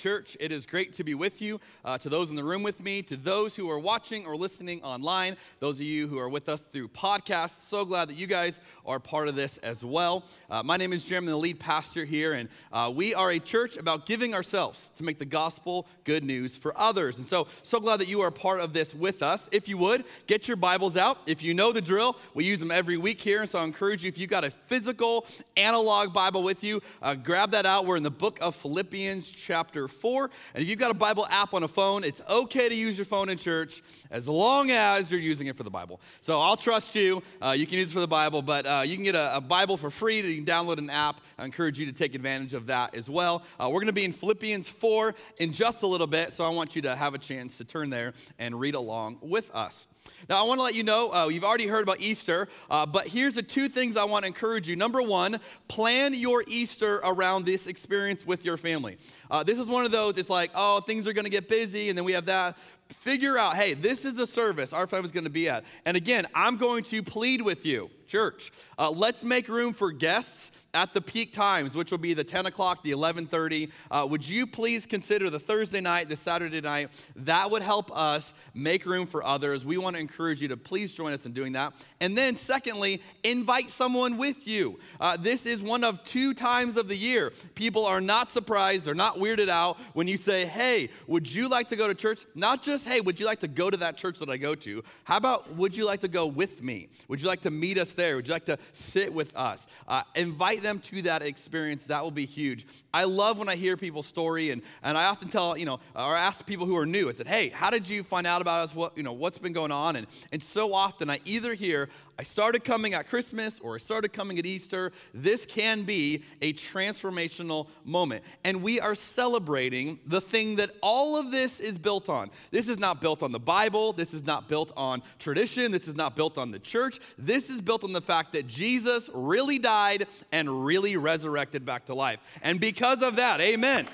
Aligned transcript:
church. 0.00 0.36
It 0.40 0.50
is 0.50 0.64
great 0.64 0.94
to 0.94 1.04
be 1.04 1.14
with 1.14 1.42
you. 1.42 1.60
Uh, 1.84 1.98
to 1.98 2.08
those 2.08 2.30
in 2.30 2.36
the 2.36 2.44
room 2.44 2.62
with 2.62 2.80
me, 2.80 3.02
to 3.02 3.16
those 3.16 3.54
who 3.54 3.70
are 3.70 3.78
watching 3.78 4.24
or 4.24 4.34
listening 4.34 4.82
online, 4.82 5.36
those 5.58 5.76
of 5.76 5.82
you 5.82 6.08
who 6.08 6.18
are 6.18 6.28
with 6.28 6.48
us 6.48 6.60
through 6.60 6.88
podcasts, 6.88 7.68
so 7.68 7.84
glad 7.84 8.08
that 8.08 8.16
you 8.16 8.26
guys 8.26 8.60
are 8.86 8.98
part 8.98 9.28
of 9.28 9.34
this 9.34 9.58
as 9.58 9.84
well. 9.84 10.24
Uh, 10.48 10.62
my 10.62 10.78
name 10.78 10.94
is 10.94 11.04
Jim, 11.04 11.24
I'm 11.24 11.26
the 11.26 11.36
lead 11.36 11.60
pastor 11.60 12.06
here, 12.06 12.32
and 12.32 12.48
uh, 12.72 12.90
we 12.94 13.14
are 13.14 13.30
a 13.30 13.38
church 13.38 13.76
about 13.76 14.06
giving 14.06 14.32
ourselves 14.32 14.90
to 14.96 15.04
make 15.04 15.18
the 15.18 15.26
gospel 15.26 15.86
good 16.04 16.24
news 16.24 16.56
for 16.56 16.72
others. 16.78 17.18
And 17.18 17.26
so, 17.26 17.46
so 17.62 17.78
glad 17.78 18.00
that 18.00 18.08
you 18.08 18.22
are 18.22 18.30
part 18.30 18.60
of 18.60 18.72
this 18.72 18.94
with 18.94 19.22
us. 19.22 19.46
If 19.52 19.68
you 19.68 19.76
would, 19.76 20.04
get 20.26 20.48
your 20.48 20.56
Bibles 20.56 20.96
out. 20.96 21.18
If 21.26 21.42
you 21.42 21.52
know 21.52 21.72
the 21.72 21.82
drill, 21.82 22.16
we 22.32 22.44
use 22.46 22.58
them 22.58 22.70
every 22.70 22.96
week 22.96 23.20
here, 23.20 23.42
and 23.42 23.50
so 23.50 23.58
I 23.58 23.64
encourage 23.64 24.02
you, 24.02 24.08
if 24.08 24.16
you've 24.16 24.30
got 24.30 24.44
a 24.44 24.50
physical 24.50 25.26
analog 25.58 26.14
Bible 26.14 26.42
with 26.42 26.64
you, 26.64 26.80
uh, 27.02 27.14
grab 27.14 27.50
that 27.50 27.66
out. 27.66 27.84
We're 27.84 27.98
in 27.98 28.02
the 28.02 28.10
book 28.10 28.38
of 28.40 28.56
Philippians 28.56 29.30
chapter 29.30 29.88
4. 29.90 30.30
And 30.54 30.62
if 30.62 30.68
you've 30.68 30.78
got 30.78 30.90
a 30.90 30.94
Bible 30.94 31.26
app 31.30 31.54
on 31.54 31.62
a 31.62 31.68
phone, 31.68 32.04
it's 32.04 32.20
okay 32.28 32.68
to 32.68 32.74
use 32.74 32.96
your 32.96 33.04
phone 33.04 33.28
in 33.28 33.38
church 33.38 33.82
as 34.10 34.28
long 34.28 34.70
as 34.70 35.10
you're 35.10 35.20
using 35.20 35.46
it 35.46 35.56
for 35.56 35.62
the 35.62 35.70
Bible. 35.70 36.00
So 36.20 36.40
I'll 36.40 36.56
trust 36.56 36.94
you. 36.94 37.22
Uh, 37.40 37.50
you 37.56 37.66
can 37.66 37.78
use 37.78 37.90
it 37.90 37.94
for 37.94 38.00
the 38.00 38.08
Bible, 38.08 38.42
but 38.42 38.66
uh, 38.66 38.82
you 38.84 38.94
can 38.96 39.04
get 39.04 39.14
a, 39.14 39.36
a, 39.36 39.40
Bible 39.40 39.76
for 39.76 39.90
free. 39.90 40.20
You 40.20 40.42
can 40.42 40.44
download 40.44 40.78
an 40.78 40.90
app. 40.90 41.20
I 41.38 41.44
encourage 41.44 41.78
you 41.78 41.86
to 41.86 41.92
take 41.92 42.14
advantage 42.14 42.54
of 42.54 42.66
that 42.66 42.94
as 42.94 43.10
well. 43.10 43.42
Uh, 43.58 43.68
we're 43.68 43.80
going 43.80 43.86
to 43.86 43.92
be 43.92 44.04
in 44.04 44.12
Philippians 44.12 44.68
4 44.68 45.14
in 45.38 45.52
just 45.52 45.82
a 45.82 45.86
little 45.86 46.06
bit, 46.06 46.32
so 46.32 46.44
I 46.44 46.48
want 46.48 46.76
you 46.76 46.82
to 46.82 46.94
have 46.94 47.14
a 47.14 47.18
chance 47.18 47.58
to 47.58 47.64
turn 47.64 47.90
there 47.90 48.14
and 48.38 48.58
read 48.58 48.74
along 48.74 49.18
with 49.20 49.50
us. 49.54 49.86
Now, 50.28 50.38
I 50.38 50.46
want 50.46 50.58
to 50.58 50.62
let 50.62 50.74
you 50.74 50.84
know, 50.84 51.12
uh, 51.12 51.28
you've 51.28 51.44
already 51.44 51.66
heard 51.66 51.82
about 51.82 52.00
Easter, 52.00 52.48
uh, 52.70 52.86
but 52.86 53.08
here's 53.08 53.34
the 53.34 53.42
two 53.42 53.68
things 53.68 53.96
I 53.96 54.04
want 54.04 54.22
to 54.22 54.26
encourage 54.28 54.68
you. 54.68 54.76
Number 54.76 55.02
one, 55.02 55.40
plan 55.66 56.14
your 56.14 56.44
Easter 56.46 56.96
around 56.98 57.46
this 57.46 57.66
experience 57.66 58.24
with 58.24 58.44
your 58.44 58.56
family. 58.56 58.98
Uh, 59.30 59.42
this 59.42 59.58
is 59.58 59.66
one 59.66 59.84
of 59.84 59.90
those, 59.90 60.18
it's 60.18 60.30
like, 60.30 60.50
oh, 60.54 60.80
things 60.80 61.06
are 61.06 61.12
going 61.12 61.24
to 61.24 61.30
get 61.30 61.48
busy, 61.48 61.88
and 61.88 61.98
then 61.98 62.04
we 62.04 62.12
have 62.12 62.26
that. 62.26 62.56
Figure 62.88 63.38
out, 63.38 63.56
hey, 63.56 63.74
this 63.74 64.04
is 64.04 64.14
the 64.14 64.26
service 64.26 64.72
our 64.72 64.86
family's 64.86 65.12
going 65.12 65.24
to 65.24 65.30
be 65.30 65.48
at. 65.48 65.64
And 65.84 65.96
again, 65.96 66.26
I'm 66.34 66.56
going 66.56 66.84
to 66.84 67.02
plead 67.02 67.40
with 67.40 67.64
you, 67.64 67.90
church, 68.06 68.52
uh, 68.78 68.90
let's 68.90 69.24
make 69.24 69.48
room 69.48 69.72
for 69.72 69.90
guests 69.90 70.52
at 70.74 70.92
the 70.92 71.00
peak 71.00 71.32
times, 71.32 71.74
which 71.74 71.90
will 71.90 71.98
be 71.98 72.14
the 72.14 72.24
10 72.24 72.46
o'clock, 72.46 72.82
the 72.82 72.92
11:30. 72.92 73.70
Uh, 73.90 74.06
would 74.08 74.26
you 74.28 74.46
please 74.46 74.86
consider 74.86 75.30
the 75.30 75.38
Thursday 75.38 75.80
night, 75.80 76.08
the 76.08 76.16
Saturday 76.16 76.60
night? 76.60 76.90
That 77.16 77.50
would 77.50 77.62
help 77.62 77.90
us 77.96 78.32
make 78.54 78.86
room 78.86 79.06
for 79.06 79.24
others. 79.24 79.64
We 79.64 79.78
want 79.78 79.96
to 79.96 80.00
encourage 80.00 80.40
you 80.40 80.48
to 80.48 80.56
please 80.56 80.94
join 80.94 81.12
us 81.12 81.26
in 81.26 81.32
doing 81.32 81.52
that. 81.52 81.72
And 82.00 82.16
then, 82.16 82.36
secondly, 82.36 83.02
invite 83.24 83.68
someone 83.68 84.16
with 84.16 84.46
you. 84.46 84.78
Uh, 85.00 85.16
this 85.16 85.46
is 85.46 85.60
one 85.60 85.84
of 85.84 86.02
two 86.04 86.34
times 86.34 86.76
of 86.76 86.88
the 86.88 86.96
year. 86.96 87.32
People 87.54 87.84
are 87.84 88.00
not 88.00 88.30
surprised, 88.30 88.84
they're 88.84 88.94
not 88.94 89.16
weirded 89.16 89.48
out 89.48 89.78
when 89.94 90.06
you 90.06 90.16
say, 90.16 90.46
"Hey, 90.46 90.90
would 91.06 91.32
you 91.32 91.48
like 91.48 91.68
to 91.68 91.76
go 91.76 91.88
to 91.88 91.94
church?" 91.94 92.20
Not 92.34 92.62
just, 92.62 92.86
"Hey, 92.86 93.00
would 93.00 93.18
you 93.18 93.26
like 93.26 93.40
to 93.40 93.48
go 93.48 93.70
to 93.70 93.76
that 93.78 93.96
church 93.96 94.18
that 94.20 94.30
I 94.30 94.36
go 94.36 94.54
to?" 94.54 94.84
How 95.04 95.16
about, 95.16 95.56
"Would 95.56 95.76
you 95.76 95.84
like 95.84 96.00
to 96.00 96.08
go 96.08 96.26
with 96.26 96.62
me? 96.62 96.88
Would 97.08 97.20
you 97.20 97.28
like 97.28 97.42
to 97.42 97.50
meet 97.50 97.78
us 97.78 97.92
there? 97.92 98.16
Would 98.16 98.28
you 98.28 98.34
like 98.34 98.46
to 98.46 98.58
sit 98.72 99.12
with 99.12 99.36
us?" 99.36 99.66
Uh, 99.88 100.02
invite 100.14 100.59
invite 100.60 100.62
them 100.62 100.96
to 100.96 101.02
that 101.02 101.22
experience, 101.22 101.84
that 101.84 102.02
will 102.02 102.10
be 102.10 102.26
huge. 102.26 102.66
I 102.92 103.04
love 103.04 103.38
when 103.38 103.48
I 103.48 103.56
hear 103.56 103.76
people's 103.76 104.06
story, 104.06 104.50
and, 104.50 104.62
and 104.82 104.98
I 104.98 105.04
often 105.04 105.28
tell, 105.28 105.56
you 105.56 105.64
know, 105.64 105.80
or 105.94 106.16
ask 106.16 106.44
people 106.44 106.66
who 106.66 106.76
are 106.76 106.86
new, 106.86 107.08
I 107.08 107.12
said, 107.12 107.28
hey, 107.28 107.48
how 107.48 107.70
did 107.70 107.88
you 107.88 108.02
find 108.02 108.26
out 108.26 108.42
about 108.42 108.62
us? 108.62 108.74
What, 108.74 108.96
you 108.96 109.02
know, 109.02 109.12
what's 109.12 109.38
been 109.38 109.52
going 109.52 109.72
on? 109.72 109.96
And, 109.96 110.06
and 110.32 110.42
so 110.42 110.74
often 110.74 111.08
I 111.08 111.20
either 111.24 111.54
hear, 111.54 111.88
I 112.18 112.22
started 112.22 112.64
coming 112.64 112.92
at 112.92 113.08
Christmas 113.08 113.58
or 113.60 113.76
I 113.76 113.78
started 113.78 114.12
coming 114.12 114.38
at 114.38 114.44
Easter. 114.44 114.92
This 115.14 115.46
can 115.46 115.84
be 115.84 116.22
a 116.42 116.52
transformational 116.52 117.68
moment. 117.84 118.24
And 118.44 118.62
we 118.62 118.78
are 118.78 118.94
celebrating 118.94 119.98
the 120.06 120.20
thing 120.20 120.56
that 120.56 120.72
all 120.82 121.16
of 121.16 121.30
this 121.30 121.60
is 121.60 121.78
built 121.78 122.10
on. 122.10 122.30
This 122.50 122.68
is 122.68 122.78
not 122.78 123.00
built 123.00 123.22
on 123.22 123.32
the 123.32 123.40
Bible. 123.40 123.94
This 123.94 124.12
is 124.12 124.24
not 124.24 124.48
built 124.48 124.70
on 124.76 125.02
tradition. 125.18 125.72
This 125.72 125.88
is 125.88 125.94
not 125.94 126.14
built 126.14 126.36
on 126.36 126.50
the 126.50 126.58
church. 126.58 127.00
This 127.16 127.48
is 127.48 127.62
built 127.62 127.84
on 127.84 127.92
the 127.94 128.02
fact 128.02 128.34
that 128.34 128.46
Jesus 128.46 129.08
really 129.14 129.58
died 129.58 130.06
and 130.30 130.66
really 130.66 130.96
resurrected 130.96 131.64
back 131.64 131.86
to 131.86 131.94
life. 131.94 132.20
And 132.42 132.60
because 132.60 132.79
of 132.82 133.16
that, 133.16 133.40
amen. 133.40 133.88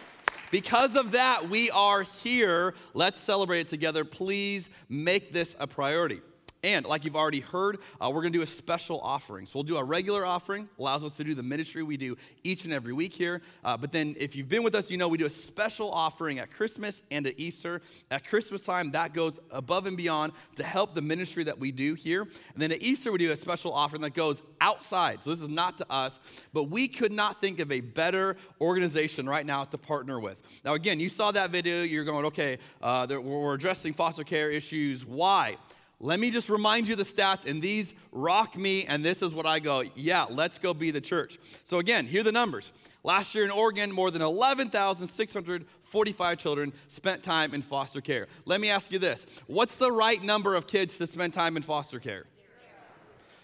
Because 0.51 0.97
of 0.97 1.13
that, 1.13 1.49
we 1.49 1.71
are 1.71 2.03
here. 2.03 2.75
Let's 2.95 3.21
celebrate 3.21 3.61
it 3.61 3.69
together. 3.69 4.05
Please 4.05 4.71
make 4.89 5.33
this 5.33 5.57
a 5.59 5.67
priority. 5.67 6.21
And 6.67 6.85
like 6.85 7.05
you've 7.05 7.15
already 7.15 7.39
heard, 7.39 7.79
uh, 8.01 8.11
we're 8.11 8.23
going 8.23 8.33
to 8.33 8.39
do 8.41 8.43
a 8.43 8.47
special 8.47 9.01
offering. 9.01 9.47
So 9.47 9.53
we'll 9.55 9.63
do 9.63 9.77
a 9.77 9.85
regular 9.85 10.27
offering, 10.27 10.69
allows 10.81 11.05
us 11.05 11.17
to 11.17 11.23
do 11.23 11.33
the 11.33 11.43
ministry 11.45 11.85
we 11.85 11.97
do 11.97 12.17
each 12.43 12.65
and 12.65 12.75
every 12.75 12.93
week 12.93 13.15
here. 13.15 13.41
Uh, 13.65 13.77
but 13.77 13.93
then 13.93 14.17
if 14.19 14.35
you've 14.35 14.49
been 14.49 14.65
with 14.65 14.75
us, 14.75 14.91
you 14.91 14.97
know 14.97 15.07
we 15.07 15.17
do 15.17 15.27
a 15.27 15.31
special 15.31 15.93
offering 15.93 16.41
at 16.41 16.51
Christmas 16.51 17.05
and 17.13 17.25
at 17.29 17.39
Easter. 17.39 17.83
At 18.11 18.27
Christmas 18.27 18.65
time, 18.65 18.91
that 18.91 19.15
goes 19.15 19.39
above 19.53 19.87
and 19.87 19.97
beyond 19.97 20.33
to 20.57 20.65
help 20.65 20.97
the 20.97 21.03
ministry 21.03 21.45
that 21.45 21.57
we 21.57 21.71
do 21.71 21.95
here. 21.95 22.23
And 22.23 22.57
then 22.57 22.73
at 22.73 22.83
Easter, 22.83 23.13
we 23.13 23.19
do 23.19 23.31
a 23.31 23.37
special 23.37 23.73
offering 23.73 24.03
that 24.03 24.15
goes 24.15 24.43
outside. 24.61 25.23
So 25.23 25.31
this 25.31 25.43
is 25.43 25.49
not 25.49 25.79
to 25.79 25.87
us, 25.89 26.19
but 26.53 26.65
we 26.65 26.89
could 26.89 27.13
not 27.13 27.41
think 27.41 27.61
of 27.61 27.71
a 27.71 27.81
better 27.81 28.37
organization 28.61 29.29
right 29.29 29.47
now 29.47 29.63
to 29.67 29.79
partner 29.79 30.19
with. 30.19 30.43
Now, 30.65 30.75
again, 30.75 30.99
you 30.99 31.11
saw 31.11 31.31
that 31.31 31.51
video, 31.51 31.85
you're 31.85 32.05
going, 32.05 32.25
okay, 32.25 32.59
uh, 32.83 33.07
we're 33.09 33.55
addressing 33.55 33.95
foster 33.95 34.25
care 34.25 34.51
issues. 34.51 35.07
Why? 35.07 35.59
Let 35.99 36.21
me 36.21 36.31
just 36.31 36.51
remind 36.51 36.89
you 36.89 36.97
the 36.97 37.05
stats, 37.05 37.47
and 37.47 37.63
these 37.63 37.95
rock 38.13 38.55
me, 38.55 38.85
and 38.85 39.03
this 39.03 39.23
is 39.23 39.33
what 39.33 39.47
I 39.47 39.61
go, 39.61 39.83
yeah, 39.95 40.27
let's 40.29 40.59
go 40.59 40.75
be 40.75 40.91
the 40.91 41.01
church. 41.01 41.39
So, 41.65 41.79
again, 41.79 42.07
here 42.07 42.21
are 42.21 42.25
the 42.25 42.33
numbers. 42.33 42.71
Last 43.03 43.35
year 43.35 43.45
in 43.45 43.51
Oregon, 43.51 43.91
more 43.91 44.11
than 44.11 44.21
11,645 44.21 46.39
children 46.39 46.75
spent 46.89 47.23
time 47.23 47.55
in 47.55 47.63
foster 47.63 48.03
care. 48.03 48.27
Let 48.45 48.61
me 48.61 48.69
ask 48.69 48.93
you 48.93 48.99
this 48.99 49.25
what's 49.47 49.77
the 49.77 49.91
right 49.91 50.23
number 50.23 50.55
of 50.55 50.67
kids 50.67 50.99
to 50.99 51.07
spend 51.07 51.33
time 51.33 51.57
in 51.57 51.63
foster 51.63 51.99
care? 51.99 52.27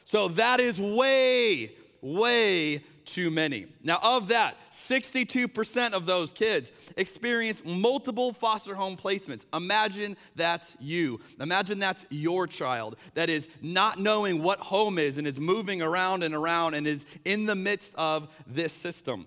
So, 0.04 0.28
that 0.28 0.60
is 0.60 0.78
way, 0.78 1.72
way 2.02 2.84
too 3.12 3.30
many. 3.30 3.66
Now, 3.82 3.98
of 4.02 4.28
that, 4.28 4.56
62% 4.72 5.92
of 5.92 6.06
those 6.06 6.32
kids 6.32 6.72
experience 6.96 7.62
multiple 7.64 8.32
foster 8.32 8.74
home 8.74 8.96
placements. 8.96 9.44
Imagine 9.52 10.16
that's 10.34 10.76
you. 10.80 11.20
Imagine 11.40 11.78
that's 11.78 12.06
your 12.10 12.46
child 12.46 12.96
that 13.14 13.28
is 13.28 13.48
not 13.60 13.98
knowing 13.98 14.42
what 14.42 14.58
home 14.60 14.98
is 14.98 15.18
and 15.18 15.26
is 15.26 15.38
moving 15.38 15.82
around 15.82 16.22
and 16.22 16.34
around 16.34 16.74
and 16.74 16.86
is 16.86 17.04
in 17.24 17.46
the 17.46 17.54
midst 17.54 17.94
of 17.96 18.28
this 18.46 18.72
system. 18.72 19.26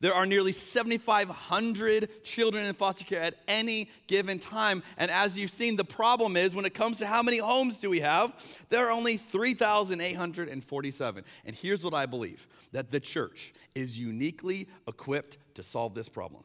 There 0.00 0.14
are 0.14 0.26
nearly 0.26 0.52
7,500 0.52 2.22
children 2.22 2.66
in 2.66 2.74
foster 2.74 3.04
care 3.04 3.22
at 3.22 3.34
any 3.48 3.90
given 4.06 4.38
time. 4.38 4.84
And 4.96 5.10
as 5.10 5.36
you've 5.36 5.50
seen, 5.50 5.74
the 5.76 5.84
problem 5.84 6.36
is 6.36 6.54
when 6.54 6.64
it 6.64 6.74
comes 6.74 6.98
to 6.98 7.06
how 7.06 7.22
many 7.22 7.38
homes 7.38 7.80
do 7.80 7.90
we 7.90 7.98
have, 8.00 8.32
there 8.68 8.86
are 8.86 8.92
only 8.92 9.16
3,847. 9.16 11.24
And 11.44 11.56
here's 11.56 11.82
what 11.82 11.94
I 11.94 12.06
believe 12.06 12.46
that 12.72 12.90
the 12.90 13.00
church 13.00 13.54
is 13.74 13.98
uniquely 13.98 14.68
equipped 14.86 15.38
to 15.54 15.62
solve 15.62 15.94
this 15.94 16.08
problem. 16.08 16.44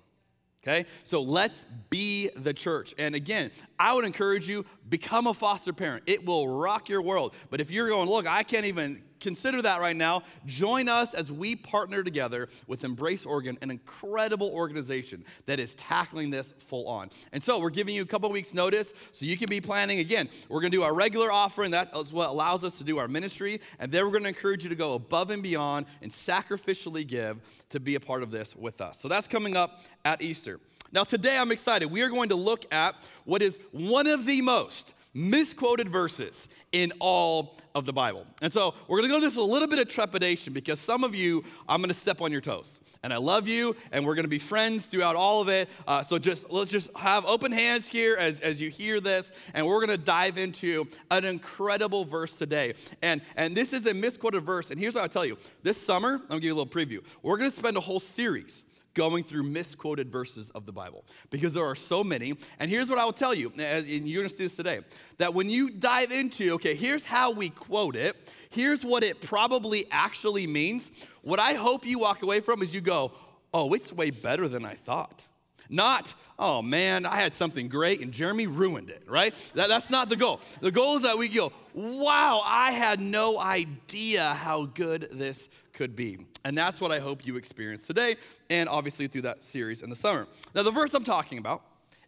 Okay? 0.63 0.85
So 1.03 1.21
let's 1.21 1.65
be 1.89 2.29
the 2.35 2.53
church. 2.53 2.93
And 2.97 3.15
again, 3.15 3.51
I 3.77 3.93
would 3.93 4.05
encourage 4.05 4.47
you 4.47 4.65
become 4.87 5.27
a 5.27 5.33
foster 5.33 5.73
parent. 5.73 6.03
It 6.07 6.25
will 6.25 6.47
rock 6.47 6.87
your 6.87 7.01
world. 7.01 7.35
But 7.49 7.59
if 7.59 7.69
you're 7.69 7.89
going, 7.89 8.09
look, 8.09 8.27
I 8.27 8.43
can't 8.43 8.65
even 8.65 9.03
consider 9.23 9.61
that 9.61 9.79
right 9.79 9.95
now, 9.95 10.21
join 10.45 10.87
us 10.87 11.13
as 11.13 11.31
we 11.31 11.55
partner 11.55 12.03
together 12.03 12.49
with 12.67 12.83
Embrace 12.83 13.25
Oregon, 13.25 13.57
an 13.61 13.71
incredible 13.71 14.49
organization 14.49 15.23
that 15.45 15.59
is 15.59 15.73
tackling 15.75 16.29
this 16.29 16.53
full 16.59 16.87
on. 16.87 17.09
And 17.31 17.41
so 17.41 17.59
we're 17.59 17.69
giving 17.69 17.95
you 17.95 18.03
a 18.03 18.05
couple 18.05 18.29
weeks 18.29 18.53
notice 18.53 18.93
so 19.11 19.25
you 19.25 19.37
can 19.37 19.49
be 19.49 19.61
planning 19.61 19.99
again. 19.99 20.29
We're 20.49 20.61
going 20.61 20.71
to 20.71 20.77
do 20.77 20.83
our 20.83 20.93
regular 20.93 21.31
offering. 21.31 21.71
That 21.71 21.91
is 21.95 22.13
what 22.13 22.29
allows 22.29 22.63
us 22.63 22.77
to 22.77 22.83
do 22.83 22.99
our 22.99 23.07
ministry. 23.07 23.61
And 23.79 23.91
then 23.91 24.03
we're 24.03 24.11
going 24.11 24.23
to 24.23 24.29
encourage 24.29 24.63
you 24.63 24.69
to 24.69 24.75
go 24.75 24.93
above 24.93 25.31
and 25.31 25.41
beyond 25.41 25.85
and 26.01 26.11
sacrificially 26.11 27.07
give 27.07 27.39
to 27.69 27.79
be 27.79 27.95
a 27.95 27.99
part 27.99 28.21
of 28.21 28.29
this 28.29 28.55
with 28.55 28.81
us. 28.81 28.99
So 28.99 29.07
that's 29.07 29.27
coming 29.27 29.55
up 29.55 29.81
at 30.05 30.21
Easter. 30.21 30.59
Now, 30.91 31.03
today 31.03 31.37
I'm 31.37 31.51
excited. 31.51 31.89
We 31.89 32.01
are 32.03 32.09
going 32.09 32.29
to 32.29 32.35
look 32.35 32.71
at 32.71 32.95
what 33.25 33.41
is 33.41 33.59
one 33.71 34.05
of 34.05 34.25
the 34.25 34.41
most 34.41 34.93
misquoted 35.13 35.89
verses 35.89 36.47
in 36.71 36.91
all 36.99 37.57
of 37.75 37.85
the 37.85 37.93
Bible. 37.93 38.25
And 38.41 38.51
so 38.51 38.73
we're 38.87 38.97
going 38.97 39.09
to 39.09 39.15
go 39.15 39.19
this 39.19 39.35
with 39.35 39.45
a 39.45 39.51
little 39.51 39.67
bit 39.67 39.79
of 39.79 39.87
trepidation 39.87 40.53
because 40.53 40.79
some 40.79 41.03
of 41.03 41.13
you, 41.15 41.43
I'm 41.67 41.81
going 41.81 41.89
to 41.89 41.95
step 41.95 42.21
on 42.21 42.31
your 42.31 42.41
toes. 42.41 42.79
And 43.03 43.13
I 43.13 43.17
love 43.17 43.49
you, 43.49 43.75
and 43.91 44.05
we're 44.05 44.15
going 44.15 44.23
to 44.23 44.29
be 44.29 44.39
friends 44.39 44.85
throughout 44.85 45.17
all 45.17 45.41
of 45.41 45.49
it. 45.49 45.67
Uh, 45.85 46.03
so 46.03 46.17
just 46.17 46.49
let's 46.49 46.71
just 46.71 46.89
have 46.95 47.25
open 47.25 47.51
hands 47.51 47.89
here 47.89 48.15
as, 48.15 48.39
as 48.39 48.61
you 48.61 48.69
hear 48.69 49.01
this, 49.01 49.29
and 49.53 49.67
we're 49.67 49.85
going 49.85 49.97
to 49.97 50.03
dive 50.03 50.37
into 50.37 50.87
an 51.11 51.25
incredible 51.25 52.05
verse 52.05 52.31
today. 52.31 52.75
And 53.01 53.21
and 53.35 53.57
this 53.57 53.73
is 53.73 53.85
a 53.87 53.93
misquoted 53.93 54.43
verse. 54.43 54.71
And 54.71 54.79
here's 54.79 54.95
what 54.95 55.01
I'll 55.01 55.09
tell 55.09 55.25
you: 55.25 55.37
this 55.63 55.81
summer, 55.85 56.13
I'm 56.13 56.19
going 56.19 56.29
to 56.29 56.35
give 56.35 56.43
you 56.43 56.53
a 56.53 56.59
little 56.61 56.65
preview. 56.65 57.03
We're 57.23 57.35
going 57.37 57.51
to 57.51 57.57
spend 57.57 57.75
a 57.75 57.81
whole 57.81 57.99
series 57.99 58.63
going 58.93 59.23
through 59.23 59.43
misquoted 59.43 60.11
verses 60.11 60.49
of 60.51 60.65
the 60.65 60.71
Bible 60.71 61.05
because 61.29 61.53
there 61.53 61.65
are 61.65 61.75
so 61.75 62.03
many. 62.03 62.35
And 62.59 62.69
here's 62.69 62.89
what 62.89 62.99
I 62.99 63.05
will 63.05 63.13
tell 63.13 63.33
you, 63.33 63.51
and 63.57 63.87
you're 63.87 64.21
going 64.21 64.29
to 64.29 64.35
see 64.35 64.43
this 64.43 64.55
today 64.55 64.81
that 65.17 65.33
when 65.33 65.49
you 65.49 65.69
dive 65.69 66.11
into, 66.11 66.53
okay, 66.53 66.75
here's 66.75 67.03
how 67.03 67.31
we 67.31 67.49
quote 67.49 67.95
it, 67.95 68.31
here's 68.49 68.83
what 68.83 69.03
it 69.03 69.21
probably 69.21 69.85
actually 69.91 70.47
means. 70.47 70.91
What 71.21 71.39
I 71.39 71.53
hope 71.53 71.85
you 71.85 71.99
walk 71.99 72.21
away 72.23 72.39
from 72.39 72.61
is 72.61 72.73
you 72.73 72.81
go, 72.81 73.11
oh, 73.53 73.73
it's 73.73 73.93
way 73.93 74.09
better 74.09 74.47
than 74.47 74.65
I 74.65 74.75
thought. 74.75 75.27
Not, 75.69 76.13
oh 76.37 76.61
man, 76.61 77.05
I 77.05 77.15
had 77.15 77.33
something 77.33 77.67
great 77.69 78.01
and 78.01 78.11
Jeremy 78.11 78.47
ruined 78.47 78.89
it, 78.89 79.03
right? 79.07 79.33
That, 79.55 79.69
that's 79.69 79.89
not 79.89 80.09
the 80.09 80.15
goal. 80.15 80.41
The 80.61 80.71
goal 80.71 80.97
is 80.97 81.03
that 81.03 81.17
we 81.17 81.29
go, 81.29 81.51
wow, 81.73 82.43
I 82.45 82.71
had 82.71 82.99
no 82.99 83.39
idea 83.39 84.33
how 84.33 84.65
good 84.65 85.09
this 85.11 85.49
could 85.73 85.95
be. 85.95 86.19
And 86.45 86.57
that's 86.57 86.79
what 86.79 86.91
I 86.91 86.99
hope 86.99 87.25
you 87.25 87.35
experience 87.35 87.85
today 87.85 88.15
and 88.49 88.69
obviously 88.69 89.07
through 89.07 89.23
that 89.23 89.43
series 89.43 89.81
in 89.81 89.89
the 89.89 89.95
summer. 89.95 90.27
Now, 90.55 90.63
the 90.63 90.71
verse 90.71 90.93
I'm 90.93 91.03
talking 91.03 91.37
about 91.37 91.63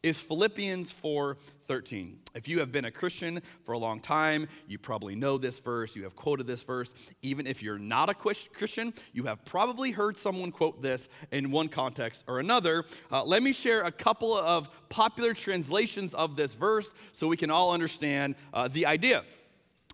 is 0.05 0.19
Philippians 0.19 0.91
4:13. 0.93 2.19
If 2.35 2.47
you 2.47 2.59
have 2.59 2.71
been 2.71 2.85
a 2.85 2.91
Christian 2.91 3.41
for 3.63 3.71
a 3.71 3.77
long 3.79 3.99
time, 3.99 4.47
you 4.67 4.77
probably 4.77 5.15
know 5.15 5.39
this 5.39 5.57
verse, 5.57 5.95
you 5.95 6.03
have 6.03 6.15
quoted 6.15 6.45
this 6.45 6.61
verse. 6.61 6.93
Even 7.23 7.47
if 7.47 7.63
you're 7.63 7.79
not 7.79 8.11
a 8.11 8.13
Christian, 8.13 8.93
you 9.13 9.23
have 9.23 9.43
probably 9.45 9.89
heard 9.89 10.15
someone 10.15 10.51
quote 10.51 10.79
this 10.79 11.09
in 11.31 11.49
one 11.49 11.69
context 11.69 12.23
or 12.27 12.39
another. 12.39 12.85
Uh, 13.11 13.23
let 13.23 13.41
me 13.41 13.51
share 13.51 13.81
a 13.81 13.91
couple 13.91 14.37
of 14.37 14.69
popular 14.89 15.33
translations 15.33 16.13
of 16.13 16.35
this 16.35 16.53
verse 16.53 16.93
so 17.11 17.27
we 17.27 17.37
can 17.37 17.49
all 17.49 17.71
understand 17.71 18.35
uh, 18.53 18.67
the 18.67 18.85
idea. 18.85 19.19
It 19.21 19.25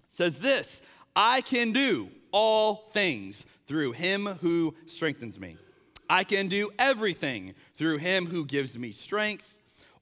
says 0.09 0.39
this, 0.39 0.81
I 1.15 1.39
can 1.39 1.71
do 1.71 2.09
all 2.33 2.89
things 2.91 3.45
through 3.71 3.94
him 3.94 4.25
who 4.41 4.75
strengthens 4.85 5.39
me. 5.39 5.56
I 6.09 6.25
can 6.25 6.50
do 6.50 6.71
everything 6.77 7.53
through 7.77 8.00
him 8.00 8.25
who 8.25 8.44
gives 8.44 8.77
me 8.77 8.91
strength 8.91 9.56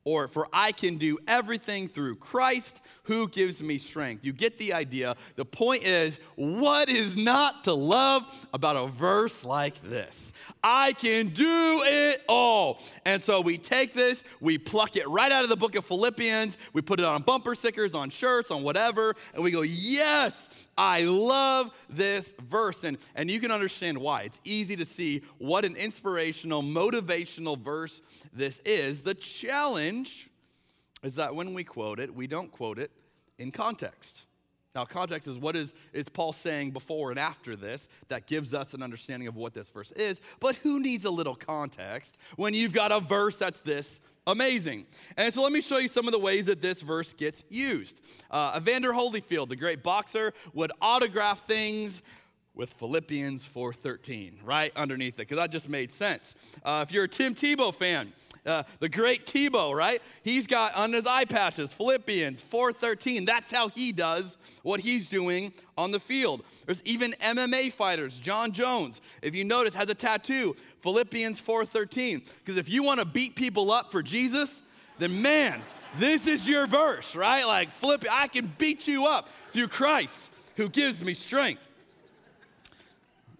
or 0.03 0.27
for 0.27 0.47
I 0.51 0.71
can 0.71 0.97
do 0.97 1.19
everything 1.27 1.87
through 1.87 2.15
Christ 2.15 2.81
who 3.03 3.27
gives 3.27 3.61
me 3.61 3.77
strength. 3.77 4.25
You 4.25 4.33
get 4.33 4.57
the 4.57 4.73
idea. 4.73 5.15
The 5.35 5.45
point 5.45 5.83
is, 5.83 6.19
what 6.35 6.89
is 6.89 7.15
not 7.15 7.65
to 7.65 7.73
love 7.73 8.23
about 8.53 8.75
a 8.75 8.87
verse 8.87 9.43
like 9.43 9.79
this? 9.83 10.33
I 10.63 10.93
can 10.93 11.29
do 11.29 11.81
it 11.85 12.23
all. 12.27 12.79
And 13.05 13.21
so 13.21 13.41
we 13.41 13.59
take 13.59 13.93
this, 13.93 14.23
we 14.39 14.57
pluck 14.57 14.95
it 14.95 15.07
right 15.07 15.31
out 15.31 15.43
of 15.43 15.49
the 15.49 15.57
book 15.57 15.75
of 15.75 15.85
Philippians, 15.85 16.57
we 16.73 16.81
put 16.81 16.99
it 16.99 17.05
on 17.05 17.21
bumper 17.21 17.53
stickers, 17.53 17.93
on 17.93 18.09
shirts, 18.09 18.49
on 18.49 18.63
whatever, 18.63 19.15
and 19.33 19.43
we 19.43 19.51
go, 19.51 19.61
Yes, 19.61 20.49
I 20.79 21.01
love 21.01 21.71
this 21.89 22.33
verse. 22.49 22.85
And, 22.85 22.97
and 23.13 23.29
you 23.29 23.41
can 23.41 23.51
understand 23.51 23.97
why. 23.97 24.21
It's 24.21 24.39
easy 24.45 24.77
to 24.77 24.85
see 24.85 25.23
what 25.37 25.65
an 25.65 25.75
inspirational, 25.75 26.63
motivational 26.63 27.59
verse 27.59 28.01
this 28.31 28.61
is. 28.63 29.01
The 29.01 29.13
challenge 29.13 30.29
is 31.03 31.15
that 31.15 31.35
when 31.35 31.53
we 31.53 31.65
quote 31.65 31.99
it, 31.99 32.15
we 32.15 32.27
don't 32.27 32.49
quote 32.49 32.79
it 32.79 32.91
in 33.37 33.51
context. 33.51 34.21
Now, 34.73 34.85
context 34.85 35.27
is 35.27 35.37
what 35.37 35.57
is, 35.57 35.73
is 35.91 36.07
Paul 36.07 36.31
saying 36.31 36.71
before 36.71 37.09
and 37.09 37.19
after 37.19 37.57
this 37.57 37.89
that 38.07 38.25
gives 38.25 38.53
us 38.53 38.73
an 38.73 38.81
understanding 38.81 39.27
of 39.27 39.35
what 39.35 39.53
this 39.53 39.69
verse 39.69 39.91
is. 39.91 40.21
But 40.39 40.55
who 40.57 40.79
needs 40.79 41.03
a 41.03 41.11
little 41.11 41.35
context 41.35 42.17
when 42.37 42.53
you've 42.53 42.71
got 42.71 42.93
a 42.93 43.01
verse 43.01 43.35
that's 43.35 43.59
this 43.61 43.99
amazing? 44.31 44.85
And 45.17 45.33
so 45.33 45.43
let 45.43 45.51
me 45.51 45.61
show 45.61 45.77
you 45.77 45.87
some 45.87 46.07
of 46.07 46.11
the 46.11 46.19
ways 46.19 46.45
that 46.45 46.61
this 46.61 46.81
verse 46.81 47.13
gets 47.13 47.43
used. 47.49 48.01
Uh, 48.31 48.53
Evander 48.57 48.91
Holyfield, 48.91 49.49
the 49.49 49.55
great 49.55 49.83
boxer, 49.83 50.33
would 50.53 50.71
autograph 50.81 51.45
things 51.45 52.01
with 52.55 52.73
Philippians 52.73 53.45
4:13 53.45 54.39
right 54.43 54.71
underneath 54.75 55.15
it 55.15 55.17
because 55.17 55.37
that 55.37 55.51
just 55.51 55.69
made 55.69 55.91
sense. 55.91 56.35
Uh, 56.63 56.83
if 56.85 56.91
you're 56.91 57.05
a 57.05 57.07
Tim 57.07 57.33
Tebow 57.33 57.73
fan, 57.73 58.11
uh, 58.45 58.63
the 58.79 58.89
great 58.89 59.25
Tebow, 59.25 59.75
right? 59.75 60.01
He's 60.23 60.47
got 60.47 60.75
on 60.75 60.93
his 60.93 61.05
eye 61.05 61.25
patches 61.25 61.71
Philippians 61.73 62.41
4:13. 62.41 63.25
That's 63.25 63.51
how 63.51 63.69
he 63.69 63.91
does 63.91 64.37
what 64.63 64.79
he's 64.79 65.07
doing 65.07 65.53
on 65.77 65.91
the 65.91 65.99
field. 65.99 66.43
There's 66.65 66.81
even 66.83 67.13
MMA 67.21 67.71
fighters. 67.71 68.19
Jon 68.19 68.51
Jones, 68.51 69.01
if 69.21 69.35
you 69.35 69.43
notice, 69.43 69.73
has 69.73 69.89
a 69.89 69.95
tattoo 69.95 70.55
Philippians 70.81 71.39
4:13. 71.39 72.23
Because 72.39 72.57
if 72.57 72.69
you 72.69 72.83
want 72.83 72.99
to 72.99 73.05
beat 73.05 73.35
people 73.35 73.71
up 73.71 73.91
for 73.91 74.01
Jesus, 74.01 74.61
then 74.97 75.21
man, 75.21 75.61
this 75.97 76.27
is 76.27 76.47
your 76.47 76.67
verse, 76.67 77.15
right? 77.15 77.45
Like 77.45 77.71
flip, 77.71 78.05
I 78.11 78.27
can 78.27 78.53
beat 78.57 78.87
you 78.87 79.05
up 79.05 79.29
through 79.51 79.69
Christ 79.69 80.29
who 80.55 80.69
gives 80.69 81.03
me 81.03 81.13
strength. 81.13 81.61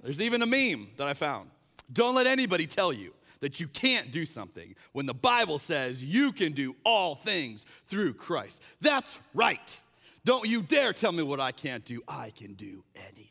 There's 0.02 0.22
even 0.22 0.42
a 0.42 0.46
meme 0.46 0.90
that 0.98 1.08
I 1.08 1.14
found. 1.14 1.50
Don't 1.92 2.16
let 2.16 2.28
anybody 2.28 2.68
tell 2.68 2.94
you 2.94 3.14
that 3.42 3.60
you 3.60 3.68
can't 3.68 4.12
do 4.12 4.26
something 4.26 4.76
when 4.92 5.06
the 5.06 5.14
Bible 5.14 5.60
says 5.60 6.04
you 6.04 6.32
can 6.32 6.52
do 6.52 6.76
all 6.84 7.16
things 7.16 7.66
through 7.88 8.14
Christ. 8.14 8.62
That's 8.82 9.20
right. 9.34 9.80
Don't 10.26 10.48
you 10.48 10.62
dare 10.62 10.94
tell 10.94 11.12
me 11.12 11.24
what 11.24 11.40
I 11.40 11.52
can't 11.52 11.84
do. 11.86 12.02
I 12.08 12.32
can 12.32 12.54
do 12.54 12.84
anything 12.96 13.30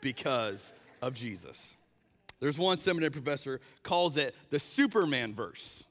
because 0.00 0.72
of 1.02 1.14
Jesus. 1.14 1.74
There's 2.40 2.58
one 2.58 2.78
seminary 2.78 3.10
professor 3.10 3.60
calls 3.82 4.16
it 4.16 4.34
the 4.50 4.58
Superman 4.58 5.34
verse. 5.34 5.84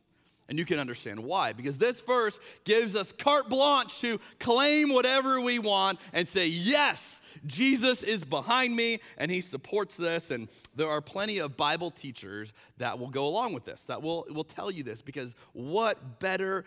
And 0.49 0.57
you 0.57 0.65
can 0.65 0.79
understand 0.79 1.19
why. 1.19 1.53
Because 1.53 1.77
this 1.77 2.01
verse 2.01 2.39
gives 2.63 2.95
us 2.95 3.11
carte 3.11 3.49
blanche 3.49 3.99
to 4.01 4.19
claim 4.39 4.93
whatever 4.93 5.41
we 5.41 5.59
want 5.59 5.99
and 6.13 6.27
say, 6.27 6.47
Yes, 6.47 7.21
Jesus 7.45 8.03
is 8.03 8.23
behind 8.23 8.75
me 8.75 8.99
and 9.17 9.29
he 9.29 9.41
supports 9.41 9.95
this. 9.95 10.31
And 10.31 10.47
there 10.75 10.89
are 10.89 11.01
plenty 11.01 11.39
of 11.39 11.57
Bible 11.57 11.91
teachers 11.91 12.53
that 12.77 12.97
will 12.97 13.09
go 13.09 13.27
along 13.27 13.53
with 13.53 13.65
this, 13.65 13.81
that 13.83 14.01
will, 14.01 14.25
will 14.29 14.43
tell 14.43 14.71
you 14.71 14.83
this. 14.83 15.01
Because 15.01 15.35
what 15.53 16.19
better, 16.19 16.63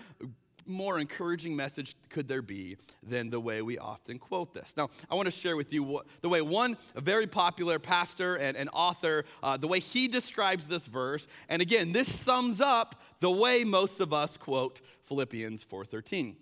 more 0.66 0.98
encouraging 0.98 1.56
message 1.56 1.96
could 2.08 2.28
there 2.28 2.42
be 2.42 2.76
than 3.02 3.30
the 3.30 3.40
way 3.40 3.62
we 3.62 3.78
often 3.78 4.18
quote 4.18 4.54
this? 4.54 4.74
Now, 4.76 4.90
I 5.10 5.14
want 5.14 5.26
to 5.26 5.30
share 5.30 5.56
with 5.56 5.72
you 5.72 5.82
what, 5.82 6.06
the 6.20 6.28
way 6.28 6.40
one 6.40 6.76
very 6.94 7.26
popular 7.26 7.78
pastor 7.78 8.36
and, 8.36 8.56
and 8.56 8.68
author, 8.72 9.24
uh, 9.42 9.56
the 9.56 9.68
way 9.68 9.80
he 9.80 10.08
describes 10.08 10.66
this 10.66 10.86
verse. 10.86 11.26
And 11.48 11.60
again, 11.62 11.92
this 11.92 12.12
sums 12.12 12.60
up 12.60 13.00
the 13.20 13.30
way 13.30 13.64
most 13.64 14.00
of 14.00 14.12
us 14.12 14.36
quote 14.36 14.80
Philippians 15.04 15.64
4:13. 15.64 16.30
It 16.30 16.36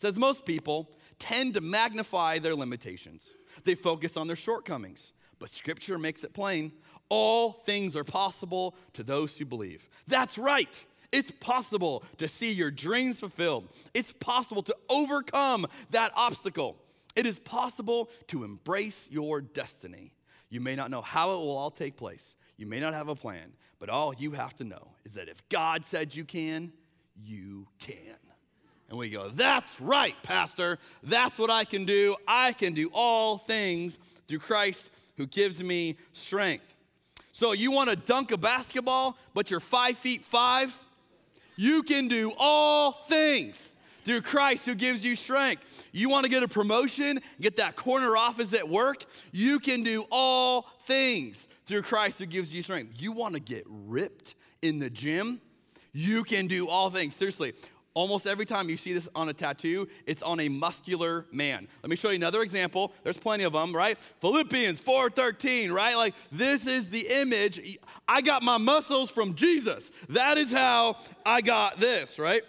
says 0.00 0.16
most 0.18 0.44
people 0.44 0.90
tend 1.18 1.54
to 1.54 1.60
magnify 1.60 2.38
their 2.38 2.54
limitations. 2.54 3.28
They 3.64 3.74
focus 3.74 4.16
on 4.16 4.26
their 4.26 4.36
shortcomings. 4.36 5.12
But 5.38 5.50
scripture 5.50 5.98
makes 5.98 6.24
it 6.24 6.32
plain 6.32 6.72
all 7.08 7.52
things 7.52 7.96
are 7.96 8.04
possible 8.04 8.74
to 8.94 9.02
those 9.02 9.36
who 9.38 9.44
believe. 9.44 9.88
That's 10.06 10.38
right. 10.38 10.84
It's 11.16 11.30
possible 11.30 12.04
to 12.18 12.28
see 12.28 12.52
your 12.52 12.70
dreams 12.70 13.20
fulfilled. 13.20 13.66
It's 13.94 14.12
possible 14.12 14.62
to 14.64 14.76
overcome 14.90 15.66
that 15.92 16.12
obstacle. 16.14 16.76
It 17.14 17.24
is 17.24 17.38
possible 17.38 18.10
to 18.26 18.44
embrace 18.44 19.08
your 19.10 19.40
destiny. 19.40 20.12
You 20.50 20.60
may 20.60 20.76
not 20.76 20.90
know 20.90 21.00
how 21.00 21.30
it 21.30 21.38
will 21.38 21.56
all 21.56 21.70
take 21.70 21.96
place. 21.96 22.34
You 22.58 22.66
may 22.66 22.80
not 22.80 22.92
have 22.92 23.08
a 23.08 23.14
plan, 23.14 23.54
but 23.78 23.88
all 23.88 24.12
you 24.14 24.32
have 24.32 24.54
to 24.56 24.64
know 24.64 24.88
is 25.06 25.14
that 25.14 25.30
if 25.30 25.48
God 25.48 25.86
said 25.86 26.14
you 26.14 26.22
can, 26.22 26.70
you 27.16 27.66
can. 27.78 27.96
And 28.90 28.98
we 28.98 29.08
go, 29.08 29.30
That's 29.30 29.80
right, 29.80 30.22
Pastor. 30.22 30.78
That's 31.02 31.38
what 31.38 31.50
I 31.50 31.64
can 31.64 31.86
do. 31.86 32.16
I 32.28 32.52
can 32.52 32.74
do 32.74 32.90
all 32.92 33.38
things 33.38 33.98
through 34.28 34.40
Christ 34.40 34.90
who 35.16 35.26
gives 35.26 35.62
me 35.62 35.96
strength. 36.12 36.74
So, 37.32 37.52
you 37.52 37.72
want 37.72 37.88
to 37.88 37.96
dunk 37.96 38.32
a 38.32 38.36
basketball, 38.36 39.16
but 39.32 39.50
you're 39.50 39.60
five 39.60 39.96
feet 39.96 40.22
five? 40.22 40.78
You 41.56 41.82
can 41.82 42.08
do 42.08 42.32
all 42.38 42.92
things 43.08 43.72
through 44.04 44.20
Christ 44.22 44.66
who 44.66 44.74
gives 44.74 45.04
you 45.04 45.16
strength. 45.16 45.62
You 45.92 46.08
want 46.08 46.24
to 46.24 46.30
get 46.30 46.42
a 46.42 46.48
promotion, 46.48 47.20
get 47.40 47.56
that 47.56 47.74
corner 47.74 48.16
office 48.16 48.52
at 48.52 48.68
work? 48.68 49.04
You 49.32 49.58
can 49.58 49.82
do 49.82 50.04
all 50.10 50.66
things 50.86 51.48
through 51.66 51.82
Christ 51.82 52.18
who 52.18 52.26
gives 52.26 52.54
you 52.54 52.62
strength. 52.62 53.00
You 53.00 53.12
want 53.12 53.34
to 53.34 53.40
get 53.40 53.64
ripped 53.66 54.34
in 54.62 54.78
the 54.78 54.90
gym? 54.90 55.40
You 55.92 56.24
can 56.24 56.46
do 56.46 56.68
all 56.68 56.90
things. 56.90 57.16
Seriously, 57.16 57.54
Almost 57.96 58.26
every 58.26 58.44
time 58.44 58.68
you 58.68 58.76
see 58.76 58.92
this 58.92 59.08
on 59.14 59.30
a 59.30 59.32
tattoo, 59.32 59.88
it's 60.06 60.22
on 60.22 60.38
a 60.40 60.50
muscular 60.50 61.24
man. 61.32 61.66
Let 61.82 61.88
me 61.88 61.96
show 61.96 62.10
you 62.10 62.16
another 62.16 62.42
example. 62.42 62.92
There's 63.02 63.16
plenty 63.16 63.44
of 63.44 63.54
them, 63.54 63.74
right? 63.74 63.96
Philippians 64.20 64.80
4:13, 64.80 65.72
right? 65.72 65.96
Like 65.96 66.14
this 66.30 66.66
is 66.66 66.90
the 66.90 67.06
image. 67.08 67.78
I 68.06 68.20
got 68.20 68.42
my 68.42 68.58
muscles 68.58 69.10
from 69.10 69.34
Jesus. 69.34 69.90
That 70.10 70.36
is 70.36 70.52
how 70.52 70.98
I 71.24 71.40
got 71.40 71.80
this, 71.80 72.18
right? 72.18 72.42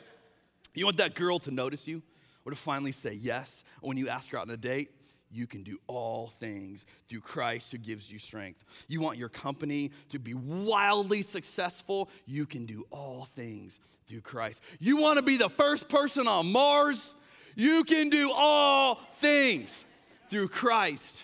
You 0.74 0.84
want 0.84 0.98
that 0.98 1.16
girl 1.16 1.39
to 1.39 1.51
notice 1.51 1.88
you? 1.88 2.04
or 2.48 2.51
to 2.51 2.56
finally 2.56 2.94
say 2.94 3.12
yes 3.12 3.66
when 3.82 3.98
you 3.98 4.08
ask 4.08 4.30
her 4.30 4.38
out 4.38 4.48
on 4.48 4.54
a 4.54 4.58
date, 4.58 4.89
you 5.30 5.46
can 5.46 5.63
do 5.63 5.77
all 5.88 6.27
things 6.27 6.86
through 7.10 7.20
Christ 7.20 7.74
who 7.74 7.77
gives 7.77 8.10
you 8.10 8.20
strength. 8.20 8.63
You 8.88 9.01
want 9.01 9.18
your 9.18 9.27
company 9.27 9.92
to 10.12 10.18
be 10.18 10.34
wildly 10.34 11.24
successful, 11.24 12.10
you 12.25 12.46
can 12.46 12.66
do 12.66 12.86
all 12.89 13.25
things 13.25 13.82
through 14.08 14.22
Christ. 14.22 14.62
You 14.80 14.98
want 14.98 15.18
to 15.18 15.24
be 15.24 15.38
the 15.38 15.50
first 15.50 15.90
person 15.90 16.28
on 16.28 16.52
Mars, 16.52 17.16
you 17.56 17.84
can 17.84 18.10
do 18.10 18.32
all 18.36 18.96
things 19.20 19.86
through 20.30 20.50
Christ 20.50 21.22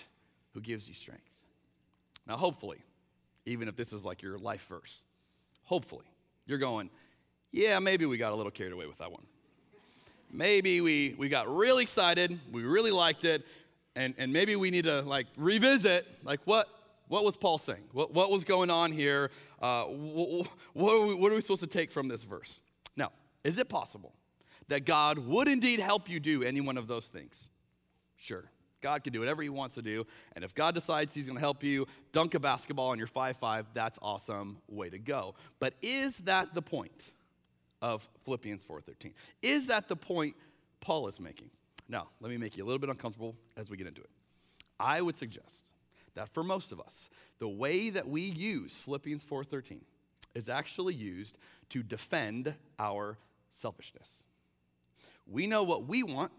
who 0.53 0.61
gives 0.61 0.87
you 0.87 0.93
strength. 0.93 1.23
Now, 2.27 2.37
hopefully, 2.37 2.79
even 3.45 3.67
if 3.67 3.75
this 3.75 3.93
is 3.93 4.05
like 4.05 4.21
your 4.21 4.37
life 4.37 4.65
verse, 4.67 5.03
hopefully, 5.63 6.05
you're 6.45 6.57
going, 6.57 6.89
yeah, 7.51 7.79
maybe 7.79 8.05
we 8.05 8.17
got 8.17 8.31
a 8.31 8.35
little 8.35 8.51
carried 8.51 8.73
away 8.73 8.87
with 8.87 8.97
that 8.97 9.11
one. 9.11 9.23
Maybe 10.31 10.81
we, 10.81 11.15
we 11.17 11.29
got 11.29 11.53
really 11.53 11.83
excited, 11.83 12.39
we 12.51 12.63
really 12.63 12.91
liked 12.91 13.23
it, 13.23 13.45
and, 13.95 14.13
and 14.17 14.33
maybe 14.33 14.55
we 14.55 14.71
need 14.71 14.85
to 14.85 15.01
like 15.01 15.27
revisit 15.37 16.07
like 16.23 16.39
what 16.45 16.67
what 17.07 17.23
was 17.23 17.37
paul 17.37 17.57
saying 17.57 17.83
what, 17.91 18.13
what 18.13 18.31
was 18.31 18.43
going 18.43 18.69
on 18.69 18.91
here 18.91 19.29
uh, 19.61 19.83
what, 19.83 20.47
what, 20.73 20.95
are 20.95 21.05
we, 21.05 21.13
what 21.15 21.31
are 21.31 21.35
we 21.35 21.41
supposed 21.41 21.61
to 21.61 21.67
take 21.67 21.91
from 21.91 22.07
this 22.07 22.23
verse 22.23 22.59
is 23.43 23.57
it 23.57 23.69
possible 23.69 24.13
that 24.67 24.85
god 24.85 25.17
would 25.17 25.47
indeed 25.47 25.79
help 25.79 26.09
you 26.09 26.19
do 26.19 26.43
any 26.43 26.61
one 26.61 26.77
of 26.77 26.87
those 26.87 27.07
things? 27.07 27.49
Sure. 28.15 28.43
God 28.81 29.03
can 29.03 29.13
do 29.13 29.19
whatever 29.19 29.41
he 29.41 29.49
wants 29.49 29.75
to 29.75 29.81
do 29.81 30.05
and 30.35 30.43
if 30.43 30.53
god 30.53 30.75
decides 30.75 31.13
he's 31.13 31.25
going 31.25 31.37
to 31.37 31.41
help 31.41 31.63
you 31.63 31.87
dunk 32.11 32.33
a 32.33 32.39
basketball 32.39 32.89
on 32.89 32.97
your 32.97 33.07
5-5 33.07 33.65
that's 33.73 33.99
awesome 34.01 34.57
way 34.67 34.89
to 34.89 34.99
go. 34.99 35.35
But 35.59 35.73
is 35.81 36.17
that 36.19 36.53
the 36.53 36.61
point 36.61 37.11
of 37.81 38.07
philippians 38.25 38.63
4.13 38.63 39.13
is 39.41 39.67
that 39.67 39.87
the 39.87 39.95
point 39.95 40.35
paul 40.81 41.07
is 41.07 41.19
making? 41.19 41.49
Now, 41.89 42.07
let 42.21 42.29
me 42.29 42.37
make 42.37 42.57
you 42.57 42.63
a 42.63 42.65
little 42.65 42.79
bit 42.79 42.89
uncomfortable 42.89 43.35
as 43.57 43.69
we 43.69 43.77
get 43.77 43.87
into 43.87 44.01
it. 44.01 44.09
I 44.79 45.01
would 45.01 45.15
suggest 45.15 45.63
that 46.15 46.29
for 46.29 46.43
most 46.43 46.71
of 46.71 46.79
us, 46.79 47.09
the 47.39 47.47
way 47.47 47.89
that 47.89 48.07
we 48.07 48.21
use 48.21 48.73
Philippians 48.75 49.23
4:13 49.23 49.81
is 50.35 50.49
actually 50.49 50.93
used 50.93 51.37
to 51.69 51.83
defend 51.83 52.55
our 52.79 53.17
selfishness. 53.59 54.09
We 55.25 55.47
know 55.47 55.63
what 55.63 55.87
we 55.87 56.03
want, 56.03 56.31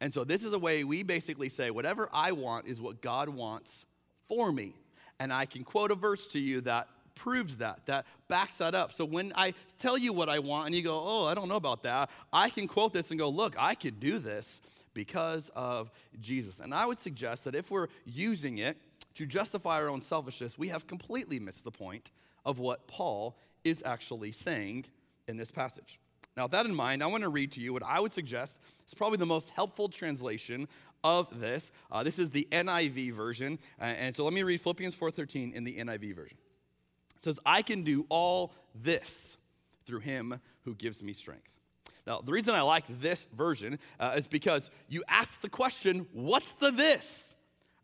and 0.00 0.12
so 0.12 0.24
this 0.24 0.44
is 0.44 0.52
a 0.52 0.58
way 0.58 0.84
we 0.84 1.02
basically 1.02 1.48
say 1.48 1.70
whatever 1.70 2.08
I 2.12 2.32
want 2.32 2.66
is 2.66 2.80
what 2.80 3.00
God 3.00 3.28
wants 3.28 3.86
for 4.28 4.52
me. 4.52 4.74
And 5.18 5.32
I 5.32 5.46
can 5.46 5.64
quote 5.64 5.90
a 5.90 5.94
verse 5.94 6.26
to 6.32 6.38
you 6.38 6.60
that 6.62 6.88
proves 7.14 7.56
that, 7.56 7.86
that 7.86 8.04
backs 8.28 8.56
that 8.56 8.74
up. 8.74 8.92
So 8.92 9.04
when 9.04 9.32
I 9.34 9.54
tell 9.78 9.96
you 9.96 10.12
what 10.12 10.28
I 10.28 10.38
want 10.38 10.66
and 10.66 10.74
you 10.74 10.82
go, 10.82 11.02
oh, 11.02 11.26
I 11.26 11.34
don't 11.34 11.48
know 11.48 11.56
about 11.56 11.82
that, 11.84 12.10
I 12.32 12.50
can 12.50 12.68
quote 12.68 12.92
this 12.92 13.10
and 13.10 13.18
go, 13.18 13.30
look, 13.30 13.56
I 13.58 13.74
could 13.74 13.98
do 13.98 14.18
this 14.18 14.60
because 14.92 15.50
of 15.54 15.90
Jesus. 16.20 16.60
And 16.60 16.74
I 16.74 16.84
would 16.84 16.98
suggest 16.98 17.44
that 17.44 17.54
if 17.54 17.70
we're 17.70 17.88
using 18.04 18.58
it 18.58 18.76
to 19.14 19.24
justify 19.24 19.76
our 19.76 19.88
own 19.88 20.02
selfishness, 20.02 20.58
we 20.58 20.68
have 20.68 20.86
completely 20.86 21.40
missed 21.40 21.64
the 21.64 21.70
point 21.70 22.10
of 22.44 22.58
what 22.58 22.86
Paul 22.86 23.36
is 23.64 23.82
actually 23.84 24.32
saying 24.32 24.84
in 25.26 25.38
this 25.38 25.50
passage. 25.50 25.98
Now, 26.36 26.44
with 26.44 26.52
that 26.52 26.66
in 26.66 26.74
mind, 26.74 27.02
I 27.02 27.06
want 27.06 27.22
to 27.22 27.30
read 27.30 27.52
to 27.52 27.60
you 27.60 27.72
what 27.72 27.82
I 27.82 27.98
would 27.98 28.12
suggest 28.12 28.58
is 28.86 28.92
probably 28.92 29.16
the 29.16 29.26
most 29.26 29.48
helpful 29.50 29.88
translation 29.88 30.68
of 31.02 31.40
this. 31.40 31.70
Uh, 31.90 32.02
this 32.02 32.18
is 32.18 32.28
the 32.28 32.46
NIV 32.52 33.14
version, 33.14 33.58
uh, 33.80 33.84
and 33.84 34.14
so 34.14 34.24
let 34.24 34.34
me 34.34 34.42
read 34.42 34.60
Philippians 34.60 34.94
4:13 34.94 35.54
in 35.54 35.64
the 35.64 35.78
NIV 35.78 36.14
version. 36.14 36.36
It 37.16 37.22
says, 37.22 37.38
I 37.46 37.62
can 37.62 37.84
do 37.84 38.04
all 38.10 38.52
this 38.74 39.38
through 39.86 40.00
him 40.00 40.40
who 40.64 40.74
gives 40.74 41.02
me 41.02 41.14
strength. 41.14 41.48
Now, 42.06 42.20
the 42.20 42.32
reason 42.32 42.54
I 42.54 42.60
like 42.60 42.84
this 43.00 43.26
version 43.34 43.78
uh, 43.98 44.14
is 44.16 44.26
because 44.26 44.70
you 44.88 45.02
ask 45.08 45.40
the 45.40 45.48
question, 45.48 46.06
what's 46.12 46.52
the 46.52 46.70
this? 46.70 47.34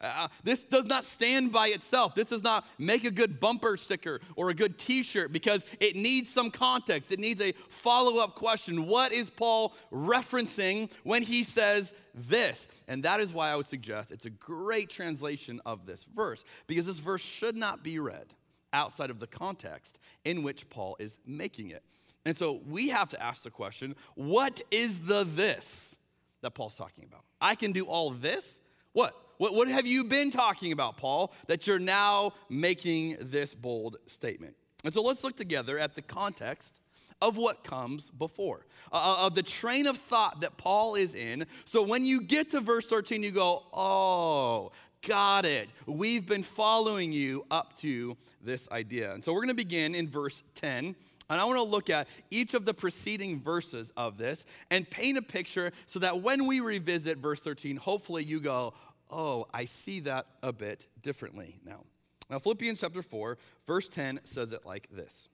Uh, 0.02 0.28
this 0.42 0.64
does 0.64 0.85
not 0.87 1.04
stand 1.04 1.52
by 1.52 1.68
itself. 1.68 2.14
This 2.14 2.28
does 2.28 2.42
not 2.42 2.66
make 2.78 3.04
a 3.04 3.11
good 3.11 3.38
bumper 3.38 3.76
sticker 3.76 4.21
or 4.35 4.50
a 4.50 4.54
good 4.54 4.78
t 4.78 5.02
shirt 5.02 5.32
because 5.32 5.64
it 5.80 5.94
needs 5.94 6.28
some 6.28 6.50
context. 6.50 7.12
It 7.12 7.21
needs 7.21 7.40
a 7.40 7.52
follow 7.68 8.23
up 8.23 8.35
question. 8.35 8.87
What 8.87 9.12
is 9.12 9.30
Paul 9.30 9.75
referencing 9.92 10.90
when 11.04 11.23
he 11.23 11.44
says 11.44 11.92
this? 12.14 12.66
And 12.88 13.04
that 13.04 13.21
is 13.21 13.32
why 13.32 13.50
I 13.50 13.56
would 13.56 13.68
suggest 13.68 14.11
it's 14.11 14.26
a 14.26 14.30
great 14.30 14.90
translation 14.90 15.61
of 15.64 15.87
this 15.87 16.04
verse 16.04 16.44
because 16.66 16.87
this 16.87 16.99
verse 16.99 17.23
should 17.23 17.56
not 17.56 17.85
be 17.85 17.99
read 17.99 18.35
outside 18.73 19.11
of 19.11 19.21
the 19.21 19.26
context 19.26 19.99
in 20.25 20.42
which 20.42 20.68
Paul 20.68 20.97
is 20.99 21.18
making 21.26 21.71
it. 21.71 21.85
And 22.25 22.37
so 22.37 22.61
we 22.66 22.88
have 22.88 23.09
to 23.11 23.23
ask 23.23 23.42
the 23.42 23.50
question 23.50 23.94
what 24.14 24.62
is 24.71 25.00
the 25.00 25.25
this 25.25 25.97
that 26.40 26.52
Paul's 26.52 26.76
talking 26.76 27.04
about? 27.04 27.25
I 27.40 27.54
can 27.54 27.73
do 27.73 27.85
all 27.85 28.11
this? 28.11 28.61
What? 28.92 29.14
What, 29.43 29.57
what 29.57 29.67
have 29.67 29.89
you 29.89 30.05
been 30.05 30.31
talking 30.31 30.71
about, 30.71 30.97
Paul, 30.99 31.33
that 31.49 31.67
you're 31.67 31.81
now 31.81 32.35
making 32.49 33.17
this 33.19 33.55
bold 33.55 33.97
statement? 34.07 34.55
And 34.85 34.95
so 34.95 35.03
let's 35.03 35.25
look 35.25 35.37
together 35.37 35.81
at 35.81 35.97
the 35.97 36.03
context 36.03 36.79
of 37.21 37.37
what 37.37 37.65
comes 37.65 38.09
before, 38.13 38.65
uh, 38.93 39.17
uh 39.23 39.27
of 39.27 39.35
the 39.35 39.43
train 39.43 39.89
of 39.89 39.97
thought 39.97 40.43
that 40.43 40.59
Paul 40.59 40.95
is 40.95 41.17
in. 41.17 41.47
So 41.65 41.83
when 41.83 42.07
you 42.07 42.21
get 42.21 42.53
to 42.53 42.61
verse 42.61 42.87
13, 42.87 43.25
you 43.25 43.33
go, 43.33 43.65
oh, 43.73 44.71
Got 45.07 45.47
it. 45.47 45.69
We've 45.87 46.25
been 46.25 46.45
following 46.45 47.13
you 47.13 47.45
up 47.51 47.77
to 47.79 48.17
this 48.41 48.69
idea. 48.71 49.13
And 49.13 49.25
so 49.25 49.33
we're 49.33 49.41
going 49.41 49.49
to 49.49 49.55
begin 49.55 49.97
in 49.97 50.09
verse 50.09 50.45
10. 50.55 50.95
And 51.29 51.41
I 51.41 51.45
want 51.45 51.57
to 51.57 51.65
look 51.65 51.91
at 51.91 52.07
each 52.31 52.55
of 52.55 52.65
the 52.65 52.75
preceding 52.75 53.41
verses 53.41 53.91
of 53.97 54.17
this 54.17 54.45
and 54.71 54.89
paint 54.89 55.19
a 55.19 55.23
picture 55.23 55.73
so 55.87 55.99
that 55.99 56.23
when 56.23 56.47
we 56.47 56.61
revisit 56.61 57.19
verse 57.19 57.41
13, 57.41 57.79
hopefully 57.79 58.23
you 58.23 58.39
go, 58.39 58.75
oh, 59.12 59.47
I 59.52 59.66
see 59.66 60.00
that 60.00 60.26
a 60.42 60.52
bit 60.52 60.87
differently 61.02 61.61
now. 61.64 61.85
Now, 62.31 62.38
Philippians 62.38 62.81
chapter 62.81 63.02
4, 63.02 63.38
verse 63.66 63.88
10 63.88 64.21
says 64.25 64.52
it 64.52 64.64
like 64.66 64.88
this 64.90 65.28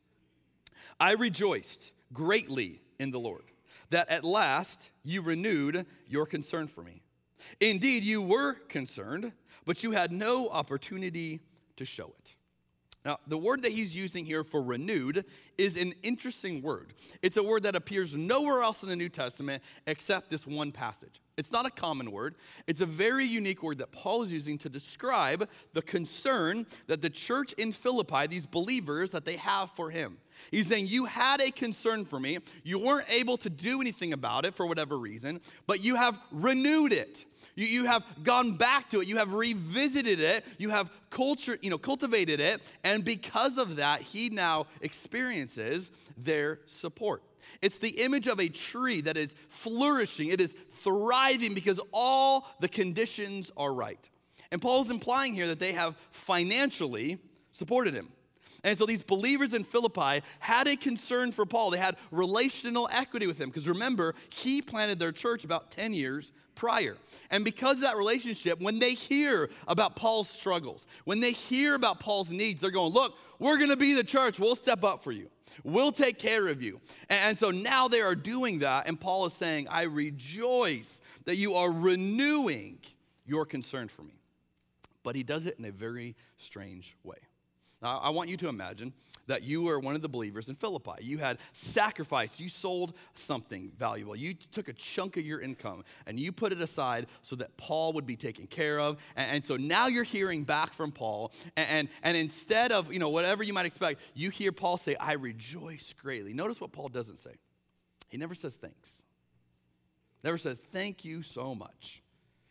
I 1.01 1.13
rejoiced 1.13 1.93
greatly 2.13 2.83
in 2.99 3.11
the 3.11 3.21
Lord 3.21 3.45
that 3.91 4.11
at 4.11 4.25
last 4.25 4.91
you 5.03 5.23
renewed 5.23 5.87
your 6.07 6.27
concern 6.27 6.67
for 6.67 6.83
me. 6.83 7.03
Indeed, 7.61 8.05
you 8.05 8.21
were 8.21 8.55
concerned 8.69 9.33
but 9.69 9.85
you 9.85 9.91
had 9.91 10.11
no 10.13 10.49
opportunity 10.49 11.41
to 11.77 11.85
show 11.85 12.07
it. 12.19 12.37
Now, 13.05 13.19
the 13.27 13.39
word 13.39 13.63
that 13.63 13.73
he's 13.73 13.95
using 13.95 14.27
here 14.27 14.43
for 14.43 14.61
renewed 14.61 15.25
is 15.57 15.77
an 15.77 15.95
interesting 16.03 16.63
word. 16.63 16.93
It's 17.23 17.37
a 17.37 17.43
word 17.43 17.63
that 17.63 17.77
appears 17.77 18.17
nowhere 18.17 18.63
else 18.63 18.83
in 18.83 18.89
the 18.89 18.97
New 18.97 19.09
Testament 19.09 19.63
except 19.87 20.31
this 20.31 20.47
one 20.47 20.73
passage. 20.73 21.21
It's 21.37 21.53
not 21.53 21.67
a 21.67 21.71
common 21.71 22.11
word, 22.11 22.35
it's 22.67 22.81
a 22.81 22.87
very 22.87 23.25
unique 23.25 23.63
word 23.63 23.79
that 23.79 23.93
Paul 23.93 24.23
is 24.25 24.33
using 24.33 24.59
to 24.59 24.69
describe 24.69 25.49
the 25.73 25.83
concern 25.83 26.67
that 26.89 27.01
the 27.01 27.11
church 27.11 27.53
in 27.53 27.71
Philippi, 27.71 28.27
these 28.27 28.47
believers, 28.47 29.11
that 29.11 29.25
they 29.25 29.37
have 29.37 29.71
for 29.71 29.91
him. 29.91 30.19
He's 30.51 30.67
saying, 30.67 30.89
You 30.89 31.05
had 31.05 31.41
a 31.41 31.53
concern 31.53 32.05
for 32.05 32.19
me. 32.19 32.39
You 32.65 32.81
weren't 32.81 33.09
able 33.09 33.37
to 33.39 33.51
do 33.51 33.81
anything 33.81 34.13
about 34.13 34.45
it 34.45 34.57
for 34.57 34.67
whatever 34.67 34.99
reason, 34.99 35.41
but 35.69 35.85
you 35.85 35.95
have 35.95 36.19
renewed 36.33 36.93
it. 36.93 37.25
You, 37.59 37.67
you 37.67 37.85
have 37.87 38.05
gone 38.23 38.53
back 38.53 38.89
to 38.91 39.01
it. 39.01 39.09
You 39.09 39.17
have 39.17 39.33
revisited 39.33 40.21
it. 40.21 40.45
You 40.59 40.71
have 40.71 40.91
culture, 41.11 41.59
you 41.61 41.71
know, 41.71 41.79
cultivated 41.79 42.39
it. 42.39 42.63
And 42.85 43.05
because 43.05 43.59
of 43.59 43.77
that, 43.77 44.01
he 44.01 44.31
now 44.31 44.67
experiences 44.81 45.91
their 46.17 46.61
support. 46.67 47.21
It's 47.61 47.79
the 47.79 48.01
image 48.03 48.29
of 48.29 48.39
a 48.39 48.49
tree 48.49 49.01
that 49.01 49.17
is 49.17 49.35
flourishing, 49.49 50.29
it 50.29 50.41
is 50.41 50.55
thriving 50.71 51.55
because 51.55 51.81
all 51.93 52.47
the 52.61 52.69
conditions 52.69 53.51
are 53.57 53.75
right. 53.75 54.09
And 54.53 54.63
Paul's 54.63 54.89
implying 54.89 55.35
here 55.35 55.49
that 55.49 55.59
they 55.59 55.73
have 55.73 55.97
financially 56.13 57.19
supported 57.51 57.93
him. 57.93 58.09
And 58.65 58.77
so 58.77 58.87
these 58.87 59.03
believers 59.03 59.55
in 59.55 59.65
Philippi 59.65 60.23
had 60.41 60.67
a 60.67 60.77
concern 60.77 61.33
for 61.33 61.47
Paul. 61.47 61.71
They 61.71 61.79
had 61.79 61.97
relational 62.11 62.89
equity 62.93 63.27
with 63.27 63.41
him 63.41 63.49
because 63.49 63.69
remember, 63.69 64.15
he 64.31 64.63
planted 64.63 64.99
their 64.99 65.13
church 65.13 65.45
about 65.45 65.71
10 65.71 65.95
years 65.95 66.33
prior. 66.55 66.97
And 67.31 67.45
because 67.45 67.77
of 67.77 67.83
that 67.83 67.97
relationship, 67.97 68.61
when 68.61 68.81
they 68.81 68.95
hear 68.95 69.49
about 69.69 69.95
Paul's 69.95 70.29
struggles, 70.29 70.87
when 71.05 71.21
they 71.21 71.33
hear 71.33 71.75
about 71.75 72.01
Paul's 72.01 72.33
needs, 72.33 72.61
they're 72.61 72.71
going, 72.71 72.93
Look, 72.93 73.15
we're 73.39 73.57
going 73.59 73.71
to 73.71 73.77
be 73.77 73.95
the 73.95 74.05
church. 74.05 74.41
We'll 74.41 74.57
step 74.57 74.83
up 74.83 75.05
for 75.05 75.13
you. 75.13 75.31
We'll 75.63 75.93
take 75.93 76.19
care 76.19 76.49
of 76.49 76.61
you. 76.63 76.81
And 77.09 77.39
so 77.39 77.51
now 77.51 77.89
they 77.89 78.01
are 78.01 78.15
doing 78.15 78.61
that. 78.61 78.89
And 78.89 79.01
Paul 79.01 79.27
is 79.27 79.33
saying, 79.33 79.69
I 79.69 79.83
rejoice 79.83 81.01
that 81.25 81.37
you 81.37 81.55
are 81.55 81.71
renewing 81.71 82.79
your 83.27 83.45
concern 83.45 83.89
for 83.89 84.03
me. 84.03 84.15
But 85.03 85.15
he 85.15 85.23
does 85.23 85.47
it 85.47 85.59
in 85.59 85.65
a 85.65 85.71
very 85.71 86.17
strange 86.37 86.97
way. 87.05 87.19
Now, 87.81 87.99
I 87.99 88.11
want 88.11 88.29
you 88.29 88.37
to 88.39 88.49
imagine 88.49 88.93
that 89.29 89.43
you 89.43 89.63
were 89.63 89.79
one 89.79 89.95
of 89.95 90.03
the 90.03 90.09
believers 90.09 90.49
in 90.49 90.57
Philippi. 90.57 90.93
You 91.01 91.19
had 91.19 91.39
sacrificed, 91.53 92.41
you 92.41 92.49
sold 92.49 92.95
something 93.15 93.71
valuable. 93.79 94.17
You 94.17 94.35
took 94.35 94.69
a 94.69 94.73
chunk 94.73 95.17
of 95.17 95.25
your 95.25 95.41
income 95.41 95.85
and 96.07 96.19
you 96.19 96.33
put 96.33 96.51
it 96.51 96.61
aside 96.61 97.07
so 97.23 97.37
that 97.37 97.57
Paul 97.57 97.93
would 97.93 98.07
be 98.07 98.17
taken 98.17 98.47
care 98.47 98.81
of. 98.81 98.97
And, 99.15 99.31
and 99.31 99.45
so 99.45 99.57
now 99.57 99.87
you're 99.87 100.03
hearing 100.03 100.45
back 100.45 100.73
from 100.73 100.91
Paul. 100.91 101.33
And, 101.57 101.69
and, 101.69 101.89
and 102.03 102.17
instead 102.17 102.73
of, 102.73 102.93
you 102.93 102.99
know, 102.99 103.11
whatever 103.11 103.45
you 103.45 103.53
might 103.53 103.67
expect, 103.67 104.01
you 104.15 104.31
hear 104.31 104.51
Paul 104.51 104.77
say, 104.77 104.97
I 104.97 105.13
rejoice 105.13 105.95
greatly. 106.01 106.33
Notice 106.33 106.61
what 106.61 106.73
Paul 106.73 106.89
doesn't 106.89 107.21
say. 107.21 107.35
He 108.09 108.17
never 108.17 108.35
says 108.35 108.57
thanks. 108.57 109.03
never 110.25 110.39
says, 110.39 110.59
Thank 110.73 111.05
you 111.05 111.23
so 111.23 111.55
much. 111.55 112.03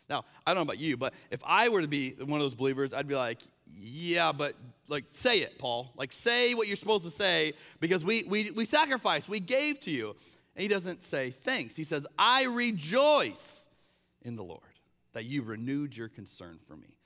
Now, 0.09 0.23
I 0.45 0.51
don't 0.51 0.57
know 0.57 0.71
about 0.71 0.79
you, 0.79 0.95
but 0.95 1.13
if 1.31 1.41
I 1.45 1.67
were 1.67 1.81
to 1.81 1.87
be 1.87 2.11
one 2.11 2.39
of 2.39 2.45
those 2.45 2.55
believers, 2.55 2.93
I'd 2.93 3.07
be 3.07 3.15
like, 3.15 3.41
yeah, 3.75 4.31
but 4.31 4.55
like 4.87 5.05
say 5.09 5.39
it, 5.39 5.57
Paul. 5.57 5.91
Like 5.95 6.11
say 6.11 6.53
what 6.53 6.67
you're 6.67 6.77
supposed 6.77 7.05
to 7.05 7.11
say 7.11 7.53
because 7.79 8.05
we 8.05 8.23
we 8.23 8.51
we 8.51 8.65
sacrificed, 8.65 9.27
we 9.27 9.39
gave 9.39 9.79
to 9.81 9.91
you. 9.91 10.15
And 10.55 10.63
he 10.63 10.67
doesn't 10.67 11.03
say 11.03 11.29
thanks. 11.29 11.75
He 11.75 11.83
says, 11.83 12.07
I 12.17 12.45
rejoice 12.45 13.67
in 14.23 14.35
the 14.35 14.43
Lord 14.43 14.61
that 15.13 15.25
you 15.25 15.43
renewed 15.43 15.95
your 15.95 16.09
concern 16.09 16.57
for 16.67 16.75
me. 16.75 16.97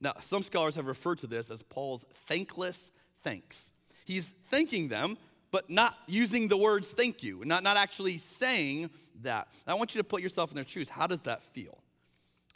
Now, 0.00 0.14
some 0.20 0.42
scholars 0.42 0.74
have 0.74 0.86
referred 0.86 1.18
to 1.18 1.28
this 1.28 1.50
as 1.50 1.62
Paul's 1.62 2.04
thankless 2.26 2.90
thanks. 3.22 3.70
He's 4.04 4.34
thanking 4.50 4.88
them, 4.88 5.18
but 5.50 5.70
not 5.70 5.96
using 6.06 6.48
the 6.48 6.56
words 6.56 6.88
thank 6.88 7.22
you, 7.22 7.44
not, 7.44 7.62
not 7.62 7.76
actually 7.76 8.18
saying 8.18 8.90
that. 9.22 9.48
I 9.66 9.74
want 9.74 9.94
you 9.94 10.00
to 10.00 10.04
put 10.04 10.20
yourself 10.20 10.50
in 10.50 10.56
their 10.56 10.66
shoes. 10.66 10.88
How 10.88 11.06
does 11.06 11.20
that 11.22 11.42
feel? 11.42 11.78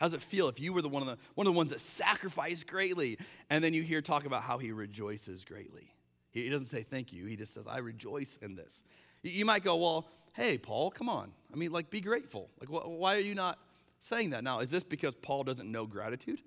How 0.00 0.06
does 0.06 0.14
it 0.14 0.22
feel 0.22 0.48
if 0.48 0.58
you 0.58 0.72
were 0.72 0.80
the 0.80 0.88
one 0.88 1.02
of 1.02 1.08
the 1.08 1.18
one 1.34 1.46
of 1.46 1.52
the 1.52 1.56
ones 1.56 1.70
that 1.70 1.80
sacrificed 1.80 2.66
greatly, 2.66 3.18
and 3.50 3.62
then 3.62 3.74
you 3.74 3.82
hear 3.82 4.00
talk 4.00 4.24
about 4.24 4.42
how 4.42 4.56
he 4.56 4.72
rejoices 4.72 5.44
greatly? 5.44 5.92
He, 6.30 6.48
doesn't 6.48 6.68
say 6.68 6.82
thank 6.82 7.12
you. 7.12 7.26
He 7.26 7.36
just 7.36 7.52
says, 7.52 7.66
"I 7.68 7.78
rejoice 7.78 8.38
in 8.40 8.54
this." 8.54 8.82
You, 9.22 9.44
might 9.44 9.62
go, 9.62 9.76
"Well, 9.76 10.08
hey, 10.32 10.56
Paul, 10.56 10.90
come 10.90 11.10
on. 11.10 11.32
I 11.52 11.56
mean, 11.56 11.70
like, 11.70 11.90
be 11.90 12.00
grateful. 12.00 12.48
Like, 12.58 12.70
wh- 12.70 12.88
why 12.88 13.16
are 13.16 13.20
you 13.20 13.34
not 13.34 13.58
saying 13.98 14.30
that 14.30 14.42
now? 14.42 14.60
Is 14.60 14.70
this 14.70 14.82
because 14.82 15.14
Paul 15.16 15.44
doesn't 15.44 15.70
know 15.70 15.84
gratitude? 15.84 16.40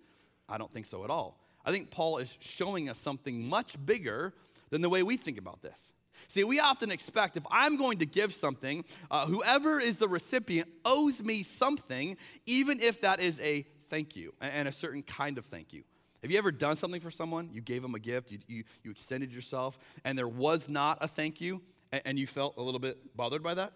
I 0.50 0.58
don't 0.58 0.74
think 0.74 0.88
so 0.88 1.04
at 1.04 1.12
all. 1.12 1.40
I 1.64 1.72
think 1.72 1.92
Paul 1.92 2.18
is 2.18 2.36
showing 2.40 2.90
us 2.90 2.98
something 2.98 3.48
much 3.48 3.78
bigger 3.86 4.34
than 4.72 4.82
the 4.82 4.90
way 4.90 5.04
we 5.04 5.16
think 5.16 5.38
about 5.38 5.62
this. 5.62 5.94
See, 6.28 6.44
we 6.44 6.60
often 6.60 6.92
expect 6.92 7.38
if 7.38 7.44
I'm 7.52 7.78
going 7.78 8.00
to 8.00 8.06
give 8.06 8.34
something, 8.34 8.86
uh, 9.12 9.26
whoever 9.26 9.80
is 9.80 9.98
the 9.98 10.08
recipient 10.08 10.70
owes 10.86 11.22
me 11.22 11.44
something, 11.44 12.18
even 12.46 12.80
if 12.80 13.02
that 13.02 13.20
is 13.20 13.40
a 13.40 13.66
thank 13.90 14.16
you 14.16 14.34
and 14.42 14.68
a 14.68 14.72
certain 14.72 15.04
kind 15.04 15.38
of 15.38 15.46
thank 15.46 15.74
you. 15.74 15.84
Have 16.22 16.32
you 16.32 16.38
ever 16.38 16.52
done 16.52 16.78
something 16.78 17.02
for 17.02 17.12
someone? 17.12 17.50
You 17.52 17.62
gave 17.62 17.82
them 17.82 17.96
a 17.96 18.00
gift, 18.00 18.32
you, 18.32 18.40
you, 18.48 18.64
you 18.84 18.92
extended 18.92 19.34
yourself, 19.34 19.78
and 20.06 20.18
there 20.18 20.28
was 20.28 20.70
not 20.70 20.98
a 21.02 21.08
thank 21.08 21.42
you, 21.42 21.62
and, 21.92 22.02
and 22.06 22.20
you 22.20 22.26
felt 22.26 22.56
a 22.58 22.62
little 22.62 22.80
bit 22.80 23.16
bothered 23.16 23.44
by 23.44 23.54
that? 23.56 23.74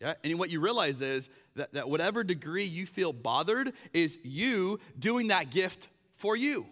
Yeah? 0.00 0.14
And 0.24 0.38
what 0.38 0.50
you 0.50 0.60
realize 0.60 1.00
is 1.02 1.28
that, 1.56 1.72
that 1.74 1.88
whatever 1.88 2.24
degree 2.24 2.64
you 2.64 2.86
feel 2.86 3.12
bothered 3.12 3.72
is 3.92 4.18
you 4.22 4.80
doing 4.98 5.28
that 5.28 5.50
gift 5.50 5.88
for 6.14 6.36
you 6.36 6.66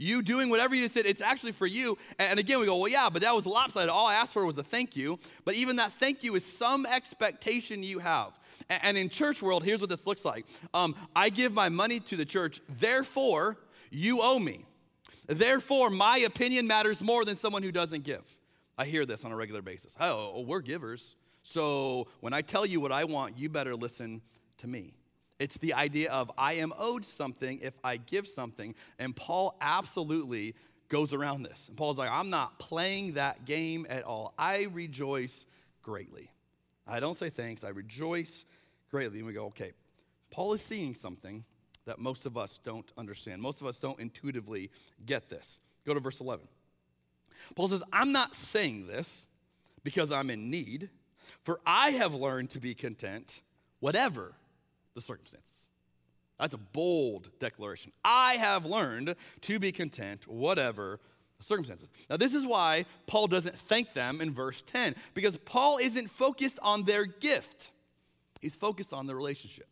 you 0.00 0.22
doing 0.22 0.48
whatever 0.48 0.74
you 0.74 0.88
said, 0.88 1.04
it's 1.04 1.20
actually 1.20 1.52
for 1.52 1.66
you. 1.66 1.98
And 2.18 2.40
again, 2.40 2.58
we 2.58 2.64
go, 2.64 2.78
well, 2.78 2.90
yeah, 2.90 3.10
but 3.10 3.20
that 3.20 3.34
was 3.34 3.44
lopsided. 3.44 3.90
All 3.90 4.06
I 4.06 4.14
asked 4.14 4.32
for 4.32 4.46
was 4.46 4.56
a 4.56 4.62
thank 4.62 4.96
you. 4.96 5.18
But 5.44 5.56
even 5.56 5.76
that 5.76 5.92
thank 5.92 6.24
you 6.24 6.34
is 6.36 6.44
some 6.44 6.86
expectation 6.86 7.82
you 7.82 7.98
have. 7.98 8.32
And 8.82 8.96
in 8.96 9.10
church 9.10 9.42
world, 9.42 9.62
here's 9.62 9.80
what 9.80 9.90
this 9.90 10.06
looks 10.06 10.24
like 10.24 10.46
um, 10.72 10.94
I 11.14 11.28
give 11.28 11.52
my 11.52 11.68
money 11.68 12.00
to 12.00 12.16
the 12.16 12.24
church, 12.24 12.62
therefore, 12.68 13.58
you 13.90 14.20
owe 14.22 14.38
me. 14.38 14.64
Therefore, 15.26 15.90
my 15.90 16.18
opinion 16.18 16.66
matters 16.66 17.02
more 17.02 17.24
than 17.24 17.36
someone 17.36 17.62
who 17.62 17.70
doesn't 17.70 18.04
give. 18.04 18.24
I 18.78 18.86
hear 18.86 19.04
this 19.04 19.24
on 19.26 19.32
a 19.32 19.36
regular 19.36 19.60
basis. 19.60 19.94
Oh, 20.00 20.40
we're 20.40 20.60
givers. 20.60 21.14
So 21.42 22.08
when 22.20 22.32
I 22.32 22.40
tell 22.40 22.64
you 22.64 22.80
what 22.80 22.90
I 22.90 23.04
want, 23.04 23.38
you 23.38 23.50
better 23.50 23.76
listen 23.76 24.22
to 24.58 24.66
me. 24.66 24.94
It's 25.40 25.56
the 25.56 25.72
idea 25.72 26.12
of 26.12 26.30
I 26.36 26.54
am 26.54 26.72
owed 26.78 27.06
something 27.06 27.60
if 27.62 27.72
I 27.82 27.96
give 27.96 28.28
something. 28.28 28.74
And 28.98 29.16
Paul 29.16 29.56
absolutely 29.60 30.54
goes 30.90 31.14
around 31.14 31.44
this. 31.44 31.66
And 31.66 31.78
Paul's 31.78 31.96
like, 31.96 32.10
I'm 32.10 32.28
not 32.28 32.58
playing 32.58 33.14
that 33.14 33.46
game 33.46 33.86
at 33.88 34.04
all. 34.04 34.34
I 34.38 34.68
rejoice 34.70 35.46
greatly. 35.82 36.30
I 36.86 37.00
don't 37.00 37.16
say 37.16 37.30
thanks, 37.30 37.64
I 37.64 37.70
rejoice 37.70 38.44
greatly. 38.90 39.18
And 39.18 39.26
we 39.26 39.32
go, 39.32 39.46
okay, 39.46 39.72
Paul 40.30 40.52
is 40.52 40.60
seeing 40.60 40.94
something 40.94 41.44
that 41.86 41.98
most 41.98 42.26
of 42.26 42.36
us 42.36 42.60
don't 42.62 42.92
understand. 42.98 43.40
Most 43.40 43.62
of 43.62 43.66
us 43.66 43.78
don't 43.78 43.98
intuitively 43.98 44.70
get 45.06 45.30
this. 45.30 45.58
Go 45.86 45.94
to 45.94 46.00
verse 46.00 46.20
11. 46.20 46.46
Paul 47.54 47.68
says, 47.68 47.82
I'm 47.92 48.12
not 48.12 48.34
saying 48.34 48.86
this 48.86 49.26
because 49.82 50.12
I'm 50.12 50.28
in 50.28 50.50
need, 50.50 50.90
for 51.44 51.60
I 51.64 51.92
have 51.92 52.14
learned 52.14 52.50
to 52.50 52.60
be 52.60 52.74
content, 52.74 53.40
whatever 53.78 54.34
the 54.94 55.00
circumstances. 55.00 55.50
That's 56.38 56.54
a 56.54 56.58
bold 56.58 57.30
declaration. 57.38 57.92
I 58.04 58.34
have 58.34 58.64
learned 58.64 59.14
to 59.42 59.58
be 59.58 59.72
content, 59.72 60.26
whatever 60.26 60.98
the 61.38 61.44
circumstances. 61.44 61.88
Now, 62.08 62.16
this 62.16 62.34
is 62.34 62.46
why 62.46 62.86
Paul 63.06 63.26
doesn't 63.26 63.58
thank 63.58 63.92
them 63.92 64.20
in 64.20 64.32
verse 64.32 64.62
10, 64.62 64.94
because 65.14 65.36
Paul 65.38 65.78
isn't 65.78 66.10
focused 66.10 66.58
on 66.62 66.84
their 66.84 67.04
gift, 67.04 67.70
he's 68.40 68.56
focused 68.56 68.92
on 68.92 69.06
the 69.06 69.14
relationship. 69.14 69.68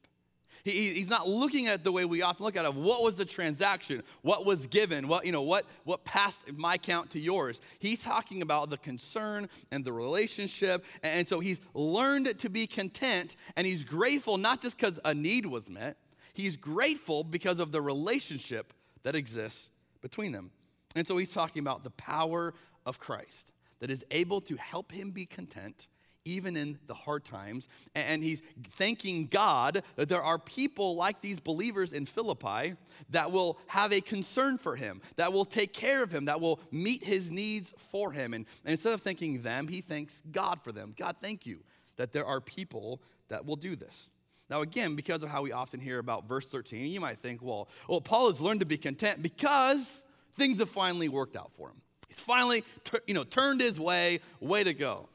He, 0.73 0.95
he's 0.95 1.09
not 1.09 1.29
looking 1.29 1.67
at 1.67 1.85
the 1.85 1.93
way 1.93 2.05
we 2.05 2.23
often 2.23 2.45
look 2.45 2.57
at 2.57 2.65
it. 2.65 2.75
What 2.75 3.03
was 3.03 3.17
the 3.17 3.25
transaction? 3.25 4.03
What 4.23 4.45
was 4.45 4.67
given? 4.67 5.09
What, 5.09 5.27
you 5.27 5.33
know, 5.33 5.43
what, 5.43 5.67
what 5.85 6.05
passed 6.05 6.53
my 6.57 6.75
account 6.75 7.11
to 7.11 7.21
yours? 7.21 7.61
He's 7.79 8.01
talking 8.01 8.43
about 8.43 8.71
the 8.71 8.79
concern 8.79 9.49
and 9.71 9.85
the 9.85 9.93
relationship. 9.93 10.85
And 11.03 11.27
so 11.27 11.41
he's 11.41 11.61
learned 11.75 12.39
to 12.39 12.49
be 12.49 12.67
content 12.67 13.37
and 13.57 13.67
he's 13.67 13.85
grateful 13.85 14.39
not 14.39 14.63
just 14.63 14.77
because 14.77 14.99
a 15.05 15.15
need 15.15 15.47
was 15.47 15.69
met, 15.69 15.97
he's 16.35 16.57
grateful 16.57 17.25
because 17.25 17.61
of 17.61 17.73
the 17.73 17.81
relationship 17.81 18.73
that 19.03 19.15
exists 19.15 19.71
between 20.01 20.33
them. 20.33 20.51
And 20.95 21.07
so 21.07 21.17
he's 21.17 21.33
talking 21.33 21.61
about 21.61 21.85
the 21.85 21.91
power 21.91 22.55
of 22.87 22.99
Christ 22.99 23.53
that 23.81 23.91
is 23.91 24.05
able 24.11 24.41
to 24.43 24.57
help 24.57 24.93
him 24.93 25.11
be 25.11 25.27
content 25.27 25.87
even 26.29 26.57
in 26.57 26.79
the 26.87 26.95
hard 26.95 27.25
times. 27.25 27.69
And 27.95 28.23
he's 28.23 28.43
thanking 28.69 29.27
God 29.27 29.83
that 29.97 30.09
there 30.09 30.23
are 30.23 30.39
people 30.39 30.97
like 30.97 31.21
these 31.21 31.41
believers 31.41 31.93
in 31.93 32.07
Philippi 32.07 32.75
that 33.11 33.33
will 33.33 33.59
have 33.67 33.93
a 33.93 34.01
concern 34.01 34.59
for 34.59 34.77
him, 34.77 35.01
that 35.17 35.33
will 35.33 35.45
take 35.45 35.73
care 35.73 36.03
of 36.03 36.13
him, 36.13 36.27
that 36.27 36.41
will 36.41 36.61
meet 36.71 37.05
his 37.05 37.31
needs 37.31 37.73
for 37.91 38.13
him. 38.13 38.35
And, 38.35 38.47
and 38.65 38.73
instead 38.73 38.93
of 38.93 39.01
thanking 39.01 39.43
them, 39.43 39.69
he 39.69 39.81
thanks 39.81 40.23
God 40.31 40.61
for 40.63 40.73
them. 40.73 40.95
God, 40.97 41.17
thank 41.21 41.47
you 41.47 41.61
that 41.97 42.13
there 42.13 42.27
are 42.27 42.41
people 42.41 43.01
that 43.29 43.45
will 43.45 43.57
do 43.57 43.77
this. 43.77 44.11
Now, 44.51 44.63
again, 44.63 44.97
because 44.97 45.23
of 45.23 45.29
how 45.29 45.43
we 45.43 45.53
often 45.53 45.79
hear 45.81 45.99
about 45.99 46.27
verse 46.27 46.47
13, 46.47 46.87
you 46.87 47.01
might 47.01 47.19
think, 47.19 47.43
well, 47.43 47.69
well, 47.89 48.01
Paul 48.01 48.31
has 48.31 48.41
learned 48.41 48.61
to 48.61 48.67
be 48.67 48.79
content 48.79 49.23
because 49.23 50.05
things 50.37 50.59
have 50.59 50.71
finally 50.71 51.09
worked 51.09 51.37
out 51.37 51.53
for 51.53 51.69
him. 51.69 51.77
He's 52.09 52.21
finally, 52.21 52.65
you 53.07 53.13
know, 53.13 53.25
turned 53.25 53.61
his 53.61 53.79
way. 53.79 54.21
Way 54.41 54.65
to 54.65 54.73
go. 54.73 55.09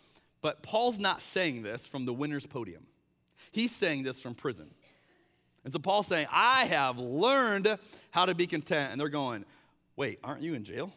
But 0.44 0.62
Paul's 0.62 1.00
not 1.00 1.22
saying 1.22 1.64
this 1.64 1.88
from 1.88 2.06
the 2.06 2.14
winner's 2.14 2.46
podium. 2.46 2.84
He's 3.52 3.72
saying 3.72 4.04
this 4.04 4.20
from 4.20 4.36
prison. 4.36 4.70
And 5.64 5.72
so 5.72 5.80
Paul's 5.80 6.08
saying, 6.08 6.28
I 6.30 6.66
have 6.66 7.00
learned 7.00 7.78
how 8.12 8.26
to 8.26 8.36
be 8.36 8.46
content. 8.46 8.92
And 8.92 9.00
they're 9.00 9.10
going, 9.10 9.46
Wait, 9.96 10.20
aren't 10.24 10.42
you 10.42 10.54
in 10.54 10.66
jail? 10.66 10.92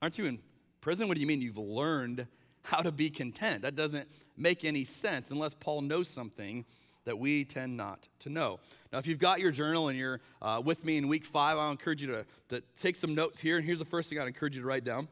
Aren't 0.00 0.16
you 0.16 0.24
in 0.24 0.38
prison? 0.80 1.06
What 1.06 1.16
do 1.16 1.20
you 1.20 1.26
mean 1.26 1.42
you've 1.42 1.58
learned 1.58 2.26
how 2.62 2.80
to 2.80 2.90
be 2.90 3.10
content? 3.10 3.62
That 3.62 3.76
doesn't 3.76 4.08
make 4.36 4.64
any 4.64 4.84
sense 4.84 5.30
unless 5.30 5.52
Paul 5.54 5.82
knows 5.82 6.08
something 6.08 6.64
that 7.04 7.18
we 7.18 7.44
tend 7.44 7.76
not 7.76 8.08
to 8.20 8.30
know. 8.30 8.58
Now, 8.90 8.98
if 8.98 9.06
you've 9.06 9.18
got 9.18 9.40
your 9.40 9.50
journal 9.50 9.88
and 9.88 9.98
you're 9.98 10.20
uh, 10.40 10.62
with 10.64 10.82
me 10.84 10.96
in 10.96 11.08
week 11.08 11.24
five, 11.24 11.58
I'll 11.58 11.72
encourage 11.72 12.00
you 12.00 12.08
to, 12.08 12.26
to 12.50 12.62
take 12.80 12.96
some 12.96 13.14
notes 13.14 13.40
here. 13.40 13.56
And 13.56 13.66
here's 13.66 13.80
the 13.80 13.84
first 13.84 14.08
thing 14.08 14.18
I'd 14.18 14.28
encourage 14.28 14.56
you 14.56 14.62
to 14.62 14.68
write 14.68 14.84
down 14.84 15.08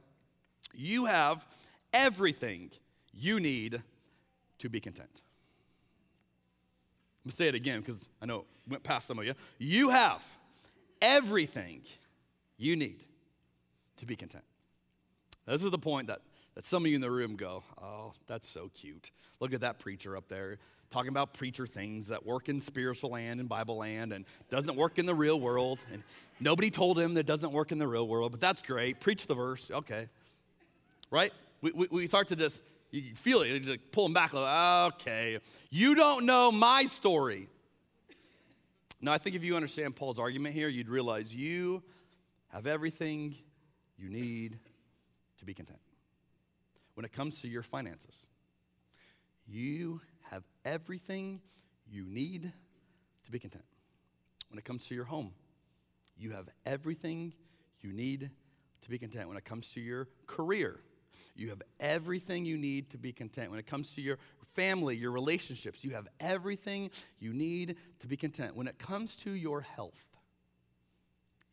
You 0.73 1.07
have 1.07 1.47
everything 1.93 2.71
you 3.17 3.41
need 3.41 3.83
to 4.59 4.69
be 4.69 4.81
content. 4.81 5.23
I'm 7.25 7.31
gonna 7.31 7.37
say 7.37 7.49
it 7.49 7.55
again 7.55 7.81
because 7.81 8.01
I 8.21 8.27
know 8.27 8.41
it 8.41 8.71
went 8.71 8.83
past 8.83 9.07
some 9.07 9.19
of 9.19 9.25
you. 9.25 9.35
You 9.59 9.91
have 9.91 10.23
everything 11.01 11.83
you 12.59 12.77
need 12.77 13.03
to 13.99 14.07
be 14.07 14.17
content. 14.17 14.45
This 15.47 15.63
is 15.63 15.71
the 15.71 15.79
point 15.79 16.09
that, 16.09 16.21
that 16.55 16.65
some 16.65 16.85
of 16.85 16.89
you 16.89 16.95
in 16.95 17.01
the 17.01 17.11
room 17.11 17.37
go, 17.37 17.63
oh, 17.81 18.13
that's 18.27 18.49
so 18.49 18.71
cute. 18.75 19.11
Look 19.41 19.53
at 19.53 19.61
that 19.61 19.79
preacher 19.79 20.17
up 20.17 20.29
there 20.29 20.59
talking 20.91 21.09
about 21.09 21.35
preacher 21.35 21.67
things 21.67 22.07
that 22.07 22.25
work 22.25 22.49
in 22.49 22.61
spiritual 22.61 23.11
land 23.11 23.41
and 23.41 23.49
Bible 23.49 23.77
land 23.77 24.13
and 24.13 24.25
doesn't 24.49 24.77
work 24.77 24.99
in 24.99 25.07
the 25.07 25.15
real 25.15 25.41
world. 25.41 25.81
And 25.93 26.03
nobody 26.39 26.71
told 26.71 26.99
him 26.99 27.15
that 27.15 27.27
doesn't 27.27 27.53
work 27.53 27.73
in 27.73 27.79
the 27.79 27.89
real 27.89 28.07
world, 28.07 28.31
but 28.31 28.41
that's 28.41 28.63
great. 28.63 29.01
Preach 29.01 29.27
the 29.27 29.35
verse, 29.35 29.71
okay. 29.73 30.09
Right? 31.11 31.33
We, 31.63 31.73
we, 31.73 31.89
we 31.91 32.07
start 32.07 32.29
to 32.29 32.37
just 32.37 32.63
you 33.03 33.15
feel 33.15 33.43
it, 33.43 33.49
you 33.49 33.71
like 33.71 33.93
pull 33.93 34.05
them 34.05 34.13
back, 34.13 34.33
like, 34.33 34.95
okay, 34.95 35.39
you 35.71 35.95
don't 35.95 36.27
know 36.27 36.53
my 36.53 36.85
story. 36.87 37.49
Now, 39.01 39.13
I 39.13 39.19
think 39.19 39.37
if 39.37 39.45
you 39.45 39.57
understand 39.57 39.97
Paul's 39.97 40.19
argument 40.19 40.55
here, 40.55 40.69
you'd 40.69 40.89
realize 40.89 41.35
you 41.35 41.83
have 42.49 42.67
everything 42.67 43.35
you 43.99 44.09
need 44.09 44.59
to 45.39 45.45
be 45.45 45.53
content. 45.53 45.81
When 46.95 47.05
it 47.05 47.13
comes 47.13 47.41
to 47.43 47.49
your 47.49 47.63
finances, 47.63 48.27
you 49.47 50.01
have 50.31 50.45
everything 50.65 51.41
you 51.91 52.05
need 52.07 52.53
to 53.25 53.31
be 53.31 53.39
content. 53.39 53.65
When 54.49 54.59
it 54.59 54.65
comes 54.65 54.87
to 54.87 54.95
your 54.95 55.05
home, 55.05 55.33
you 56.17 56.31
have 56.31 56.49
everything 56.65 57.35
you 57.81 57.93
need 57.93 58.31
to 58.83 58.89
be 58.89 58.99
content. 58.99 59.29
When 59.29 59.37
it 59.37 59.45
comes 59.45 59.73
to 59.73 59.81
your 59.81 60.09
career, 60.27 60.81
you 61.35 61.51
have 61.51 61.63
everything 61.81 62.45
you 62.45 62.57
need 62.57 62.91
to 62.91 62.99
be 62.99 63.13
content. 63.13 63.51
When 63.51 63.59
it 63.59 63.67
comes 63.67 63.95
to 63.95 64.03
your 64.03 64.19
family, 64.55 64.97
your 64.97 65.11
relationships. 65.11 65.85
You 65.85 65.93
have 65.93 66.09
everything 66.21 66.91
you 67.19 67.33
need 67.33 67.77
to 68.01 68.07
be 68.07 68.17
content. 68.17 68.57
When 68.57 68.69
it 68.69 68.79
comes 68.79 69.17
to 69.17 69.31
your 69.31 69.61
health, 69.61 70.09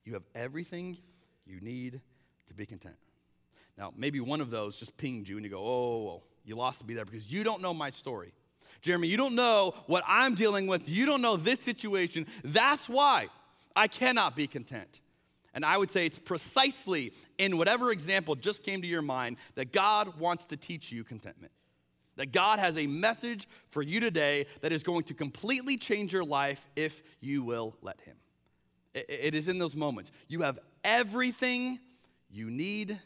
you 0.06 0.13
have 0.13 0.24
everything 0.34 0.97
you 1.45 1.60
need 1.60 2.02
to 2.47 2.54
be 2.54 2.65
content. 2.65 2.95
Now, 3.78 3.93
maybe 3.95 4.19
one 4.19 4.41
of 4.41 4.50
those 4.50 4.76
just 4.76 4.95
pinged 4.97 5.28
you 5.28 5.38
and 5.38 5.45
you 5.45 5.52
go, 5.52 5.60
oh, 5.60 6.24
you 6.43 6.56
lost 6.56 6.86
me 6.86 6.93
there 6.93 7.06
because 7.06 7.32
you 7.32 7.43
don't 7.43 7.62
know 7.62 7.74
my 7.74 7.89
story. 7.89 8.34
Jeremy, 8.82 9.08
you 9.08 9.17
don't 9.17 9.36
know 9.36 9.74
what 9.88 10.04
I'm 10.08 10.36
dealing 10.36 10.67
with. 10.67 10.88
You 10.88 11.06
don't 11.06 11.21
know 11.21 11.38
this 11.38 11.60
situation. 11.60 12.26
That's 12.43 12.88
why 12.88 13.28
I 13.76 13.88
cannot 13.88 14.36
be 14.36 14.47
content. 14.47 15.02
And 15.54 15.66
I 15.66 15.78
would 15.78 15.92
say 15.92 16.06
it's 16.06 16.20
precisely 16.20 17.14
in 17.38 17.58
whatever 17.58 17.92
example 17.92 18.36
just 18.36 18.64
came 18.64 18.82
to 18.82 18.88
your 18.88 19.02
mind 19.02 19.38
that 19.56 19.74
God 19.74 20.20
wants 20.20 20.46
to 20.48 20.58
teach 20.58 20.92
you 20.92 21.04
contentment. 21.04 21.52
That 22.16 22.32
God 22.32 22.60
has 22.60 22.78
a 22.78 22.88
message 22.88 23.48
for 23.70 23.82
you 23.82 24.00
today 24.00 24.46
that 24.62 24.72
is 24.72 24.84
going 24.84 25.04
to 25.06 25.14
completely 25.14 25.78
change 25.78 26.14
your 26.14 26.24
life 26.24 26.68
if 26.76 27.02
you 27.20 27.44
will 27.44 27.76
let 27.82 28.00
Him. 28.02 28.16
It 28.94 29.34
is 29.34 29.48
in 29.48 29.58
those 29.58 29.76
moments. 29.76 30.12
You 30.28 30.42
have 30.42 30.60
everything 30.84 31.80
you 32.30 32.50
need 32.50 33.00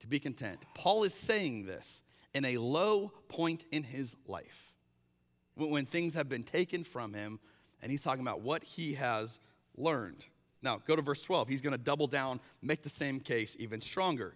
to 0.00 0.06
be 0.06 0.18
content. 0.18 0.58
Paul 0.74 1.04
is 1.04 1.14
saying 1.14 1.66
this 1.66 2.02
in 2.34 2.44
a 2.44 2.56
low 2.56 3.12
point 3.28 3.64
in 3.70 3.82
his 3.82 4.14
life 4.26 4.72
when 5.54 5.84
things 5.84 6.14
have 6.14 6.28
been 6.28 6.42
taken 6.42 6.84
from 6.84 7.12
him, 7.12 7.38
and 7.82 7.92
he's 7.92 8.02
talking 8.02 8.22
about 8.22 8.40
what 8.40 8.64
he 8.64 8.94
has 8.94 9.38
learned. 9.76 10.24
Now, 10.62 10.80
go 10.86 10.96
to 10.96 11.02
verse 11.02 11.22
12. 11.22 11.48
He's 11.48 11.60
going 11.60 11.72
to 11.72 11.78
double 11.78 12.06
down, 12.06 12.40
make 12.62 12.82
the 12.82 12.90
same 12.90 13.20
case 13.20 13.56
even 13.58 13.80
stronger. 13.80 14.34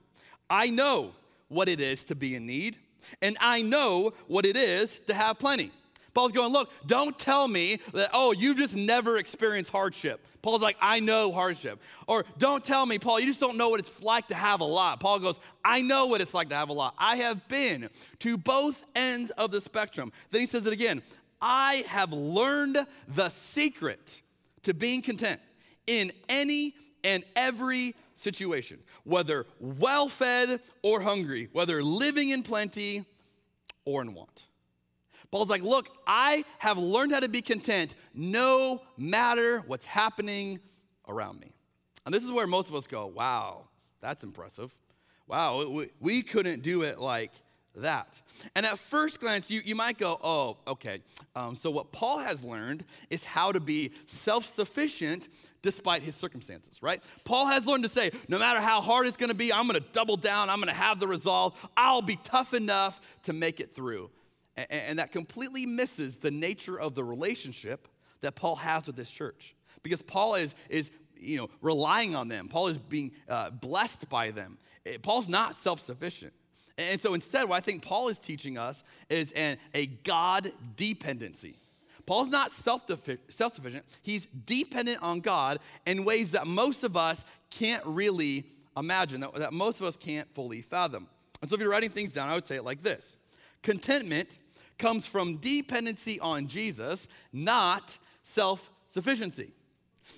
I 0.49 0.71
know 0.71 1.13
what 1.49 1.69
it 1.69 1.81
is 1.81 2.05
to 2.05 2.15
be 2.15 2.35
in 2.35 2.47
need, 2.47 2.77
and 3.21 3.37
I 3.41 3.63
know 3.63 4.13
what 4.27 4.47
it 4.47 4.57
is 4.57 5.01
to 5.07 5.15
have 5.15 5.39
plenty. 5.39 5.71
Paul's 6.15 6.33
going, 6.33 6.53
Look, 6.53 6.71
don't 6.87 7.19
tell 7.19 7.49
me 7.49 7.81
that, 7.93 8.11
oh, 8.13 8.33
you 8.33 8.55
just 8.55 8.75
never 8.75 9.19
experienced 9.19 9.71
hardship. 9.71 10.25
Paul's 10.43 10.63
like, 10.63 10.77
I 10.81 11.01
know 11.01 11.33
hardship. 11.33 11.81
Or 12.07 12.25
don't 12.39 12.63
tell 12.63 12.85
me, 12.85 12.99
Paul, 12.99 13.19
you 13.19 13.27
just 13.27 13.41
don't 13.41 13.57
know 13.57 13.71
what 13.71 13.81
it's 13.81 14.03
like 14.03 14.29
to 14.29 14.35
have 14.35 14.61
a 14.61 14.65
lot. 14.65 15.01
Paul 15.01 15.19
goes, 15.19 15.41
I 15.65 15.81
know 15.81 16.07
what 16.07 16.21
it's 16.21 16.35
like 16.35 16.51
to 16.51 16.55
have 16.55 16.69
a 16.69 16.73
lot. 16.75 16.95
I 16.99 17.17
have 17.17 17.49
been 17.49 17.89
to 18.21 18.37
both 18.37 18.85
ends 18.95 19.31
of 19.31 19.51
the 19.51 19.61
spectrum. 19.61 20.13
Then 20.31 20.43
he 20.43 20.47
says 20.47 20.67
it 20.67 20.73
again 20.73 21.03
I 21.41 21.85
have 21.89 22.13
learned 22.13 22.87
the 23.09 23.29
secret 23.31 24.21
to 24.63 24.75
being 24.75 25.03
content 25.03 25.41
in 25.87 26.13
any 26.29 26.75
and 27.03 27.25
every 27.37 27.95
situation, 28.15 28.79
whether 29.05 29.47
well 29.61 30.09
fed 30.09 30.61
or 30.83 31.01
hungry, 31.01 31.49
whether 31.53 31.83
living 31.83 32.31
in 32.31 32.43
plenty 32.43 33.05
or 33.85 34.03
in 34.03 34.15
want. 34.15 34.45
Paul's 35.31 35.51
like, 35.51 35.63
look, 35.63 35.89
I 36.07 36.45
have 36.59 36.79
learned 36.79 37.13
how 37.13 37.21
to 37.21 37.29
be 37.29 37.43
content 37.43 37.95
no 38.15 38.81
matter 38.97 39.65
what's 39.67 39.85
happening 39.85 40.61
around 41.09 41.41
me. 41.41 41.53
And 42.07 42.15
this 42.15 42.23
is 42.23 42.31
where 42.31 42.47
most 42.47 42.69
of 42.69 42.75
us 42.77 42.87
go, 42.87 43.07
wow, 43.07 43.69
that's 44.01 44.23
impressive. 44.23 44.75
Wow, 45.27 45.67
we, 45.67 45.91
we 46.01 46.23
couldn't 46.23 46.63
do 46.63 46.83
it 46.83 47.01
like 47.01 47.33
that. 47.77 48.21
And 48.55 48.67
at 48.67 48.79
first 48.79 49.21
glance, 49.21 49.51
you, 49.51 49.63
you 49.65 49.75
might 49.75 49.99
go, 49.99 50.19
oh, 50.23 50.57
okay. 50.67 51.01
Um, 51.35 51.55
so, 51.55 51.71
what 51.71 51.93
Paul 51.93 52.19
has 52.19 52.43
learned 52.45 52.85
is 53.11 53.25
how 53.25 53.53
to 53.53 53.61
be 53.61 53.93
self 54.07 54.45
sufficient 54.45 55.29
despite 55.63 56.03
his 56.03 56.15
circumstances, 56.15 56.83
right? 56.83 57.03
Paul 57.25 57.47
has 57.47 57.67
learned 57.67 57.85
to 57.85 57.89
say, 57.89 58.11
no 58.29 58.39
matter 58.39 58.61
how 58.61 58.81
hard 58.81 59.07
it's 59.07 59.17
gonna 59.17 59.35
be, 59.35 59.53
I'm 59.53 59.67
gonna 59.67 59.81
double 59.81 60.17
down, 60.17 60.51
I'm 60.51 60.59
gonna 60.59 60.75
have 60.75 61.01
the 61.01 61.09
resolve, 61.09 61.59
I'll 61.77 62.03
be 62.03 62.17
tough 62.23 62.53
enough 62.53 63.01
to 63.23 63.33
make 63.33 63.61
it 63.61 63.75
through. 63.75 64.11
And, 64.57 64.67
and 64.71 64.99
that 64.99 65.11
completely 65.11 65.65
misses 65.65 66.19
the 66.19 66.31
nature 66.31 66.79
of 66.79 66.95
the 66.95 67.03
relationship 67.03 67.89
that 68.21 68.35
Paul 68.35 68.57
has 68.57 68.87
with 68.87 68.97
this 68.97 69.11
church. 69.11 69.55
Because 69.83 70.03
Paul 70.03 70.35
is, 70.35 70.55
is 70.69 70.91
you 71.17 71.37
know, 71.37 71.49
relying 71.61 72.15
on 72.15 72.29
them, 72.29 72.49
Paul 72.49 72.69
is 72.69 72.79
being 72.79 73.13
uh, 73.29 73.51
blessed 73.51 74.09
by 74.09 74.31
them. 74.31 74.59
Eh, 74.85 74.99
Paul's 75.01 75.29
not 75.29 75.55
self 75.55 75.81
sufficient. 75.81 76.33
And 76.77 77.01
so 77.01 77.15
instead, 77.15 77.49
what 77.49 77.57
I 77.57 77.61
think 77.61 77.83
Paul 77.83 78.09
is 78.09 78.19
teaching 78.19 78.59
us 78.59 78.83
is 79.09 79.31
an, 79.33 79.59
a 79.75 79.87
God 79.87 80.53
dependency. 80.77 81.57
Paul's 82.07 82.29
not 82.29 82.53
self 82.53 82.83
sufficient, 82.87 83.85
he's 84.03 84.27
dependent 84.47 85.03
on 85.03 85.21
God 85.21 85.61
in 85.87 86.05
ways 86.05 86.33
that 86.33 86.47
most 86.47 86.85
of 86.85 86.97
us 86.97 87.25
can't 87.51 87.85
really 87.87 88.45
imagine, 88.77 89.21
that, 89.21 89.35
that 89.35 89.53
most 89.53 89.81
of 89.81 89.87
us 89.87 89.97
can't 89.97 90.29
fully 90.35 90.61
fathom. 90.61 91.07
And 91.41 91.49
so 91.49 91.55
if 91.55 91.61
you're 91.61 91.71
writing 91.71 91.91
things 91.91 92.13
down, 92.13 92.29
I 92.29 92.35
would 92.35 92.47
say 92.47 92.57
it 92.57 92.65
like 92.65 92.83
this 92.83 93.17
Contentment 93.63 94.39
comes 94.79 95.07
from 95.07 95.37
dependency 95.37 96.21
on 96.21 96.47
Jesus, 96.47 97.09
not 97.33 97.99
self 98.23 98.71
sufficiency. 98.91 99.53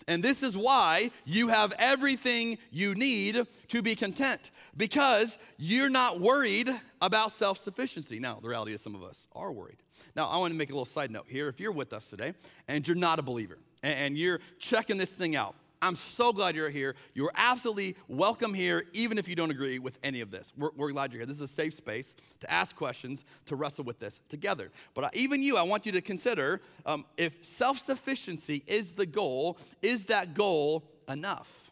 And 0.06 0.22
this 0.22 0.42
is 0.42 0.56
why 0.56 1.10
you 1.24 1.48
have 1.48 1.72
everything 1.78 2.58
you 2.70 2.94
need 2.94 3.46
to 3.68 3.82
be 3.82 3.94
content 3.94 4.50
because 4.76 5.38
you're 5.56 5.90
not 5.90 6.20
worried 6.20 6.70
about 7.00 7.32
self 7.32 7.62
sufficiency. 7.62 8.18
Now, 8.18 8.38
the 8.40 8.48
reality 8.48 8.72
is, 8.72 8.80
some 8.80 8.94
of 8.94 9.02
us 9.02 9.28
are 9.32 9.52
worried. 9.52 9.78
Now, 10.14 10.26
I 10.26 10.36
want 10.36 10.52
to 10.52 10.58
make 10.58 10.70
a 10.70 10.72
little 10.72 10.84
side 10.84 11.10
note 11.10 11.26
here. 11.28 11.48
If 11.48 11.60
you're 11.60 11.72
with 11.72 11.92
us 11.92 12.08
today 12.08 12.34
and 12.68 12.86
you're 12.86 12.96
not 12.96 13.18
a 13.18 13.22
believer 13.22 13.58
and 13.82 14.16
you're 14.16 14.40
checking 14.58 14.96
this 14.96 15.10
thing 15.10 15.36
out, 15.36 15.54
I'm 15.82 15.94
so 15.94 16.32
glad 16.32 16.56
you're 16.56 16.70
here. 16.70 16.94
You're 17.14 17.32
absolutely 17.34 17.96
welcome 18.08 18.54
here, 18.54 18.86
even 18.92 19.18
if 19.18 19.28
you 19.28 19.36
don't 19.36 19.50
agree 19.50 19.78
with 19.78 19.98
any 20.02 20.20
of 20.20 20.30
this. 20.30 20.52
We're, 20.56 20.70
we're 20.76 20.92
glad 20.92 21.12
you're 21.12 21.20
here. 21.20 21.26
This 21.26 21.36
is 21.36 21.42
a 21.42 21.48
safe 21.48 21.74
space 21.74 22.16
to 22.40 22.50
ask 22.50 22.74
questions, 22.74 23.24
to 23.46 23.56
wrestle 23.56 23.84
with 23.84 23.98
this 23.98 24.20
together. 24.28 24.70
But 24.94 25.14
even 25.14 25.42
you, 25.42 25.56
I 25.56 25.62
want 25.62 25.86
you 25.86 25.92
to 25.92 26.00
consider 26.00 26.60
um, 26.84 27.04
if 27.16 27.44
self 27.44 27.78
sufficiency 27.78 28.62
is 28.66 28.92
the 28.92 29.06
goal, 29.06 29.58
is 29.82 30.04
that 30.06 30.34
goal 30.34 30.84
enough? 31.08 31.65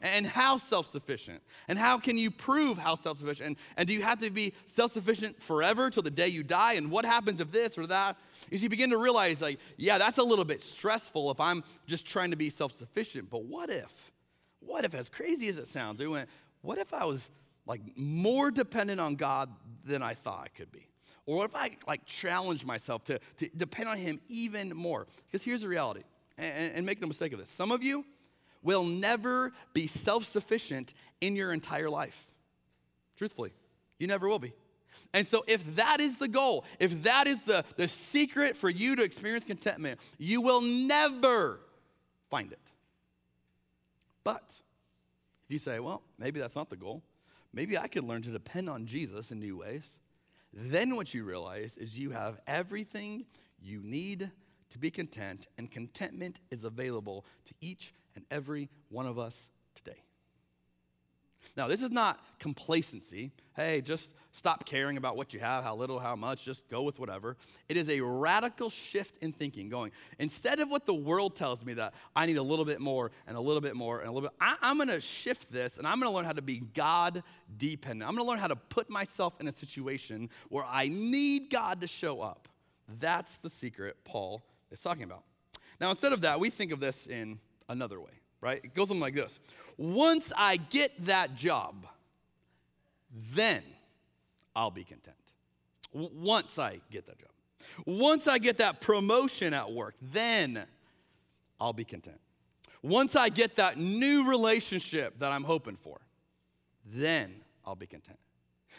And 0.00 0.26
how 0.26 0.56
self 0.56 0.88
sufficient? 0.88 1.42
And 1.68 1.78
how 1.78 1.98
can 1.98 2.16
you 2.16 2.30
prove 2.30 2.78
how 2.78 2.94
self 2.94 3.18
sufficient? 3.18 3.48
And, 3.48 3.56
and 3.76 3.86
do 3.86 3.92
you 3.92 4.02
have 4.02 4.20
to 4.20 4.30
be 4.30 4.54
self 4.66 4.92
sufficient 4.92 5.42
forever 5.42 5.90
till 5.90 6.02
the 6.02 6.10
day 6.10 6.28
you 6.28 6.42
die? 6.42 6.74
And 6.74 6.90
what 6.90 7.04
happens 7.04 7.40
if 7.40 7.50
this 7.50 7.76
or 7.76 7.86
that? 7.88 8.16
As 8.50 8.62
you 8.62 8.68
begin 8.68 8.90
to 8.90 8.98
realize, 8.98 9.40
like, 9.40 9.58
yeah, 9.76 9.98
that's 9.98 10.18
a 10.18 10.22
little 10.22 10.44
bit 10.44 10.62
stressful 10.62 11.30
if 11.30 11.40
I'm 11.40 11.64
just 11.86 12.06
trying 12.06 12.30
to 12.30 12.36
be 12.36 12.50
self 12.50 12.74
sufficient. 12.74 13.30
But 13.30 13.44
what 13.44 13.70
if? 13.70 14.10
What 14.60 14.84
if, 14.84 14.94
as 14.94 15.08
crazy 15.08 15.48
as 15.48 15.56
it 15.56 15.68
sounds, 15.68 16.00
we 16.00 16.06
went, 16.06 16.28
what 16.62 16.78
if 16.78 16.92
I 16.92 17.04
was 17.04 17.30
like 17.66 17.80
more 17.96 18.50
dependent 18.50 19.00
on 19.00 19.16
God 19.16 19.50
than 19.84 20.02
I 20.02 20.14
thought 20.14 20.42
I 20.44 20.48
could 20.48 20.70
be? 20.70 20.86
Or 21.26 21.38
what 21.38 21.50
if 21.50 21.56
I 21.56 21.76
like 21.86 22.04
challenge 22.06 22.64
myself 22.64 23.04
to, 23.04 23.18
to 23.38 23.48
depend 23.56 23.88
on 23.88 23.98
Him 23.98 24.20
even 24.28 24.74
more? 24.74 25.06
Because 25.30 25.44
here's 25.44 25.62
the 25.62 25.68
reality, 25.68 26.02
and, 26.38 26.72
and 26.74 26.86
make 26.86 27.00
no 27.00 27.06
mistake 27.06 27.32
of 27.32 27.38
this. 27.38 27.48
Some 27.50 27.70
of 27.70 27.82
you, 27.82 28.04
will 28.62 28.84
never 28.84 29.52
be 29.72 29.86
self 29.86 30.24
sufficient 30.24 30.94
in 31.20 31.36
your 31.36 31.52
entire 31.52 31.90
life. 31.90 32.26
Truthfully, 33.16 33.52
you 33.98 34.06
never 34.06 34.28
will 34.28 34.38
be. 34.38 34.52
And 35.12 35.26
so, 35.26 35.44
if 35.46 35.76
that 35.76 36.00
is 36.00 36.18
the 36.18 36.28
goal, 36.28 36.64
if 36.78 37.02
that 37.02 37.26
is 37.26 37.44
the, 37.44 37.64
the 37.76 37.88
secret 37.88 38.56
for 38.56 38.70
you 38.70 38.96
to 38.96 39.02
experience 39.02 39.44
contentment, 39.44 40.00
you 40.18 40.40
will 40.40 40.60
never 40.60 41.60
find 42.30 42.52
it. 42.52 42.60
But 44.22 44.44
if 45.44 45.50
you 45.50 45.58
say, 45.58 45.80
well, 45.80 46.02
maybe 46.18 46.38
that's 46.38 46.54
not 46.54 46.70
the 46.70 46.76
goal, 46.76 47.02
maybe 47.52 47.76
I 47.76 47.88
could 47.88 48.04
learn 48.04 48.22
to 48.22 48.30
depend 48.30 48.68
on 48.68 48.86
Jesus 48.86 49.32
in 49.32 49.40
new 49.40 49.58
ways, 49.58 49.98
then 50.52 50.96
what 50.96 51.12
you 51.14 51.24
realize 51.24 51.76
is 51.76 51.98
you 51.98 52.10
have 52.10 52.38
everything 52.46 53.26
you 53.60 53.80
need 53.82 54.30
to 54.70 54.78
be 54.78 54.90
content, 54.90 55.48
and 55.58 55.70
contentment 55.70 56.38
is 56.50 56.62
available 56.62 57.24
to 57.46 57.54
each 57.60 57.92
and 58.14 58.24
every 58.30 58.68
one 58.88 59.06
of 59.06 59.18
us 59.18 59.48
today. 59.74 60.02
Now, 61.56 61.68
this 61.68 61.82
is 61.82 61.90
not 61.90 62.20
complacency. 62.38 63.32
Hey, 63.56 63.80
just 63.80 64.08
stop 64.32 64.64
caring 64.64 64.96
about 64.96 65.16
what 65.16 65.34
you 65.34 65.40
have, 65.40 65.64
how 65.64 65.74
little, 65.74 65.98
how 65.98 66.14
much, 66.14 66.44
just 66.44 66.68
go 66.68 66.82
with 66.82 66.98
whatever. 66.98 67.36
It 67.68 67.76
is 67.76 67.88
a 67.88 68.00
radical 68.00 68.70
shift 68.70 69.18
in 69.18 69.32
thinking, 69.32 69.68
going, 69.68 69.90
instead 70.18 70.60
of 70.60 70.70
what 70.70 70.86
the 70.86 70.94
world 70.94 71.34
tells 71.34 71.64
me 71.64 71.74
that 71.74 71.94
I 72.14 72.26
need 72.26 72.36
a 72.36 72.42
little 72.42 72.64
bit 72.64 72.80
more 72.80 73.10
and 73.26 73.36
a 73.36 73.40
little 73.40 73.60
bit 73.60 73.74
more 73.74 74.00
and 74.00 74.08
a 74.08 74.12
little 74.12 74.28
bit, 74.28 74.36
I, 74.40 74.56
am 74.62 74.86
to 74.86 75.00
shift 75.00 75.52
this 75.52 75.78
and 75.78 75.86
I'm 75.86 76.00
to 76.02 76.10
learn 76.10 76.24
how 76.24 76.32
to 76.32 76.42
be 76.42 76.60
God 76.74 77.22
dependent. 77.56 78.08
I'm 78.08 78.16
to 78.16 78.24
learn 78.24 78.38
how 78.38 78.48
to 78.48 78.56
put 78.56 78.88
myself 78.88 79.34
in 79.40 79.48
a 79.48 79.52
situation 79.52 80.30
where 80.48 80.64
I 80.64 80.88
need 80.88 81.50
God 81.50 81.80
to 81.80 81.86
show 81.86 82.20
up. 82.20 82.48
That's 82.98 83.38
the 83.38 83.50
secret 83.50 83.96
Paul 84.04 84.42
is 84.70 84.80
talking 84.80 85.02
about. 85.02 85.24
Now, 85.80 85.90
instead 85.90 86.12
of 86.12 86.20
that, 86.22 86.38
we 86.38 86.50
think 86.50 86.72
of 86.72 86.80
this 86.80 87.06
in 87.06 87.38
another 87.70 88.00
way, 88.00 88.10
right? 88.40 88.60
It 88.62 88.74
goes 88.74 88.88
something 88.88 89.00
like 89.00 89.14
this 89.14 89.38
Once 89.78 90.32
I 90.36 90.56
get 90.56 91.06
that 91.06 91.34
job, 91.34 91.86
then 93.32 93.62
I'll 94.54 94.70
be 94.70 94.84
content. 94.84 95.16
Once 95.92 96.58
I 96.58 96.80
get 96.90 97.06
that 97.06 97.18
job. 97.18 97.30
Once 97.86 98.26
I 98.26 98.38
get 98.38 98.58
that 98.58 98.80
promotion 98.80 99.54
at 99.54 99.72
work, 99.72 99.94
then 100.12 100.64
I'll 101.60 101.72
be 101.72 101.84
content. 101.84 102.20
Once 102.82 103.16
I 103.16 103.28
get 103.28 103.56
that 103.56 103.78
new 103.78 104.28
relationship 104.28 105.18
that 105.18 105.32
I'm 105.32 105.44
hoping 105.44 105.76
for, 105.76 106.00
then 106.86 107.34
I'll 107.64 107.74
be 107.74 107.86
content. 107.86 108.18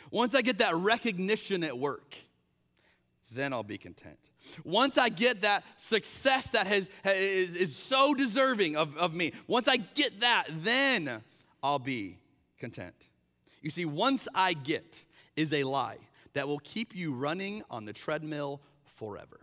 Once 0.10 0.36
I 0.36 0.42
get 0.42 0.58
that 0.58 0.76
recognition 0.76 1.64
at 1.64 1.78
work, 1.78 2.16
then 3.32 3.54
I'll 3.54 3.64
be 3.64 3.78
content. 3.78 4.18
Once 4.64 4.98
I 4.98 5.10
get 5.10 5.42
that 5.44 5.64
success 5.78 6.50
that 6.50 6.68
has, 6.68 6.90
is, 7.06 7.56
is 7.56 7.76
so 7.76 8.14
deserving 8.14 8.76
of, 8.76 8.98
of 8.98 9.14
me, 9.14 9.34
once 9.48 9.68
I 9.68 9.78
get 9.78 10.20
that, 10.22 10.48
then 10.50 11.22
I'll 11.64 11.80
be 11.80 12.18
content. 12.60 12.96
You 13.62 13.70
see, 13.70 13.86
once 13.86 14.28
I 14.34 14.54
get 14.54 15.04
is 15.36 15.54
a 15.54 15.64
lie 15.64 16.00
that 16.34 16.48
will 16.48 16.60
keep 16.60 16.96
you 16.96 17.14
running 17.14 17.64
on 17.70 17.86
the 17.86 17.94
treadmill 17.94 18.62
forever. 18.84 19.42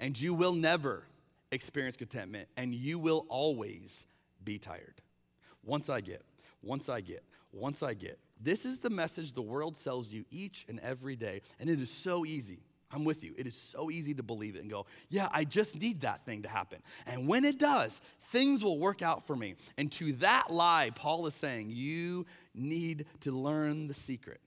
And 0.00 0.18
you 0.20 0.34
will 0.34 0.54
never 0.54 1.04
experience 1.50 1.96
contentment, 1.96 2.48
and 2.56 2.74
you 2.74 2.98
will 2.98 3.26
always 3.28 4.06
be 4.42 4.58
tired. 4.58 5.00
Once 5.64 5.88
I 5.88 6.00
get, 6.00 6.22
once 6.62 6.88
I 6.88 7.00
get, 7.00 7.22
once 7.52 7.82
I 7.82 7.94
get. 7.94 8.18
This 8.40 8.64
is 8.64 8.78
the 8.78 8.90
message 8.90 9.32
the 9.32 9.42
world 9.42 9.76
sells 9.76 10.08
you 10.08 10.24
each 10.30 10.66
and 10.68 10.80
every 10.80 11.16
day, 11.16 11.42
and 11.60 11.70
it 11.70 11.80
is 11.80 11.90
so 11.90 12.24
easy. 12.24 12.60
I'm 12.94 13.04
with 13.04 13.24
you. 13.24 13.34
It 13.36 13.46
is 13.46 13.56
so 13.56 13.90
easy 13.90 14.14
to 14.14 14.22
believe 14.22 14.54
it 14.54 14.62
and 14.62 14.70
go, 14.70 14.86
yeah, 15.08 15.28
I 15.32 15.44
just 15.44 15.74
need 15.74 16.02
that 16.02 16.24
thing 16.24 16.42
to 16.42 16.48
happen. 16.48 16.78
And 17.06 17.26
when 17.26 17.44
it 17.44 17.58
does, 17.58 18.00
things 18.20 18.62
will 18.62 18.78
work 18.78 19.02
out 19.02 19.26
for 19.26 19.34
me. 19.34 19.56
And 19.76 19.90
to 19.92 20.12
that 20.14 20.50
lie, 20.50 20.90
Paul 20.94 21.26
is 21.26 21.34
saying, 21.34 21.70
you 21.70 22.24
need 22.54 23.06
to 23.20 23.32
learn 23.32 23.88
the 23.88 23.94
secret 23.94 24.40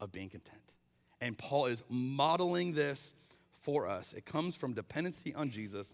of 0.00 0.10
being 0.10 0.30
content. 0.30 0.58
And 1.20 1.36
Paul 1.36 1.66
is 1.66 1.82
modeling 1.90 2.72
this 2.72 3.12
for 3.60 3.86
us. 3.86 4.14
It 4.14 4.24
comes 4.24 4.56
from 4.56 4.72
dependency 4.72 5.34
on 5.34 5.50
Jesus, 5.50 5.86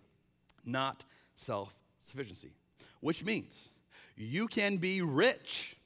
not 0.64 1.04
self 1.34 1.74
sufficiency, 2.08 2.52
which 3.00 3.24
means 3.24 3.70
you 4.16 4.46
can 4.46 4.76
be 4.76 5.02
rich 5.02 5.76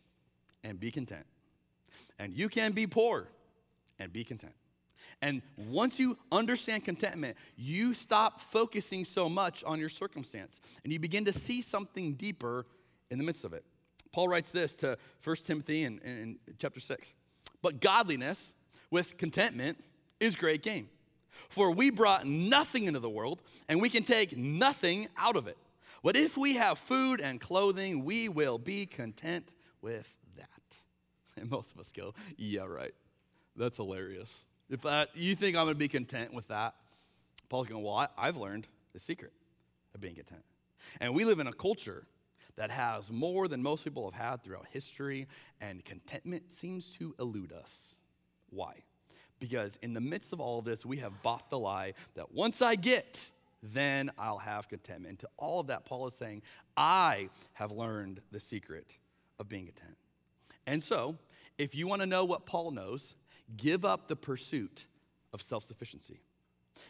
and 0.63 0.79
be 0.79 0.91
content, 0.91 1.27
and 2.19 2.35
you 2.35 2.49
can 2.49 2.73
be 2.73 2.87
poor 2.87 3.27
and 3.99 4.13
be 4.13 4.25
content. 4.25 4.53
And 5.23 5.41
once 5.57 6.01
you 6.01 6.19
understand 6.33 6.85
contentment, 6.85 7.37
you 7.57 7.95
stop 7.95 8.41
focusing 8.41 9.05
so 9.05 9.29
much 9.29 9.63
on 9.63 9.79
your 9.79 9.89
circumstance 9.89 10.61
and 10.83 10.93
you 10.93 10.99
begin 10.99 11.25
to 11.27 11.33
see 11.33 11.63
something 11.63 12.15
deeper 12.15 12.67
in 13.11 13.19
the 13.19 13.25
midst 13.25 13.45
of 13.45 13.53
it. 13.53 13.65
Paul 14.11 14.29
writes 14.29 14.51
this 14.51 14.75
to 14.77 14.99
1 15.23 15.37
Timothy 15.47 15.85
in, 15.85 15.99
in, 16.01 16.39
chapter 16.59 16.81
6. 16.81 17.15
But 17.63 17.81
godliness 17.81 18.53
with 18.91 19.17
contentment 19.17 19.83
is 20.21 20.35
great 20.37 20.63
gain. 20.63 20.89
For 21.49 21.71
we 21.71 21.91
brought 21.91 22.27
nothing 22.27 22.85
into 22.85 23.01
the 23.01 23.09
world, 23.09 23.41
and 23.69 23.81
we 23.81 23.89
can 23.89 24.05
take 24.05 24.37
nothing 24.37 25.09
out 25.17 25.37
of 25.37 25.47
it. 25.47 25.57
But 26.03 26.17
if 26.17 26.37
we 26.37 26.57
have 26.57 26.79
food 26.79 27.21
and 27.21 27.41
clothing, 27.41 28.05
we 28.05 28.29
will 28.29 28.59
be 28.59 28.85
content 28.87 29.49
with 29.81 30.17
that. 30.37 30.49
And 31.41 31.51
most 31.51 31.73
of 31.73 31.81
us 31.81 31.91
go, 31.91 32.13
yeah, 32.37 32.65
right. 32.65 32.93
That's 33.57 33.79
hilarious. 33.79 34.45
If 34.73 34.87
you 35.15 35.37
think 35.37 35.55
I'm 35.55 35.67
going 35.67 35.75
to 35.75 35.79
be 35.79 35.87
content 35.87 36.33
with 36.33 36.49
that, 36.49 36.75
Paul's 37.51 37.67
going, 37.67 37.85
well, 37.85 37.95
I, 37.95 38.09
I've 38.17 38.39
learned 38.39 38.67
the 38.95 39.01
secret 39.01 39.35
of 39.95 40.01
being 40.01 40.15
content. 40.15 40.43
And 40.99 41.15
we 41.15 41.27
live 41.27 41.41
in 41.41 41.47
a 41.47 41.53
culture 41.53 42.07
that 42.57 42.71
has 42.71 43.13
more 43.13 43.49
than 43.49 43.63
most 43.63 43.85
people 43.85 44.11
have 44.11 44.19
had 44.19 44.43
throughout 44.43 44.67
history, 44.71 45.29
and 45.61 45.85
contentment 45.85 46.55
seems 46.55 46.97
to 46.97 47.15
elude 47.21 47.53
us. 47.53 47.71
Why? 48.49 48.77
Because 49.41 49.79
in 49.83 49.93
the 49.93 50.01
midst 50.01 50.33
of 50.33 50.41
all 50.41 50.59
of 50.59 50.65
this, 50.65 50.87
we 50.87 50.97
have 50.99 51.23
bought 51.23 51.51
the 51.51 51.59
lie 51.59 51.93
that 52.15 52.33
once 52.33 52.63
I 52.63 52.75
get, 52.75 53.31
then 53.63 54.11
I'll 54.19 54.39
have 54.39 54.71
contentment. 54.71 55.11
And 55.11 55.19
to 55.19 55.29
all 55.37 55.61
of 55.61 55.67
that, 55.67 55.85
Paul 55.85 56.07
is 56.07 56.15
saying, 56.15 56.41
I 56.79 57.29
have 57.53 57.73
learned 57.73 58.23
the 58.31 58.41
secret 58.41 58.87
of 59.39 59.51
being 59.51 59.67
content. 59.67 59.99
And 60.67 60.83
so, 60.83 61.19
if 61.59 61.75
you 61.75 61.87
want 61.87 62.01
to 62.01 62.07
know 62.07 62.25
what 62.25 62.47
Paul 62.47 62.71
knows, 62.71 63.17
give 63.57 63.85
up 63.85 64.09
the 64.09 64.17
pursuit 64.17 64.87
of 65.33 65.43
self 65.43 65.67
sufficiency. 65.67 66.21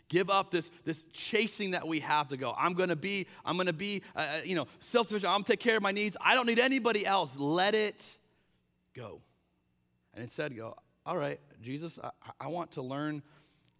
Give 0.08 0.30
up 0.30 0.50
this, 0.50 0.70
this 0.84 1.04
chasing 1.12 1.72
that 1.72 1.86
we 1.86 2.00
have 2.00 2.28
to 2.28 2.36
go. 2.36 2.54
I'm 2.56 2.74
gonna 2.74 2.96
be, 2.96 3.26
I'm 3.44 3.56
gonna 3.56 3.72
be, 3.72 4.02
uh, 4.14 4.18
uh 4.18 4.40
you 4.44 4.54
know, 4.54 4.66
self 4.80 5.08
sufficient. 5.08 5.30
I'm 5.30 5.38
gonna 5.38 5.44
take 5.44 5.60
care 5.60 5.76
of 5.76 5.82
my 5.82 5.92
needs. 5.92 6.16
I 6.20 6.34
don't 6.34 6.46
need 6.46 6.58
anybody 6.58 7.04
else. 7.04 7.36
Let 7.36 7.74
it 7.74 8.04
go. 8.94 9.20
And 10.14 10.22
instead, 10.22 10.56
go, 10.56 10.76
all 11.04 11.16
right, 11.16 11.40
Jesus, 11.60 11.98
I, 12.02 12.10
I 12.40 12.46
want 12.48 12.72
to 12.72 12.82
learn 12.82 13.22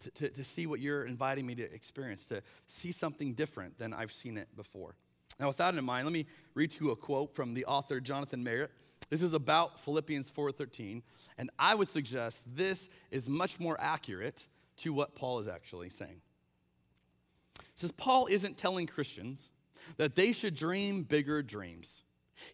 to, 0.00 0.10
to, 0.10 0.28
to 0.30 0.44
see 0.44 0.66
what 0.66 0.80
you're 0.80 1.04
inviting 1.04 1.46
me 1.46 1.54
to 1.56 1.62
experience, 1.62 2.26
to 2.26 2.42
see 2.66 2.90
something 2.92 3.34
different 3.34 3.78
than 3.78 3.92
I've 3.92 4.12
seen 4.12 4.36
it 4.36 4.48
before. 4.56 4.96
Now, 5.38 5.48
with 5.48 5.58
that 5.58 5.74
in 5.74 5.84
mind, 5.84 6.04
let 6.04 6.12
me 6.12 6.26
read 6.54 6.72
to 6.72 6.84
you 6.84 6.90
a 6.90 6.96
quote 6.96 7.34
from 7.34 7.54
the 7.54 7.64
author 7.64 8.00
Jonathan 8.00 8.42
Merritt. 8.44 8.70
This 9.12 9.22
is 9.22 9.34
about 9.34 9.78
Philippians 9.78 10.30
4:13, 10.30 11.02
and 11.36 11.50
I 11.58 11.74
would 11.74 11.88
suggest 11.88 12.42
this 12.46 12.88
is 13.10 13.28
much 13.28 13.60
more 13.60 13.78
accurate 13.78 14.46
to 14.78 14.94
what 14.94 15.14
Paul 15.14 15.38
is 15.40 15.48
actually 15.48 15.90
saying. 15.90 16.22
It 17.58 17.66
says 17.74 17.92
Paul 17.92 18.24
isn't 18.28 18.56
telling 18.56 18.86
Christians 18.86 19.50
that 19.98 20.14
they 20.14 20.32
should 20.32 20.54
dream 20.54 21.02
bigger 21.02 21.42
dreams. 21.42 22.04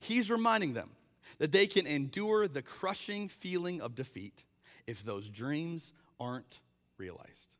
He's 0.00 0.32
reminding 0.32 0.72
them 0.72 0.96
that 1.38 1.52
they 1.52 1.68
can 1.68 1.86
endure 1.86 2.48
the 2.48 2.62
crushing 2.62 3.28
feeling 3.28 3.80
of 3.80 3.94
defeat 3.94 4.42
if 4.84 5.04
those 5.04 5.30
dreams 5.30 5.92
aren't 6.18 6.58
realized. 6.96 7.52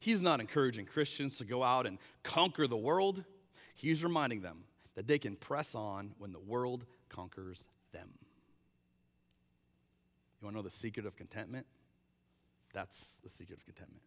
He's 0.00 0.20
not 0.20 0.40
encouraging 0.40 0.86
Christians 0.86 1.38
to 1.38 1.44
go 1.44 1.62
out 1.62 1.86
and 1.86 1.98
conquer 2.24 2.66
the 2.66 2.76
world. 2.76 3.22
He's 3.76 4.02
reminding 4.02 4.40
them 4.40 4.64
that 4.96 5.06
they 5.06 5.20
can 5.20 5.36
press 5.36 5.76
on 5.76 6.16
when 6.18 6.32
the 6.32 6.40
world 6.40 6.84
conquers 7.08 7.64
them. 7.92 8.08
You 10.40 10.46
want 10.46 10.54
to 10.54 10.58
know 10.58 10.62
the 10.62 10.74
secret 10.74 11.06
of 11.06 11.16
contentment? 11.16 11.66
That's 12.72 13.16
the 13.24 13.30
secret 13.30 13.58
of 13.58 13.64
contentment. 13.64 14.02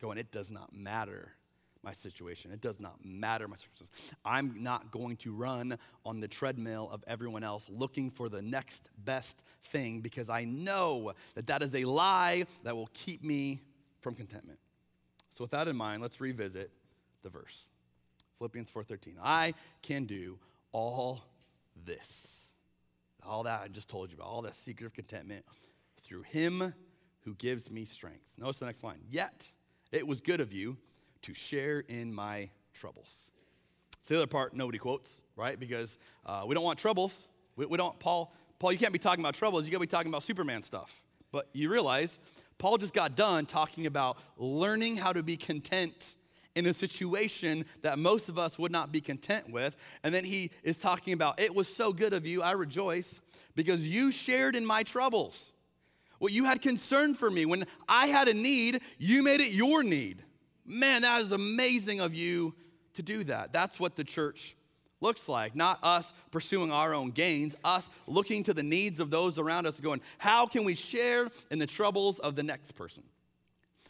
Going, 0.00 0.18
it 0.18 0.30
does 0.30 0.50
not 0.50 0.72
matter 0.72 1.32
my 1.82 1.92
situation. 1.92 2.50
It 2.50 2.60
does 2.60 2.80
not 2.80 3.04
matter 3.04 3.46
my 3.48 3.56
circumstances. 3.56 3.96
I'm 4.24 4.62
not 4.62 4.90
going 4.90 5.16
to 5.18 5.32
run 5.32 5.78
on 6.04 6.20
the 6.20 6.28
treadmill 6.28 6.88
of 6.92 7.04
everyone 7.06 7.44
else 7.44 7.68
looking 7.68 8.10
for 8.10 8.28
the 8.28 8.42
next 8.42 8.88
best 9.04 9.40
thing 9.64 10.00
because 10.00 10.28
I 10.28 10.44
know 10.44 11.12
that 11.34 11.46
that 11.46 11.62
is 11.62 11.74
a 11.74 11.84
lie 11.84 12.44
that 12.64 12.76
will 12.76 12.90
keep 12.92 13.22
me 13.22 13.60
from 14.00 14.14
contentment. 14.14 14.58
So 15.30 15.44
with 15.44 15.52
that 15.52 15.68
in 15.68 15.76
mind, 15.76 16.02
let's 16.02 16.20
revisit 16.20 16.70
the 17.22 17.30
verse. 17.30 17.64
Philippians 18.38 18.70
4:13. 18.70 19.16
I 19.22 19.54
can 19.82 20.04
do 20.04 20.38
all 20.72 21.22
this 21.84 22.47
all 23.26 23.42
that 23.44 23.62
I 23.62 23.68
just 23.68 23.88
told 23.88 24.10
you 24.10 24.16
about, 24.16 24.28
all 24.28 24.42
that 24.42 24.54
secret 24.54 24.86
of 24.86 24.94
contentment 24.94 25.44
through 26.02 26.22
him 26.22 26.74
who 27.20 27.34
gives 27.34 27.70
me 27.70 27.84
strength. 27.84 28.34
Notice 28.38 28.58
the 28.58 28.66
next 28.66 28.82
line. 28.82 29.00
Yet 29.10 29.50
it 29.92 30.06
was 30.06 30.20
good 30.20 30.40
of 30.40 30.52
you 30.52 30.76
to 31.22 31.34
share 31.34 31.80
in 31.80 32.12
my 32.12 32.50
troubles. 32.72 33.30
It's 34.00 34.08
the 34.08 34.16
other 34.16 34.26
part 34.26 34.54
nobody 34.54 34.78
quotes, 34.78 35.20
right? 35.36 35.58
Because 35.58 35.98
uh, 36.24 36.44
we 36.46 36.54
don't 36.54 36.64
want 36.64 36.78
troubles. 36.78 37.28
We, 37.56 37.66
we 37.66 37.76
don't, 37.76 37.98
Paul, 37.98 38.32
Paul, 38.58 38.72
you 38.72 38.78
can't 38.78 38.92
be 38.92 38.98
talking 38.98 39.22
about 39.22 39.34
troubles. 39.34 39.66
You 39.66 39.72
gotta 39.72 39.80
be 39.80 39.86
talking 39.86 40.08
about 40.08 40.22
Superman 40.22 40.62
stuff. 40.62 41.02
But 41.30 41.48
you 41.52 41.68
realize 41.68 42.18
Paul 42.56 42.78
just 42.78 42.94
got 42.94 43.14
done 43.14 43.46
talking 43.46 43.86
about 43.86 44.18
learning 44.36 44.96
how 44.96 45.12
to 45.12 45.22
be 45.22 45.36
content 45.36 46.16
in 46.58 46.66
a 46.66 46.74
situation 46.74 47.64
that 47.82 48.00
most 48.00 48.28
of 48.28 48.36
us 48.36 48.58
would 48.58 48.72
not 48.72 48.90
be 48.90 49.00
content 49.00 49.48
with. 49.48 49.76
And 50.02 50.12
then 50.12 50.24
he 50.24 50.50
is 50.64 50.76
talking 50.76 51.12
about, 51.12 51.38
it 51.40 51.54
was 51.54 51.72
so 51.72 51.92
good 51.92 52.12
of 52.12 52.26
you, 52.26 52.42
I 52.42 52.50
rejoice, 52.50 53.20
because 53.54 53.86
you 53.86 54.10
shared 54.10 54.56
in 54.56 54.66
my 54.66 54.82
troubles. 54.82 55.52
Well, 56.18 56.32
you 56.32 56.46
had 56.46 56.60
concern 56.60 57.14
for 57.14 57.30
me. 57.30 57.46
When 57.46 57.64
I 57.88 58.08
had 58.08 58.26
a 58.26 58.34
need, 58.34 58.80
you 58.98 59.22
made 59.22 59.40
it 59.40 59.52
your 59.52 59.84
need. 59.84 60.24
Man, 60.66 61.02
that 61.02 61.22
is 61.22 61.30
amazing 61.30 62.00
of 62.00 62.12
you 62.12 62.54
to 62.94 63.02
do 63.02 63.22
that. 63.24 63.52
That's 63.52 63.78
what 63.78 63.94
the 63.94 64.02
church 64.02 64.56
looks 65.00 65.28
like. 65.28 65.54
Not 65.54 65.78
us 65.84 66.12
pursuing 66.32 66.72
our 66.72 66.92
own 66.92 67.12
gains, 67.12 67.54
us 67.62 67.88
looking 68.08 68.42
to 68.44 68.52
the 68.52 68.64
needs 68.64 68.98
of 68.98 69.10
those 69.10 69.38
around 69.38 69.68
us, 69.68 69.78
going, 69.78 70.00
how 70.18 70.46
can 70.46 70.64
we 70.64 70.74
share 70.74 71.28
in 71.52 71.60
the 71.60 71.68
troubles 71.68 72.18
of 72.18 72.34
the 72.34 72.42
next 72.42 72.72
person? 72.72 73.04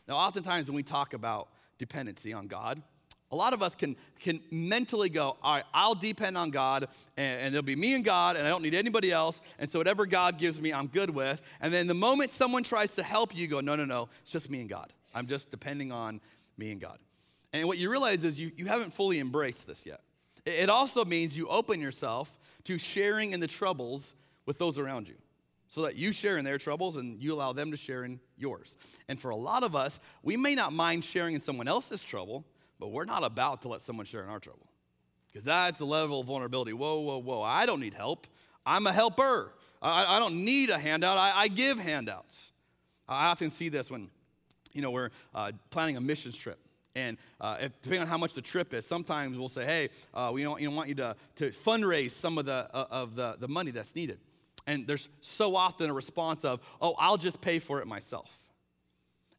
Now, 0.07 0.16
oftentimes 0.16 0.68
when 0.68 0.76
we 0.76 0.83
talk 0.83 1.14
about 1.14 1.48
dependency 1.78 2.32
on 2.32 2.46
God. 2.46 2.82
A 3.30 3.36
lot 3.36 3.52
of 3.52 3.62
us 3.62 3.74
can, 3.74 3.94
can 4.20 4.40
mentally 4.50 5.10
go, 5.10 5.36
all 5.42 5.56
right, 5.56 5.64
I'll 5.74 5.94
depend 5.94 6.38
on 6.38 6.50
God, 6.50 6.88
and, 7.16 7.40
and 7.42 7.54
it'll 7.54 7.62
be 7.62 7.76
me 7.76 7.94
and 7.94 8.04
God, 8.04 8.36
and 8.36 8.46
I 8.46 8.50
don't 8.50 8.62
need 8.62 8.74
anybody 8.74 9.12
else. 9.12 9.40
And 9.58 9.70
so 9.70 9.78
whatever 9.78 10.06
God 10.06 10.38
gives 10.38 10.60
me, 10.60 10.72
I'm 10.72 10.86
good 10.86 11.10
with. 11.10 11.42
And 11.60 11.72
then 11.72 11.86
the 11.86 11.94
moment 11.94 12.30
someone 12.30 12.62
tries 12.62 12.94
to 12.94 13.02
help 13.02 13.34
you, 13.34 13.42
you 13.42 13.48
go, 13.48 13.60
no, 13.60 13.76
no, 13.76 13.84
no, 13.84 14.08
it's 14.22 14.32
just 14.32 14.48
me 14.48 14.60
and 14.60 14.68
God. 14.68 14.92
I'm 15.14 15.26
just 15.26 15.50
depending 15.50 15.92
on 15.92 16.20
me 16.56 16.70
and 16.72 16.80
God. 16.80 16.98
And 17.52 17.66
what 17.66 17.76
you 17.76 17.90
realize 17.90 18.24
is 18.24 18.40
you, 18.40 18.50
you 18.56 18.66
haven't 18.66 18.94
fully 18.94 19.18
embraced 19.20 19.66
this 19.66 19.84
yet. 19.84 20.00
It 20.46 20.70
also 20.70 21.04
means 21.04 21.36
you 21.36 21.48
open 21.48 21.80
yourself 21.80 22.38
to 22.64 22.78
sharing 22.78 23.32
in 23.32 23.40
the 23.40 23.46
troubles 23.46 24.14
with 24.46 24.58
those 24.58 24.78
around 24.78 25.08
you 25.08 25.16
so 25.68 25.83
that 25.83 25.96
you 25.96 26.12
share 26.12 26.38
in 26.38 26.44
their 26.44 26.59
troubles 26.59 26.96
and 26.96 27.22
you 27.22 27.35
allow 27.35 27.52
them 27.52 27.70
to 27.70 27.76
share 27.76 28.04
in 28.04 28.20
yours. 28.37 28.74
And 29.09 29.20
for 29.20 29.31
a 29.31 29.37
lot 29.37 29.62
of 29.62 29.76
us, 29.76 30.00
we 30.22 30.37
may 30.37 30.54
not 30.54 30.72
mind 30.72 31.04
sharing 31.04 31.35
in 31.35 31.40
someone 31.40 31.68
else's 31.68 32.02
trouble, 32.02 32.44
but 32.81 32.88
we're 32.88 33.04
not 33.04 33.22
about 33.22 33.62
to 33.62 33.68
let 33.68 33.83
someone 33.83 34.07
share 34.07 34.22
in 34.22 34.28
our 34.28 34.40
trouble. 34.40 34.66
Because 35.26 35.44
that's 35.44 35.81
a 35.81 35.85
level 35.85 36.20
of 36.20 36.26
vulnerability. 36.26 36.72
Whoa, 36.72 37.00
whoa, 37.00 37.18
whoa. 37.18 37.42
I 37.42 37.66
don't 37.66 37.81
need 37.81 37.94
help. 37.94 38.26
I'm 38.64 38.87
a 38.87 38.92
helper. 38.92 39.52
I, 39.81 40.16
I 40.16 40.18
don't 40.18 40.44
need 40.44 40.70
a 40.70 40.78
handout. 40.78 41.18
I, 41.18 41.33
I 41.35 41.48
give 41.48 41.78
handouts. 41.78 42.52
I 43.07 43.26
often 43.26 43.50
see 43.50 43.68
this 43.68 43.90
when 43.90 44.11
you 44.72 44.83
know, 44.83 44.90
we're 44.90 45.11
uh, 45.35 45.52
planning 45.70 45.96
a 45.96 46.00
missions 46.00 46.37
trip. 46.37 46.59
And 46.94 47.16
uh, 47.40 47.57
if, 47.61 47.81
depending 47.83 48.02
on 48.02 48.09
how 48.09 48.18
much 48.18 48.35
the 48.35 48.42
trip 48.42 48.74
is, 48.74 48.87
sometimes 48.87 49.38
we'll 49.38 49.48
say, 49.48 49.64
hey, 49.64 49.88
uh, 50.14 50.31
we 50.33 50.42
don't, 50.42 50.61
you 50.61 50.68
know, 50.68 50.76
want 50.76 50.88
you 50.88 50.94
to, 50.96 51.16
to 51.37 51.50
fundraise 51.50 52.11
some 52.11 52.38
of, 52.38 52.46
the, 52.46 52.68
uh, 52.72 52.87
of 52.90 53.14
the, 53.14 53.37
the 53.38 53.48
money 53.48 53.70
that's 53.70 53.94
needed. 53.94 54.18
And 54.68 54.87
there's 54.87 55.09
so 55.22 55.57
often 55.57 55.88
a 55.88 55.94
response 55.94 56.44
of, 56.44 56.61
oh, 56.83 56.94
I'll 56.98 57.16
just 57.16 57.40
pay 57.40 57.59
for 57.59 57.81
it 57.81 57.87
myself. 57.87 58.31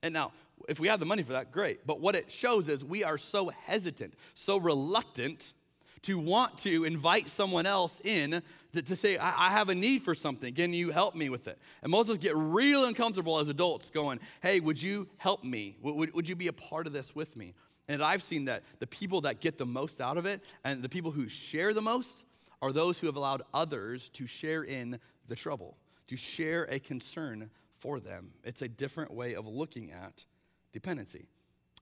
And 0.02 0.12
now, 0.12 0.32
if 0.68 0.80
we 0.80 0.88
have 0.88 1.00
the 1.00 1.06
money 1.06 1.22
for 1.22 1.34
that, 1.34 1.52
great. 1.52 1.86
But 1.86 2.02
what 2.02 2.16
it 2.16 2.32
shows 2.32 2.68
is 2.68 2.84
we 2.84 3.04
are 3.04 3.18
so 3.20 3.50
hesitant, 3.68 4.16
so 4.34 4.58
reluctant 4.58 5.54
to 6.02 6.18
want 6.18 6.58
to 6.60 6.84
invite 6.84 7.28
someone 7.28 7.68
else 7.68 8.02
in 8.04 8.42
to, 8.74 8.82
to 8.82 8.96
say, 8.96 9.18
I, 9.18 9.48
I, 9.48 9.52
have 9.52 9.70
a 9.70 9.76
need 9.76 10.02
for 10.02 10.16
something. 10.16 10.56
Can 10.56 10.74
you 10.74 10.90
help 10.90 11.14
me 11.14 11.30
with 11.30 11.48
it? 11.48 11.60
And 11.84 11.92
most 11.92 12.10
of 12.10 12.14
us 12.14 12.18
get 12.18 12.36
real 12.36 12.86
uncomfortable 12.86 13.38
as 13.38 13.50
adults 13.50 13.92
going, 13.92 14.20
Hey, 14.42 14.60
would 14.62 14.82
you 14.82 15.08
help 15.18 15.44
me? 15.44 15.78
Would, 15.84 16.14
would 16.16 16.28
you 16.28 16.36
be 16.36 16.48
a 16.48 16.54
part 16.54 16.88
of 16.88 16.94
this 16.94 17.14
with 17.14 17.36
me? 17.36 17.54
And 17.88 18.02
I've 18.02 18.24
seen 18.24 18.46
that 18.46 18.64
the 18.80 18.88
people 18.88 19.22
that 19.22 19.42
get 19.42 19.60
the 19.60 19.66
most 19.66 20.02
out 20.02 20.18
of 20.18 20.26
it 20.26 20.42
and 20.64 20.82
the 20.82 20.90
people 20.90 21.12
who 21.12 21.28
share 21.28 21.74
the 21.74 21.82
most 21.82 22.24
are 22.62 22.72
those 22.72 23.00
who 23.00 23.08
have 23.08 23.16
allowed 23.16 23.42
others 23.54 24.10
to 24.10 24.28
share 24.28 24.64
in 24.64 25.00
the 25.30 25.36
trouble, 25.36 25.78
to 26.08 26.16
share 26.16 26.64
a 26.64 26.80
concern 26.80 27.50
for 27.78 28.00
them. 28.00 28.32
It's 28.44 28.62
a 28.62 28.68
different 28.68 29.14
way 29.14 29.36
of 29.36 29.48
looking 29.48 29.92
at 29.92 30.26
dependency. 30.74 31.28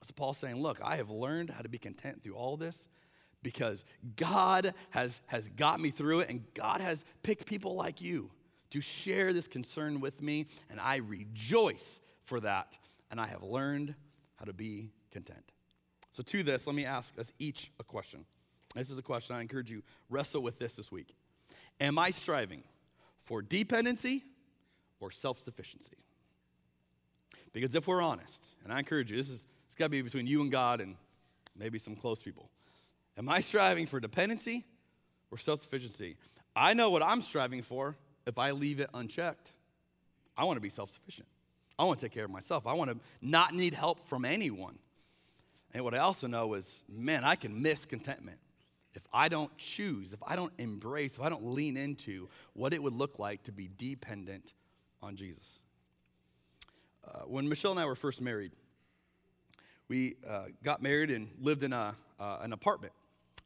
So 0.04 0.14
Paul's 0.16 0.38
saying, 0.38 0.62
Look, 0.62 0.80
I 0.84 0.98
have 0.98 1.10
learned 1.10 1.50
how 1.50 1.62
to 1.62 1.70
be 1.70 1.78
content 1.78 2.24
through 2.24 2.36
all 2.36 2.58
this 2.58 2.88
because 3.44 3.86
God 4.16 4.74
has, 4.92 5.22
has 5.28 5.48
got 5.48 5.80
me 5.80 5.90
through 5.90 6.22
it, 6.22 6.30
and 6.30 6.44
God 6.54 6.82
has 6.82 7.04
picked 7.24 7.46
people 7.46 7.76
like 7.76 8.02
you 8.02 8.30
to 8.72 8.82
share 8.82 9.34
this 9.34 9.48
concern 9.48 10.02
with 10.02 10.22
me, 10.22 10.48
and 10.70 10.80
I 10.80 10.98
rejoice 10.98 12.02
for 12.24 12.40
that. 12.42 12.78
And 13.10 13.22
I 13.22 13.28
have 13.28 13.42
learned 13.42 13.96
how 14.36 14.46
to 14.46 14.54
be 14.54 14.92
content. 15.12 15.52
So, 16.12 16.24
to 16.24 16.44
this, 16.44 16.68
let 16.68 16.76
me 16.76 16.84
ask 16.84 17.18
us 17.18 17.32
each 17.40 17.72
a 17.80 17.84
question. 17.84 18.26
This 18.76 18.90
is 18.90 18.98
a 18.98 19.04
question 19.04 19.36
I 19.36 19.42
encourage 19.42 19.72
you 19.72 19.82
wrestle 20.10 20.42
with 20.42 20.60
this 20.60 20.76
this 20.76 20.92
week. 20.92 21.16
Am 21.80 21.98
I 21.98 22.12
striving 22.12 22.64
for 23.28 23.42
dependency 23.42 24.24
or 25.00 25.12
self 25.12 25.38
sufficiency? 25.38 25.98
Because 27.54 27.76
if 27.76 27.88
we're 27.88 28.02
honest, 28.02 28.46
and 28.64 28.72
I 28.72 28.80
encourage 28.80 29.12
you, 29.12 29.18
this 29.18 29.30
is 29.30 29.46
it's 29.68 29.76
got 29.76 29.86
to 29.86 29.90
be 29.90 30.02
between 30.02 30.28
you 30.28 30.42
and 30.42 30.52
God 30.52 30.80
and 30.80 30.96
maybe 31.56 31.78
some 31.78 31.96
close 31.96 32.24
people. 32.24 32.50
Am 33.18 33.28
I 33.30 33.42
striving 33.42 33.86
for 33.86 34.00
dependency 34.00 34.66
or 35.30 35.38
self 35.38 35.62
sufficiency? 35.62 36.16
I 36.56 36.74
know 36.74 36.90
what 36.90 37.04
I'm 37.04 37.22
striving 37.22 37.62
for 37.62 37.96
if 38.26 38.38
I 38.38 38.52
leave 38.52 38.80
it 38.80 38.90
unchecked. 38.94 39.52
I 40.38 40.46
want 40.46 40.58
to 40.58 40.62
be 40.62 40.70
self 40.70 40.92
sufficient. 40.94 41.28
I 41.78 41.84
want 41.84 42.00
to 42.00 42.06
take 42.06 42.14
care 42.14 42.26
of 42.26 42.32
myself. 42.32 42.66
I 42.66 42.74
want 42.74 42.92
to 42.92 42.98
not 43.22 43.54
need 43.54 43.74
help 43.74 44.08
from 44.08 44.24
anyone. 44.24 44.80
And 45.74 45.84
what 45.84 45.94
I 45.94 46.00
also 46.00 46.28
know 46.28 46.54
is, 46.54 46.84
man, 46.90 47.24
I 47.24 47.36
can 47.36 47.62
miss 47.62 47.86
contentment 47.86 48.40
if 48.98 49.04
I 49.14 49.30
don't 49.30 49.56
choose, 49.58 50.12
if 50.12 50.20
I 50.26 50.36
don't 50.36 50.52
embrace, 50.58 51.14
if 51.14 51.22
I 51.22 51.30
don't 51.30 51.46
lean 51.46 51.78
into 51.78 52.28
what 52.54 52.74
it 52.74 52.82
would 52.82 52.94
look 52.94 53.20
like 53.20 53.44
to 53.44 53.52
be 53.52 53.70
dependent 53.78 54.54
on 55.02 55.16
Jesus. 55.16 55.60
Uh, 57.08 57.20
when 57.20 57.48
Michelle 57.48 57.72
and 57.72 57.80
I 57.80 57.86
were 57.86 57.96
first 57.96 58.22
married, 58.22 58.52
we 59.88 60.16
uh, 60.28 60.46
got 60.64 60.82
married 60.82 61.12
and 61.12 61.30
lived 61.40 61.64
in 61.64 61.72
a, 61.72 61.96
uh, 62.20 62.40
an 62.42 62.52
apartment. 62.52 62.92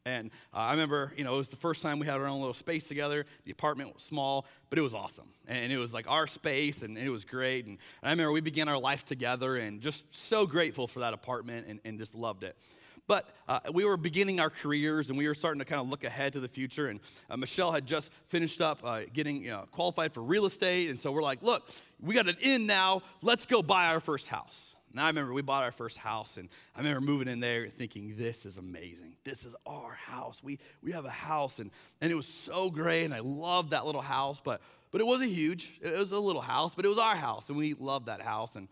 And 0.05 0.31
uh, 0.53 0.57
I 0.57 0.71
remember, 0.71 1.13
you 1.15 1.23
know, 1.23 1.35
it 1.35 1.37
was 1.37 1.49
the 1.49 1.57
first 1.57 1.83
time 1.83 1.99
we 1.99 2.07
had 2.07 2.15
our 2.15 2.25
own 2.25 2.39
little 2.39 2.55
space 2.55 2.85
together. 2.85 3.25
The 3.45 3.51
apartment 3.51 3.93
was 3.93 4.01
small, 4.01 4.47
but 4.69 4.79
it 4.79 4.81
was 4.81 4.95
awesome. 4.95 5.27
And 5.47 5.71
it 5.71 5.77
was 5.77 5.93
like 5.93 6.09
our 6.09 6.25
space, 6.25 6.81
and 6.81 6.97
it 6.97 7.09
was 7.09 7.25
great. 7.25 7.67
And, 7.67 7.77
I 8.01 8.09
remember 8.09 8.31
we 8.31 8.41
began 8.41 8.67
our 8.67 8.79
life 8.79 9.05
together 9.05 9.57
and 9.57 9.81
just 9.81 10.15
so 10.15 10.47
grateful 10.47 10.87
for 10.87 11.01
that 11.01 11.13
apartment 11.13 11.67
and, 11.67 11.79
and 11.85 11.99
just 11.99 12.15
loved 12.15 12.43
it. 12.43 12.55
But 13.07 13.29
uh, 13.47 13.59
we 13.73 13.83
were 13.83 13.97
beginning 13.97 14.39
our 14.39 14.49
careers 14.49 15.09
and 15.09 15.17
we 15.17 15.27
were 15.27 15.33
starting 15.33 15.59
to 15.59 15.65
kind 15.65 15.81
of 15.81 15.89
look 15.89 16.03
ahead 16.03 16.33
to 16.33 16.39
the 16.39 16.47
future. 16.47 16.87
And 16.87 16.99
uh, 17.29 17.37
Michelle 17.37 17.71
had 17.71 17.85
just 17.85 18.11
finished 18.29 18.61
up 18.61 18.79
uh, 18.83 19.01
getting 19.13 19.43
you 19.43 19.51
know, 19.51 19.65
qualified 19.71 20.13
for 20.13 20.21
real 20.21 20.45
estate. 20.45 20.89
And 20.89 20.99
so 20.99 21.11
we're 21.11 21.23
like, 21.23 21.41
look, 21.41 21.69
we 21.99 22.15
got 22.15 22.27
an 22.27 22.37
in 22.41 22.65
now. 22.65 23.01
Let's 23.21 23.45
go 23.45 23.61
buy 23.61 23.87
our 23.87 23.99
first 23.99 24.27
house. 24.27 24.75
Now 24.93 25.05
I 25.05 25.07
remember 25.07 25.33
we 25.33 25.41
bought 25.41 25.63
our 25.63 25.71
first 25.71 25.97
house, 25.97 26.35
and 26.37 26.49
I 26.75 26.79
remember 26.79 27.01
moving 27.01 27.27
in 27.29 27.39
there 27.39 27.69
thinking, 27.69 28.15
this 28.17 28.45
is 28.45 28.57
amazing. 28.57 29.15
This 29.23 29.45
is 29.45 29.55
our 29.65 29.93
house. 29.93 30.43
We, 30.43 30.59
we 30.83 30.91
have 30.91 31.05
a 31.05 31.09
house, 31.09 31.59
and, 31.59 31.71
and 32.01 32.11
it 32.11 32.15
was 32.15 32.27
so 32.27 32.69
great, 32.69 33.05
and 33.05 33.13
I 33.13 33.19
loved 33.19 33.71
that 33.71 33.85
little 33.85 34.01
house, 34.01 34.41
but, 34.43 34.61
but 34.91 34.99
it 34.99 35.07
wasn't 35.07 35.31
huge. 35.31 35.79
It 35.81 35.97
was 35.97 36.11
a 36.11 36.19
little 36.19 36.41
house, 36.41 36.75
but 36.75 36.83
it 36.83 36.89
was 36.89 36.97
our 36.97 37.15
house, 37.15 37.47
and 37.47 37.57
we 37.57 37.73
loved 37.73 38.07
that 38.07 38.21
house. 38.21 38.55
And 38.57 38.67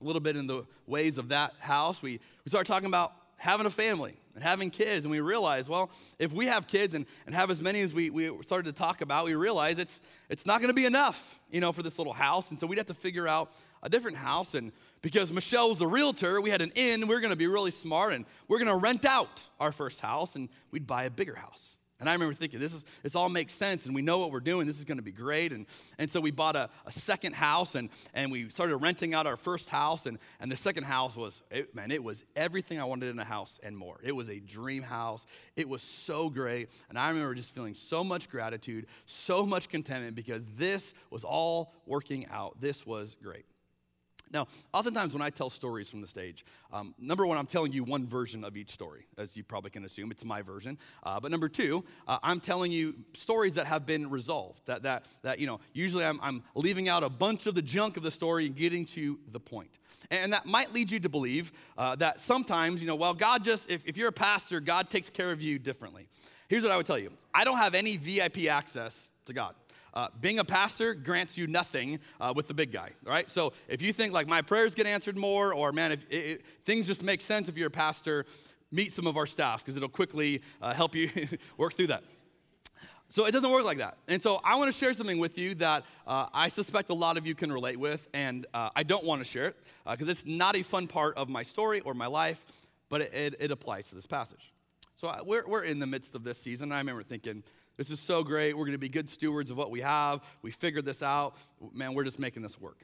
a 0.00 0.04
little 0.04 0.20
bit 0.20 0.36
in 0.36 0.46
the 0.46 0.64
ways 0.86 1.16
of 1.16 1.28
that 1.28 1.54
house, 1.58 2.02
we, 2.02 2.20
we 2.44 2.48
started 2.48 2.70
talking 2.70 2.88
about 2.88 3.14
having 3.42 3.66
a 3.66 3.70
family 3.70 4.14
and 4.36 4.44
having 4.44 4.70
kids. 4.70 5.04
And 5.04 5.10
we 5.10 5.18
realized, 5.18 5.68
well, 5.68 5.90
if 6.20 6.32
we 6.32 6.46
have 6.46 6.68
kids 6.68 6.94
and, 6.94 7.06
and 7.26 7.34
have 7.34 7.50
as 7.50 7.60
many 7.60 7.80
as 7.80 7.92
we, 7.92 8.08
we 8.08 8.30
started 8.42 8.72
to 8.72 8.78
talk 8.78 9.00
about, 9.00 9.24
we 9.24 9.34
realize 9.34 9.80
it's, 9.80 10.00
it's 10.30 10.46
not 10.46 10.60
going 10.60 10.68
to 10.68 10.74
be 10.74 10.84
enough, 10.84 11.40
you 11.50 11.60
know, 11.60 11.72
for 11.72 11.82
this 11.82 11.98
little 11.98 12.12
house. 12.12 12.52
And 12.52 12.60
so 12.60 12.68
we'd 12.68 12.78
have 12.78 12.86
to 12.86 12.94
figure 12.94 13.26
out 13.26 13.50
a 13.82 13.88
different 13.88 14.16
house. 14.16 14.54
And 14.54 14.70
because 15.00 15.32
Michelle 15.32 15.70
was 15.70 15.80
a 15.80 15.88
realtor, 15.88 16.40
we 16.40 16.50
had 16.50 16.62
an 16.62 16.70
in. 16.76 17.08
We 17.08 17.16
are 17.16 17.20
going 17.20 17.30
to 17.30 17.36
be 17.36 17.48
really 17.48 17.72
smart 17.72 18.12
and 18.12 18.26
we're 18.46 18.58
going 18.58 18.68
to 18.68 18.76
rent 18.76 19.04
out 19.04 19.42
our 19.58 19.72
first 19.72 20.00
house 20.00 20.36
and 20.36 20.48
we'd 20.70 20.86
buy 20.86 21.02
a 21.02 21.10
bigger 21.10 21.34
house. 21.34 21.74
And 22.02 22.10
I 22.10 22.14
remember 22.14 22.34
thinking, 22.34 22.58
this, 22.58 22.74
is, 22.74 22.84
this 23.04 23.14
all 23.14 23.28
makes 23.28 23.54
sense, 23.54 23.86
and 23.86 23.94
we 23.94 24.02
know 24.02 24.18
what 24.18 24.32
we're 24.32 24.40
doing. 24.40 24.66
This 24.66 24.80
is 24.80 24.84
going 24.84 24.98
to 24.98 25.04
be 25.04 25.12
great. 25.12 25.52
And, 25.52 25.66
and 25.98 26.10
so 26.10 26.20
we 26.20 26.32
bought 26.32 26.56
a, 26.56 26.68
a 26.84 26.90
second 26.90 27.36
house, 27.36 27.76
and, 27.76 27.90
and 28.12 28.32
we 28.32 28.48
started 28.48 28.76
renting 28.78 29.14
out 29.14 29.28
our 29.28 29.36
first 29.36 29.68
house. 29.68 30.06
And, 30.06 30.18
and 30.40 30.50
the 30.50 30.56
second 30.56 30.82
house 30.82 31.14
was, 31.14 31.44
it, 31.52 31.76
man, 31.76 31.92
it 31.92 32.02
was 32.02 32.24
everything 32.34 32.80
I 32.80 32.84
wanted 32.84 33.10
in 33.10 33.20
a 33.20 33.24
house 33.24 33.60
and 33.62 33.78
more. 33.78 34.00
It 34.02 34.10
was 34.10 34.28
a 34.28 34.40
dream 34.40 34.82
house. 34.82 35.26
It 35.54 35.68
was 35.68 35.80
so 35.80 36.28
great. 36.28 36.70
And 36.88 36.98
I 36.98 37.08
remember 37.08 37.36
just 37.36 37.54
feeling 37.54 37.74
so 37.74 38.02
much 38.02 38.28
gratitude, 38.28 38.86
so 39.06 39.46
much 39.46 39.68
contentment, 39.68 40.16
because 40.16 40.42
this 40.56 40.94
was 41.08 41.22
all 41.22 41.72
working 41.86 42.26
out. 42.32 42.60
This 42.60 42.84
was 42.84 43.16
great. 43.22 43.44
Now, 44.32 44.46
oftentimes 44.72 45.12
when 45.12 45.22
I 45.22 45.30
tell 45.30 45.50
stories 45.50 45.90
from 45.90 46.00
the 46.00 46.06
stage, 46.06 46.44
um, 46.72 46.94
number 46.98 47.26
one, 47.26 47.36
I'm 47.36 47.46
telling 47.46 47.72
you 47.72 47.84
one 47.84 48.06
version 48.06 48.44
of 48.44 48.56
each 48.56 48.70
story, 48.70 49.06
as 49.18 49.36
you 49.36 49.44
probably 49.44 49.70
can 49.70 49.84
assume. 49.84 50.10
It's 50.10 50.24
my 50.24 50.42
version. 50.42 50.78
Uh, 51.02 51.20
but 51.20 51.30
number 51.30 51.48
two, 51.48 51.84
uh, 52.08 52.18
I'm 52.22 52.40
telling 52.40 52.72
you 52.72 52.94
stories 53.14 53.54
that 53.54 53.66
have 53.66 53.84
been 53.84 54.08
resolved. 54.08 54.66
That, 54.66 54.82
that, 54.84 55.06
that 55.22 55.38
you 55.38 55.46
know, 55.46 55.60
usually 55.72 56.04
I'm, 56.04 56.18
I'm 56.22 56.42
leaving 56.54 56.88
out 56.88 57.02
a 57.02 57.10
bunch 57.10 57.46
of 57.46 57.54
the 57.54 57.62
junk 57.62 57.96
of 57.96 58.02
the 58.02 58.10
story 58.10 58.46
and 58.46 58.56
getting 58.56 58.86
to 58.86 59.18
the 59.30 59.40
point. 59.40 59.78
And 60.10 60.32
that 60.32 60.46
might 60.46 60.72
lead 60.72 60.90
you 60.90 61.00
to 61.00 61.08
believe 61.08 61.52
uh, 61.76 61.96
that 61.96 62.20
sometimes, 62.20 62.80
you 62.80 62.86
know, 62.86 62.96
well, 62.96 63.14
God 63.14 63.44
just, 63.44 63.70
if, 63.70 63.86
if 63.86 63.96
you're 63.96 64.08
a 64.08 64.12
pastor, 64.12 64.60
God 64.60 64.90
takes 64.90 65.10
care 65.10 65.32
of 65.32 65.40
you 65.40 65.58
differently. 65.58 66.08
Here's 66.48 66.62
what 66.62 66.72
I 66.72 66.76
would 66.76 66.86
tell 66.86 66.98
you 66.98 67.10
I 67.34 67.44
don't 67.44 67.58
have 67.58 67.74
any 67.74 67.96
VIP 67.96 68.46
access 68.48 69.10
to 69.26 69.32
God. 69.32 69.54
Uh, 69.94 70.08
being 70.20 70.38
a 70.38 70.44
pastor 70.44 70.94
grants 70.94 71.36
you 71.36 71.46
nothing 71.46 71.98
uh, 72.20 72.32
with 72.34 72.48
the 72.48 72.54
big 72.54 72.72
guy, 72.72 72.90
right? 73.04 73.28
So 73.28 73.52
if 73.68 73.82
you 73.82 73.92
think 73.92 74.12
like 74.12 74.26
my 74.26 74.40
prayers 74.40 74.74
get 74.74 74.86
answered 74.86 75.16
more, 75.16 75.52
or 75.52 75.72
man, 75.72 75.92
if 75.92 76.06
it, 76.08 76.16
it, 76.16 76.46
things 76.64 76.86
just 76.86 77.02
make 77.02 77.20
sense 77.20 77.48
if 77.48 77.56
you're 77.56 77.68
a 77.68 77.70
pastor, 77.70 78.24
meet 78.70 78.92
some 78.92 79.06
of 79.06 79.16
our 79.16 79.26
staff 79.26 79.62
because 79.62 79.76
it'll 79.76 79.88
quickly 79.88 80.42
uh, 80.62 80.72
help 80.72 80.94
you 80.94 81.10
work 81.58 81.74
through 81.74 81.88
that. 81.88 82.02
So 83.10 83.26
it 83.26 83.32
doesn't 83.32 83.50
work 83.50 83.66
like 83.66 83.76
that. 83.78 83.98
And 84.08 84.22
so 84.22 84.40
I 84.42 84.54
want 84.54 84.72
to 84.72 84.78
share 84.78 84.94
something 84.94 85.18
with 85.18 85.36
you 85.36 85.54
that 85.56 85.84
uh, 86.06 86.28
I 86.32 86.48
suspect 86.48 86.88
a 86.88 86.94
lot 86.94 87.18
of 87.18 87.26
you 87.26 87.34
can 87.34 87.52
relate 87.52 87.78
with, 87.78 88.08
and 88.14 88.46
uh, 88.54 88.70
I 88.74 88.84
don't 88.84 89.04
want 89.04 89.22
to 89.22 89.30
share 89.30 89.48
it 89.48 89.56
because 89.86 90.08
uh, 90.08 90.12
it's 90.12 90.24
not 90.24 90.56
a 90.56 90.62
fun 90.62 90.86
part 90.86 91.18
of 91.18 91.28
my 91.28 91.42
story 91.42 91.80
or 91.80 91.92
my 91.92 92.06
life, 92.06 92.42
but 92.88 93.02
it, 93.02 93.12
it, 93.12 93.34
it 93.38 93.50
applies 93.50 93.90
to 93.90 93.94
this 93.94 94.06
passage. 94.06 94.50
So 94.96 95.14
we're, 95.26 95.46
we're 95.46 95.64
in 95.64 95.78
the 95.78 95.86
midst 95.86 96.14
of 96.14 96.24
this 96.24 96.38
season, 96.38 96.66
and 96.68 96.74
I 96.74 96.78
remember 96.78 97.02
thinking, 97.02 97.42
this 97.76 97.90
is 97.90 98.00
so 98.00 98.22
great. 98.22 98.56
We're 98.56 98.64
going 98.64 98.72
to 98.72 98.78
be 98.78 98.88
good 98.88 99.08
stewards 99.08 99.50
of 99.50 99.56
what 99.56 99.70
we 99.70 99.80
have. 99.80 100.22
We 100.42 100.50
figured 100.50 100.84
this 100.84 101.02
out. 101.02 101.36
Man, 101.72 101.94
we're 101.94 102.04
just 102.04 102.18
making 102.18 102.42
this 102.42 102.60
work. 102.60 102.78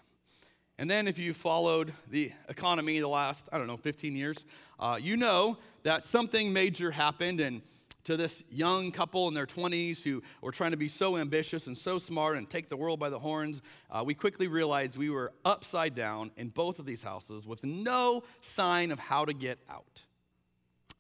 And 0.80 0.89
then, 0.89 1.09
if 1.09 1.18
you 1.18 1.34
followed 1.34 1.93
the 2.09 2.30
economy 2.49 3.01
the 3.01 3.09
last, 3.09 3.45
I 3.51 3.59
don't 3.59 3.66
know, 3.66 3.76
15 3.76 4.14
years, 4.14 4.45
uh, 4.78 4.97
you 5.01 5.16
know 5.16 5.59
that 5.82 6.05
something 6.05 6.53
major 6.53 6.93
happened. 6.93 7.41
And 7.41 7.62
to 8.05 8.16
this 8.16 8.45
young 8.49 8.93
couple 8.93 9.26
in 9.28 9.34
their 9.34 9.45
20s 9.45 10.03
who 10.03 10.22
were 10.41 10.53
trying 10.53 10.70
to 10.70 10.76
be 10.76 10.89
so 10.89 11.16
ambitious 11.16 11.66
and 11.66 11.76
so 11.76 11.99
smart 11.99 12.36
and 12.36 12.49
take 12.49 12.68
the 12.68 12.76
world 12.76 13.01
by 13.01 13.11
the 13.11 13.18
horns, 13.18 13.61
uh, 13.91 14.03
we 14.07 14.14
quickly 14.14 14.47
realized 14.47 14.97
we 14.97 15.11
were 15.11 15.32
upside 15.45 15.95
down 15.97 16.30
in 16.36 16.49
both 16.49 16.78
of 16.78 16.86
these 16.86 17.03
houses 17.03 17.45
with 17.45 17.64
no 17.64 18.22
sign 18.41 18.93
of 18.93 19.01
how 19.01 19.24
to 19.24 19.34
get 19.34 19.59
out. 19.68 20.05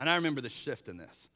And 0.00 0.10
I 0.10 0.16
remember 0.16 0.40
the 0.40 0.48
shift 0.48 0.88
in 0.88 0.96
this. 0.96 1.28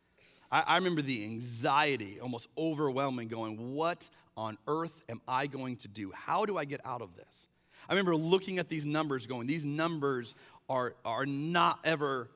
I, 0.53 0.61
I 0.61 0.76
remember 0.76 1.03
the 1.03 1.24
anxiety 1.24 2.20
almost 2.20 2.46
overwhelming, 2.57 3.28
going, 3.28 3.74
What 3.74 4.09
on 4.36 4.59
earth 4.68 5.03
am 5.09 5.20
I 5.26 5.46
going 5.46 5.76
to 5.78 5.88
do? 5.88 6.12
How 6.14 6.44
do 6.44 6.59
I 6.59 6.64
get 6.64 6.80
out 6.84 7.03
of 7.03 7.16
this? 7.16 7.48
I 7.88 7.94
remember 7.94 8.14
looking 8.14 8.59
at 8.61 8.68
these 8.68 8.84
numbers, 8.84 9.26
going, 9.26 9.46
These 9.48 9.64
numbers 9.64 10.34
are, 10.68 10.94
are 11.05 11.26
not 11.26 11.80
ever 11.82 12.28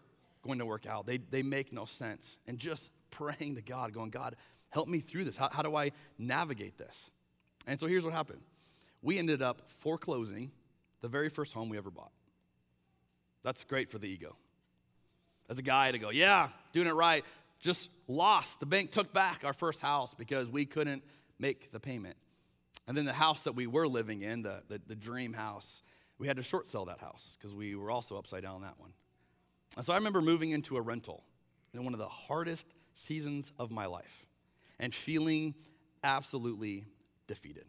going 0.42 0.58
to 0.58 0.66
work 0.66 0.86
out. 0.86 1.06
They, 1.06 1.18
they 1.18 1.42
make 1.42 1.72
no 1.72 1.84
sense. 1.84 2.38
And 2.46 2.58
just 2.58 2.90
praying 3.10 3.56
to 3.56 3.62
God, 3.62 3.92
going, 3.92 4.10
God, 4.10 4.34
help 4.70 4.88
me 4.88 5.00
through 5.00 5.24
this. 5.24 5.36
How, 5.36 5.50
how 5.52 5.62
do 5.62 5.76
I 5.76 5.92
navigate 6.18 6.78
this? 6.78 7.10
And 7.66 7.78
so 7.78 7.86
here's 7.86 8.04
what 8.04 8.14
happened 8.14 8.40
we 9.02 9.18
ended 9.18 9.42
up 9.42 9.62
foreclosing 9.68 10.50
the 11.00 11.08
very 11.08 11.28
first 11.28 11.52
home 11.52 11.68
we 11.68 11.76
ever 11.76 11.90
bought. 11.90 12.10
That's 13.44 13.62
great 13.62 13.90
for 13.90 13.98
the 13.98 14.08
ego. 14.08 14.34
As 15.48 15.58
a 15.58 15.62
guy 15.62 15.92
to 15.92 15.98
go, 15.98 16.10
yeah, 16.10 16.48
doing 16.72 16.88
it 16.88 16.94
right, 16.94 17.24
just 17.60 17.90
lost. 18.08 18.60
The 18.60 18.66
bank 18.66 18.90
took 18.90 19.12
back 19.12 19.42
our 19.44 19.52
first 19.52 19.80
house 19.80 20.14
because 20.14 20.48
we 20.48 20.66
couldn't 20.66 21.02
make 21.38 21.72
the 21.72 21.80
payment. 21.80 22.16
And 22.86 22.96
then 22.96 23.04
the 23.04 23.12
house 23.12 23.44
that 23.44 23.54
we 23.54 23.66
were 23.66 23.88
living 23.88 24.22
in, 24.22 24.42
the, 24.42 24.62
the, 24.68 24.80
the 24.86 24.94
dream 24.94 25.32
house, 25.32 25.82
we 26.18 26.28
had 26.28 26.36
to 26.36 26.42
short 26.42 26.66
sell 26.66 26.84
that 26.86 27.00
house 27.00 27.36
because 27.38 27.54
we 27.54 27.74
were 27.74 27.90
also 27.90 28.16
upside 28.16 28.42
down 28.42 28.56
on 28.56 28.62
that 28.62 28.78
one. 28.78 28.92
And 29.76 29.84
so 29.84 29.92
I 29.92 29.96
remember 29.96 30.22
moving 30.22 30.50
into 30.50 30.76
a 30.76 30.80
rental 30.80 31.24
in 31.74 31.84
one 31.84 31.92
of 31.92 31.98
the 31.98 32.08
hardest 32.08 32.66
seasons 32.94 33.52
of 33.58 33.70
my 33.70 33.86
life 33.86 34.26
and 34.78 34.94
feeling 34.94 35.54
absolutely 36.04 36.86
defeated. 37.26 37.64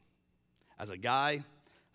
As 0.80 0.90
a 0.90 0.98
guy, 0.98 1.44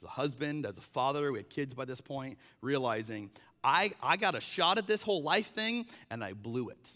as 0.00 0.04
a 0.04 0.08
husband, 0.08 0.66
as 0.66 0.76
a 0.76 0.82
father, 0.82 1.30
we 1.30 1.38
had 1.38 1.48
kids 1.48 1.74
by 1.74 1.84
this 1.84 2.00
point, 2.00 2.38
realizing 2.60 3.30
I, 3.62 3.92
I 4.02 4.16
got 4.16 4.34
a 4.34 4.40
shot 4.40 4.78
at 4.78 4.86
this 4.86 5.02
whole 5.02 5.22
life 5.22 5.54
thing 5.54 5.86
and 6.10 6.24
I 6.24 6.32
blew 6.32 6.70
it. 6.70 6.90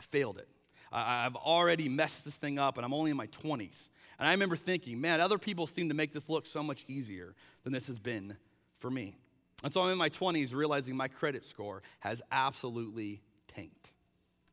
I 0.00 0.02
failed 0.02 0.38
it. 0.38 0.48
I, 0.90 1.26
I've 1.26 1.36
already 1.36 1.90
messed 1.90 2.24
this 2.24 2.34
thing 2.34 2.58
up 2.58 2.78
and 2.78 2.86
I'm 2.86 2.94
only 2.94 3.10
in 3.10 3.16
my 3.18 3.26
20s. 3.26 3.90
And 4.18 4.26
I 4.26 4.30
remember 4.30 4.56
thinking, 4.56 4.98
man, 4.98 5.20
other 5.20 5.36
people 5.36 5.66
seem 5.66 5.90
to 5.90 5.94
make 5.94 6.10
this 6.10 6.30
look 6.30 6.46
so 6.46 6.62
much 6.62 6.86
easier 6.88 7.34
than 7.64 7.74
this 7.74 7.86
has 7.88 7.98
been 7.98 8.34
for 8.78 8.90
me. 8.90 9.18
And 9.62 9.70
so 9.70 9.82
I'm 9.82 9.90
in 9.90 9.98
my 9.98 10.08
20s 10.08 10.54
realizing 10.54 10.96
my 10.96 11.08
credit 11.08 11.44
score 11.44 11.82
has 11.98 12.22
absolutely 12.32 13.20
tanked. 13.54 13.90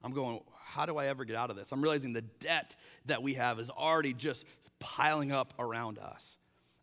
I'm 0.04 0.12
going, 0.12 0.42
how 0.66 0.86
do 0.86 0.98
I 0.98 1.08
ever 1.08 1.24
get 1.24 1.38
out 1.38 1.50
of 1.50 1.56
this? 1.56 1.72
I'm 1.72 1.82
realizing 1.82 2.12
the 2.12 2.22
debt 2.22 2.76
that 3.06 3.24
we 3.24 3.36
have 3.36 3.58
is 3.58 3.70
already 3.70 4.14
just 4.14 4.44
piling 4.80 5.32
up 5.32 5.54
around 5.58 5.98
us. 5.98 6.37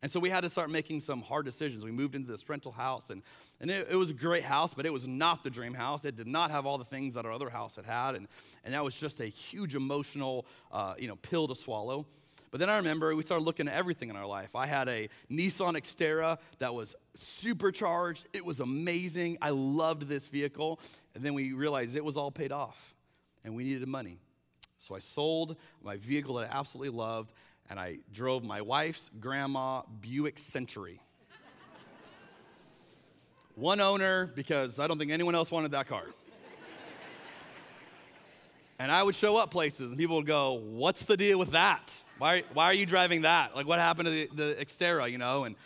And 0.04 0.12
so 0.12 0.20
we 0.20 0.28
had 0.28 0.42
to 0.42 0.50
start 0.50 0.68
making 0.68 1.00
some 1.00 1.22
hard 1.22 1.46
decisions. 1.46 1.82
We 1.82 1.90
moved 1.90 2.14
into 2.14 2.30
this 2.30 2.46
rental 2.46 2.72
house, 2.72 3.08
and, 3.08 3.22
and 3.58 3.70
it, 3.70 3.88
it, 3.90 3.96
was 3.96 4.10
a 4.10 4.12
great 4.12 4.44
house, 4.44 4.74
but 4.74 4.84
it 4.84 4.92
was 4.92 5.08
not 5.08 5.42
the 5.42 5.48
dream 5.48 5.72
house. 5.72 6.04
It 6.04 6.14
did 6.14 6.26
not 6.26 6.50
have 6.50 6.66
all 6.66 6.76
the 6.76 6.84
things 6.84 7.14
that 7.14 7.24
our 7.24 7.32
other 7.32 7.48
house 7.48 7.76
had 7.76 7.86
had, 7.86 8.14
and, 8.14 8.28
and 8.64 8.74
that 8.74 8.84
was 8.84 8.94
just 8.94 9.20
a 9.20 9.24
huge 9.24 9.74
emotional 9.74 10.44
uh, 10.70 10.92
you 10.98 11.08
know, 11.08 11.16
pill 11.16 11.48
to 11.48 11.54
swallow. 11.54 12.04
But 12.50 12.60
then 12.60 12.68
I 12.68 12.76
remember 12.76 13.16
we 13.16 13.22
started 13.22 13.44
looking 13.44 13.66
at 13.66 13.72
everything 13.72 14.10
in 14.10 14.16
our 14.16 14.26
life. 14.26 14.54
I 14.54 14.66
had 14.66 14.90
a 14.90 15.08
Nissan 15.30 15.72
Xterra 15.74 16.36
that 16.58 16.74
was 16.74 16.94
supercharged. 17.14 18.26
It 18.34 18.44
was 18.44 18.60
amazing. 18.60 19.38
I 19.40 19.50
loved 19.50 20.02
this 20.06 20.28
vehicle. 20.28 20.80
And 21.14 21.24
then 21.24 21.32
we 21.32 21.54
realized 21.54 21.96
it 21.96 22.04
was 22.04 22.18
all 22.18 22.30
paid 22.30 22.52
off, 22.52 22.94
and 23.42 23.54
we 23.54 23.64
needed 23.64 23.88
money. 23.88 24.18
So 24.80 24.94
I 24.94 24.98
sold 24.98 25.56
my 25.82 25.96
vehicle 25.96 26.34
that 26.34 26.52
I 26.52 26.58
absolutely 26.58 26.94
loved, 26.94 27.32
and 27.70 27.78
I 27.80 27.98
drove 28.12 28.44
my 28.44 28.60
wife's 28.60 29.10
grandma 29.20 29.82
Buick 30.00 30.38
Century. 30.38 31.00
One 33.56 33.80
owner, 33.80 34.26
because 34.34 34.78
I 34.78 34.86
don't 34.86 34.98
think 34.98 35.12
anyone 35.12 35.34
else 35.34 35.50
wanted 35.50 35.70
that 35.72 35.86
car. 35.86 36.04
and 38.78 38.90
I 38.90 39.02
would 39.02 39.14
show 39.14 39.36
up 39.36 39.50
places, 39.50 39.90
and 39.90 39.96
people 39.96 40.16
would 40.16 40.26
go, 40.26 40.54
What's 40.54 41.04
the 41.04 41.16
deal 41.16 41.38
with 41.38 41.52
that? 41.52 41.92
Why, 42.18 42.42
why 42.52 42.66
are 42.66 42.74
you 42.74 42.86
driving 42.86 43.22
that? 43.22 43.54
Like, 43.54 43.66
what 43.66 43.78
happened 43.78 44.06
to 44.06 44.10
the, 44.10 44.28
the 44.34 44.64
Xterra, 44.64 45.10
you 45.10 45.18
know? 45.18 45.44
And, 45.44 45.56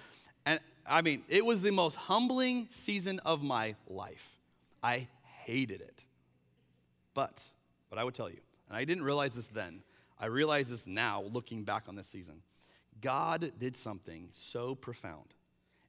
and 0.46 0.60
I 0.86 1.02
mean, 1.02 1.22
it 1.28 1.44
was 1.44 1.60
the 1.60 1.70
most 1.70 1.94
humbling 1.94 2.68
season 2.70 3.20
of 3.20 3.42
my 3.42 3.74
life. 3.86 4.38
I 4.82 5.08
hated 5.44 5.80
it. 5.80 6.04
But, 7.14 7.38
but 7.90 7.98
I 7.98 8.04
would 8.04 8.14
tell 8.14 8.30
you, 8.30 8.38
and 8.68 8.76
I 8.76 8.84
didn't 8.84 9.04
realize 9.04 9.34
this 9.34 9.46
then, 9.48 9.82
I 10.20 10.26
realize 10.26 10.68
this 10.68 10.86
now 10.86 11.22
looking 11.32 11.64
back 11.64 11.84
on 11.88 11.96
this 11.96 12.08
season. 12.08 12.42
God 13.00 13.52
did 13.58 13.76
something 13.76 14.28
so 14.32 14.74
profound 14.74 15.34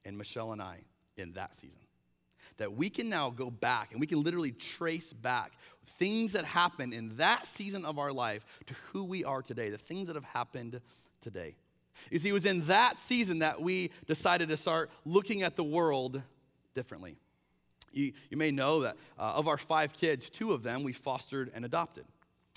in 0.06 0.18
Michelle 0.18 0.52
and 0.52 0.62
I 0.62 0.80
in 1.18 1.34
that 1.34 1.56
season 1.56 1.80
that 2.58 2.74
we 2.74 2.90
can 2.90 3.10
now 3.10 3.30
go 3.30 3.50
back 3.50 3.92
and 3.92 4.00
we 4.00 4.08
can 4.08 4.22
literally 4.22 4.52
trace 4.52 5.12
back 5.12 5.54
things 5.86 6.34
that 6.34 6.46
happened 6.46 6.94
in 6.94 7.16
that 7.18 7.48
season 7.48 7.86
of 7.86 7.98
our 7.98 8.12
life 8.12 8.46
to 8.68 8.74
who 8.92 9.04
we 9.04 9.24
are 9.24 9.42
today, 9.42 9.70
the 9.70 9.78
things 9.78 10.08
that 10.08 10.16
have 10.16 10.26
happened 10.26 10.80
today. 11.22 11.56
You 12.12 12.20
see, 12.20 12.30
it 12.30 12.34
was 12.34 12.46
in 12.46 12.66
that 12.66 13.00
season 13.00 13.40
that 13.40 13.62
we 13.62 13.92
decided 14.08 14.50
to 14.50 14.58
start 14.58 14.90
looking 15.06 15.44
at 15.44 15.56
the 15.56 15.64
world 15.64 16.22
differently. 16.76 17.18
You, 17.92 18.14
you 18.30 18.38
may 18.38 18.52
know 18.52 18.82
that 18.82 18.98
uh, 19.18 19.24
of 19.24 19.48
our 19.48 19.58
five 19.58 19.94
kids, 19.94 20.30
two 20.30 20.54
of 20.54 20.62
them 20.64 20.84
we 20.84 20.94
fostered 20.94 21.52
and 21.54 21.66
adopted. 21.66 22.06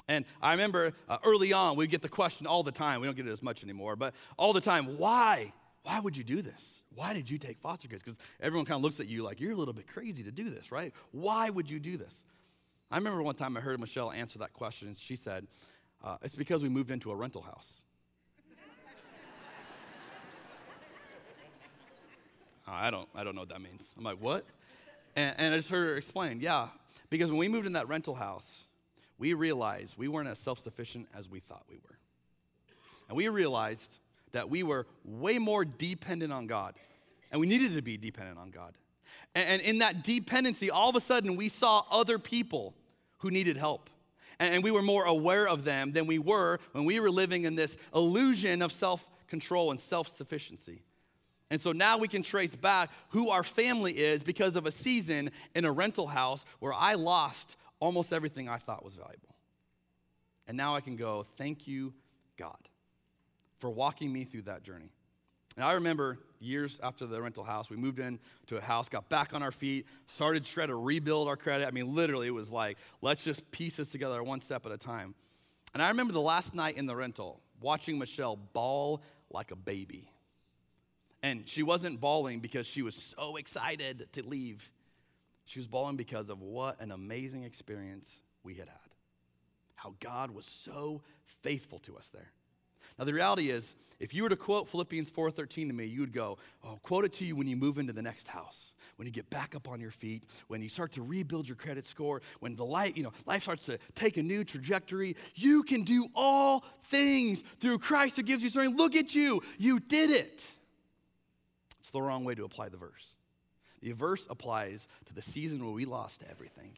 And 0.08 0.24
I 0.42 0.52
remember 0.52 0.92
uh, 1.08 1.18
early 1.24 1.52
on, 1.52 1.76
we 1.76 1.86
get 1.86 2.02
the 2.02 2.08
question 2.08 2.46
all 2.46 2.62
the 2.62 2.72
time. 2.72 3.00
We 3.00 3.06
don't 3.06 3.16
get 3.16 3.26
it 3.26 3.32
as 3.32 3.42
much 3.42 3.62
anymore, 3.62 3.96
but 3.96 4.14
all 4.36 4.52
the 4.52 4.60
time, 4.60 4.98
why? 4.98 5.52
Why 5.84 6.00
would 6.00 6.16
you 6.16 6.24
do 6.24 6.42
this? 6.42 6.82
Why 6.94 7.14
did 7.14 7.30
you 7.30 7.38
take 7.38 7.58
foster 7.58 7.88
kids? 7.88 8.02
Because 8.02 8.18
everyone 8.40 8.66
kind 8.66 8.76
of 8.76 8.82
looks 8.82 9.00
at 9.00 9.08
you 9.08 9.22
like, 9.22 9.40
you're 9.40 9.52
a 9.52 9.56
little 9.56 9.74
bit 9.74 9.86
crazy 9.86 10.22
to 10.24 10.30
do 10.30 10.50
this, 10.50 10.70
right? 10.70 10.92
Why 11.12 11.50
would 11.50 11.70
you 11.70 11.80
do 11.80 11.96
this? 11.96 12.24
I 12.90 12.96
remember 12.96 13.22
one 13.22 13.34
time 13.34 13.56
I 13.56 13.60
heard 13.60 13.80
Michelle 13.80 14.12
answer 14.12 14.38
that 14.40 14.52
question, 14.52 14.88
and 14.88 14.98
she 14.98 15.16
said, 15.16 15.46
uh, 16.04 16.18
It's 16.22 16.34
because 16.34 16.62
we 16.62 16.68
moved 16.68 16.90
into 16.90 17.10
a 17.10 17.16
rental 17.16 17.42
house. 17.42 17.80
I, 22.68 22.90
don't, 22.90 23.08
I 23.14 23.24
don't 23.24 23.34
know 23.34 23.42
what 23.42 23.48
that 23.48 23.60
means. 23.60 23.82
I'm 23.96 24.04
like, 24.04 24.18
What? 24.18 24.44
And, 25.16 25.34
and 25.38 25.54
I 25.54 25.56
just 25.56 25.70
heard 25.70 25.88
her 25.88 25.96
explain, 25.96 26.40
Yeah, 26.40 26.68
because 27.08 27.30
when 27.30 27.38
we 27.38 27.48
moved 27.48 27.66
in 27.66 27.72
that 27.72 27.88
rental 27.88 28.14
house, 28.14 28.64
we 29.18 29.34
realized 29.34 29.96
we 29.96 30.08
weren't 30.08 30.28
as 30.28 30.38
self 30.38 30.58
sufficient 30.58 31.08
as 31.14 31.28
we 31.28 31.40
thought 31.40 31.64
we 31.68 31.76
were. 31.76 31.98
And 33.08 33.16
we 33.16 33.28
realized 33.28 33.98
that 34.32 34.48
we 34.48 34.62
were 34.62 34.86
way 35.04 35.38
more 35.38 35.64
dependent 35.64 36.32
on 36.32 36.46
God, 36.46 36.74
and 37.30 37.40
we 37.40 37.46
needed 37.46 37.74
to 37.74 37.82
be 37.82 37.96
dependent 37.96 38.38
on 38.38 38.50
God. 38.50 38.74
And, 39.34 39.62
in 39.62 39.78
that 39.78 40.04
dependency, 40.04 40.70
all 40.70 40.90
of 40.90 40.96
a 40.96 41.00
sudden, 41.00 41.36
we 41.36 41.48
saw 41.48 41.84
other 41.90 42.18
people 42.18 42.74
who 43.18 43.30
needed 43.30 43.56
help. 43.56 43.88
And, 44.38 44.56
and 44.56 44.64
we 44.64 44.70
were 44.70 44.82
more 44.82 45.04
aware 45.04 45.48
of 45.48 45.64
them 45.64 45.92
than 45.92 46.06
we 46.06 46.18
were 46.18 46.58
when 46.72 46.84
we 46.84 47.00
were 47.00 47.10
living 47.10 47.44
in 47.44 47.54
this 47.54 47.76
illusion 47.94 48.62
of 48.62 48.72
self 48.72 49.08
control 49.28 49.70
and 49.70 49.80
self 49.80 50.16
sufficiency. 50.16 50.82
And 51.50 51.60
so 51.60 51.72
now 51.72 51.98
we 51.98 52.08
can 52.08 52.22
trace 52.22 52.56
back 52.56 52.90
who 53.10 53.28
our 53.28 53.44
family 53.44 53.92
is 53.92 54.22
because 54.22 54.56
of 54.56 54.64
a 54.64 54.70
season 54.70 55.30
in 55.54 55.66
a 55.66 55.72
rental 55.72 56.06
house 56.06 56.46
where 56.60 56.72
I 56.72 56.94
lost 56.94 57.56
almost 57.82 58.12
everything 58.12 58.48
I 58.48 58.58
thought 58.58 58.84
was 58.84 58.94
valuable. 58.94 59.34
And 60.46 60.56
now 60.56 60.76
I 60.76 60.80
can 60.80 60.94
go, 60.94 61.24
thank 61.24 61.66
you, 61.66 61.92
God, 62.38 62.68
for 63.58 63.68
walking 63.68 64.12
me 64.12 64.24
through 64.24 64.42
that 64.42 64.62
journey. 64.62 64.92
And 65.56 65.64
I 65.64 65.72
remember 65.72 66.20
years 66.38 66.78
after 66.80 67.06
the 67.06 67.20
rental 67.20 67.42
house, 67.42 67.68
we 67.68 67.76
moved 67.76 67.98
into 67.98 68.56
a 68.56 68.60
house, 68.60 68.88
got 68.88 69.08
back 69.08 69.34
on 69.34 69.42
our 69.42 69.50
feet, 69.50 69.86
started 70.06 70.44
to 70.44 70.50
try 70.52 70.64
to 70.64 70.76
rebuild 70.76 71.26
our 71.26 71.36
credit. 71.36 71.66
I 71.66 71.72
mean, 71.72 71.92
literally, 71.92 72.28
it 72.28 72.34
was 72.34 72.50
like, 72.50 72.78
let's 73.00 73.24
just 73.24 73.50
piece 73.50 73.76
this 73.76 73.88
together 73.88 74.22
one 74.22 74.40
step 74.40 74.64
at 74.64 74.70
a 74.70 74.78
time. 74.78 75.16
And 75.74 75.82
I 75.82 75.88
remember 75.88 76.12
the 76.12 76.20
last 76.20 76.54
night 76.54 76.76
in 76.76 76.86
the 76.86 76.94
rental, 76.94 77.40
watching 77.60 77.98
Michelle 77.98 78.36
bawl 78.36 79.02
like 79.28 79.50
a 79.50 79.56
baby. 79.56 80.08
And 81.20 81.48
she 81.48 81.64
wasn't 81.64 82.00
bawling 82.00 82.38
because 82.38 82.68
she 82.68 82.82
was 82.82 82.94
so 82.94 83.34
excited 83.34 84.06
to 84.12 84.22
leave. 84.24 84.70
She 85.44 85.58
was 85.58 85.66
bawling 85.66 85.96
because 85.96 86.30
of 86.30 86.40
what 86.40 86.80
an 86.80 86.92
amazing 86.92 87.44
experience 87.44 88.08
we 88.42 88.54
had 88.54 88.68
had. 88.68 88.78
How 89.74 89.94
God 90.00 90.30
was 90.30 90.46
so 90.46 91.02
faithful 91.24 91.78
to 91.80 91.96
us 91.96 92.08
there. 92.08 92.30
Now 92.98 93.04
the 93.04 93.14
reality 93.14 93.50
is, 93.50 93.74
if 94.00 94.12
you 94.12 94.22
were 94.22 94.28
to 94.28 94.36
quote 94.36 94.68
Philippians 94.68 95.10
4:13 95.10 95.68
to 95.68 95.72
me, 95.72 95.86
you 95.86 96.00
would 96.00 96.12
go, 96.12 96.38
"Oh, 96.62 96.78
quote 96.82 97.04
it 97.04 97.12
to 97.14 97.24
you 97.24 97.34
when 97.34 97.46
you 97.46 97.56
move 97.56 97.78
into 97.78 97.92
the 97.92 98.02
next 98.02 98.26
house, 98.26 98.74
when 98.96 99.06
you 99.06 99.12
get 99.12 99.30
back 99.30 99.54
up 99.54 99.66
on 99.66 99.80
your 99.80 99.90
feet, 99.90 100.24
when 100.48 100.62
you 100.62 100.68
start 100.68 100.92
to 100.92 101.02
rebuild 101.02 101.48
your 101.48 101.56
credit 101.56 101.86
score, 101.86 102.20
when 102.40 102.54
the 102.54 102.64
life, 102.64 102.96
you 102.96 103.02
know, 103.02 103.12
life 103.24 103.42
starts 103.42 103.64
to 103.66 103.78
take 103.94 104.18
a 104.18 104.22
new 104.22 104.44
trajectory. 104.44 105.16
You 105.34 105.62
can 105.62 105.84
do 105.84 106.08
all 106.14 106.60
things 106.84 107.42
through 107.60 107.78
Christ 107.78 108.16
who 108.16 108.22
gives 108.22 108.42
you 108.42 108.50
strength. 108.50 108.76
Look 108.76 108.94
at 108.94 109.14
you, 109.14 109.42
you 109.58 109.80
did 109.80 110.10
it." 110.10 110.52
It's 111.80 111.90
the 111.90 112.02
wrong 112.02 112.24
way 112.24 112.34
to 112.34 112.44
apply 112.44 112.68
the 112.68 112.76
verse. 112.76 113.16
The 113.82 113.92
verse 113.92 114.26
applies 114.30 114.86
to 115.06 115.14
the 115.14 115.22
season 115.22 115.64
where 115.64 115.74
we 115.74 115.84
lost 115.84 116.22
everything, 116.30 116.76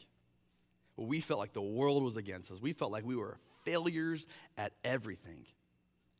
where 0.97 1.07
we 1.07 1.21
felt 1.21 1.39
like 1.39 1.53
the 1.53 1.61
world 1.61 2.03
was 2.03 2.17
against 2.17 2.51
us. 2.51 2.61
We 2.61 2.73
felt 2.73 2.91
like 2.91 3.05
we 3.05 3.17
were 3.17 3.39
failures 3.65 4.27
at 4.57 4.73
everything. 4.85 5.45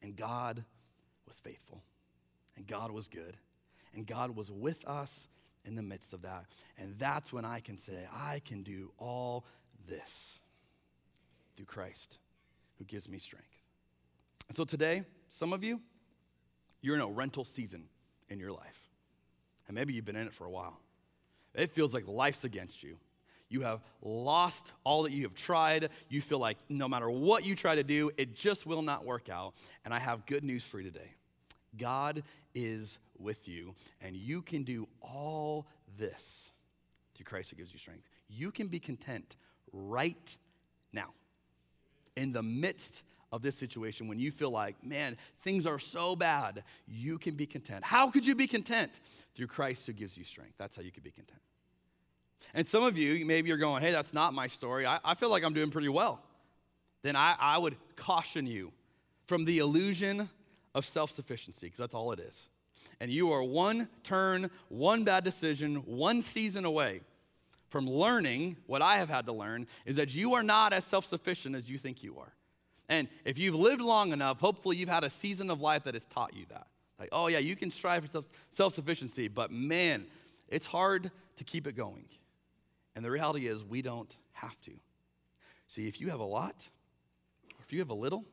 And 0.03 0.15
God 0.15 0.63
was 1.27 1.39
faithful, 1.41 1.83
and 2.57 2.67
God 2.67 2.91
was 2.91 3.09
good, 3.09 3.39
and 3.95 4.07
God 4.07 4.37
was 4.37 4.51
with 4.51 4.87
us 4.87 5.29
in 5.65 5.75
the 5.75 5.83
midst 5.83 6.13
of 6.13 6.23
that. 6.23 6.45
And 6.77 6.99
that's 6.99 7.33
when 7.33 7.47
I 7.47 7.61
can 7.61 7.79
say, 7.79 8.07
I 8.13 8.43
can 8.45 8.63
do 8.63 8.93
all 8.99 9.47
this 9.89 10.39
through 11.57 11.65
Christ 11.67 12.19
who 12.79 12.85
gives 12.85 13.09
me 13.09 13.19
strength. 13.19 13.47
And 14.49 14.57
so 14.57 14.65
today, 14.65 15.05
some 15.31 15.55
of 15.55 15.65
you, 15.65 15.81
you're 16.83 16.97
in 16.97 17.01
a 17.01 17.07
rental 17.07 17.45
season 17.45 17.85
in 18.29 18.39
your 18.39 18.53
life. 18.53 18.84
And 19.67 19.75
maybe 19.75 19.95
you've 19.95 20.05
been 20.05 20.17
in 20.17 20.27
it 20.27 20.35
for 20.35 20.45
a 20.45 20.51
while. 20.51 20.79
It 21.55 21.73
feels 21.73 21.95
like 21.95 22.07
life's 22.09 22.45
against 22.45 22.83
you. 22.83 22.97
You 23.49 23.61
have 23.61 23.81
lost 24.03 24.73
all 24.83 25.05
that 25.05 25.13
you 25.13 25.23
have 25.23 25.35
tried. 25.35 25.91
You 26.09 26.21
feel 26.21 26.39
like 26.39 26.59
no 26.69 26.89
matter 26.89 27.09
what 27.09 27.45
you 27.45 27.55
try 27.55 27.77
to 27.77 27.85
do, 27.85 28.11
it 28.17 28.35
just 28.35 28.67
will 28.67 28.83
not 28.83 29.05
work 29.05 29.29
out. 29.29 29.55
And 29.85 29.95
I 29.95 29.99
have 29.99 30.27
good 30.27 30.45
news 30.45 30.65
for 30.65 30.81
you 30.81 30.91
today 30.91 31.13
God 31.77 32.23
is 32.55 32.99
with 33.19 33.49
you, 33.49 33.75
and 34.01 34.17
you 34.17 34.43
can 34.43 34.65
do 34.65 34.89
all 35.01 35.67
this 35.99 36.53
through 37.15 37.25
Christ 37.25 37.51
who 37.51 37.57
gives 37.57 37.73
you 37.73 37.79
strength. 37.79 38.09
You 38.29 38.51
can 38.51 38.69
be 38.69 38.79
content 38.79 39.37
right 39.73 40.37
now 40.93 41.11
in 42.17 42.33
the 42.33 42.43
midst 42.43 43.03
of 43.35 43.43
this 43.43 43.57
situation 43.57 44.07
when 44.07 44.21
you 44.21 44.31
feel 44.31 44.51
like, 44.51 44.77
man, 44.85 45.17
things 45.43 45.67
are 45.67 45.81
so 45.81 46.15
bad, 46.15 46.63
you 46.87 47.19
can 47.19 47.35
be 47.35 47.47
content. 47.47 47.85
How 47.85 48.09
could 48.09 48.25
you 48.25 48.37
be 48.37 48.47
content? 48.47 48.93
Through 49.35 49.49
Christ 49.49 49.87
who 49.87 49.93
gives 49.93 50.17
you 50.17 50.23
strength. 50.23 50.55
That's 50.57 50.77
how 50.77 50.83
you 50.83 50.93
can 50.93 51.03
be 51.03 51.11
content. 51.11 51.41
And 52.55 52.65
some 52.65 52.85
of 52.85 52.97
you, 52.97 53.27
maybe 53.27 53.49
you're 53.49 53.59
going, 53.59 53.83
hey, 53.83 53.91
that's 53.91 54.15
not 54.15 54.35
my 54.35 54.47
story. 54.47 54.87
I, 54.87 55.01
I 55.05 55.15
feel 55.15 55.31
like 55.31 55.43
I'm 55.43 55.53
doing 55.53 55.71
pretty 55.71 55.89
well. 55.89 56.23
Then 57.03 57.17
I, 57.17 57.35
I 57.39 57.59
would 57.59 57.75
caution 57.97 58.47
you 58.47 58.71
from 59.27 59.45
the 59.45 59.59
illusion 59.59 60.29
of 60.73 60.85
self 60.85 61.11
sufficiency, 61.11 61.67
because 61.67 61.79
that's 61.79 61.95
all 61.95 62.13
it 62.13 62.21
is. 62.21 62.49
And 63.01 63.11
you 63.11 63.33
are 63.33 63.43
one 63.43 63.89
turn, 64.05 64.51
one 64.69 65.03
bad 65.03 65.25
decision, 65.25 65.77
one 65.87 66.23
season 66.23 66.65
away 66.65 67.01
from 67.69 67.91
learning 67.91 68.59
what 68.67 68.83
I 68.83 68.99
have 68.99 69.09
had 69.09 69.27
to 69.27 69.33
learn 69.33 69.67
is 69.85 69.97
that 69.97 70.15
you 70.15 70.35
are 70.35 70.45
not 70.45 70.73
as 70.73 70.85
self 70.85 71.05
sufficient 71.05 71.57
as 71.57 71.69
you 71.69 71.79
think 71.79 72.05
you 72.05 72.17
are. 72.21 72.33
And 72.89 73.09
if 73.25 73.39
you've 73.39 73.55
lived 73.55 73.81
long 73.81 74.13
enough, 74.13 74.41
hopefully 74.41 74.77
you've 74.77 74.89
had 74.89 75.05
a 75.05 75.11
season 75.11 75.51
of 75.51 75.61
life 75.61 75.85
that 75.85 75.95
has 75.95 76.05
taught 76.07 76.35
you 76.35 76.45
that. 76.51 76.67
Like, 76.99 77.09
oh, 77.13 77.29
yeah, 77.29 77.39
you 77.39 77.57
can 77.57 77.71
strive 77.71 78.09
for 78.09 78.23
self 78.51 78.75
sufficiency, 78.75 79.29
but 79.29 79.51
man, 79.51 80.07
it's 80.49 80.67
hard 80.67 81.11
to 81.37 81.45
keep 81.45 81.67
it 81.67 81.77
going. 81.77 82.05
And 82.95 83.05
the 83.05 83.11
reality 83.11 83.49
is, 83.49 83.65
we 83.65 83.83
don't 83.83 84.15
have 84.33 84.61
to. 84.63 84.73
See, 85.67 85.89
if 85.89 86.01
you 86.01 86.11
have 86.11 86.21
a 86.21 86.25
lot, 86.25 86.69
if 87.61 87.73
you 87.73 87.81
have 87.81 87.91
a 87.91 87.95
little, 87.95 88.25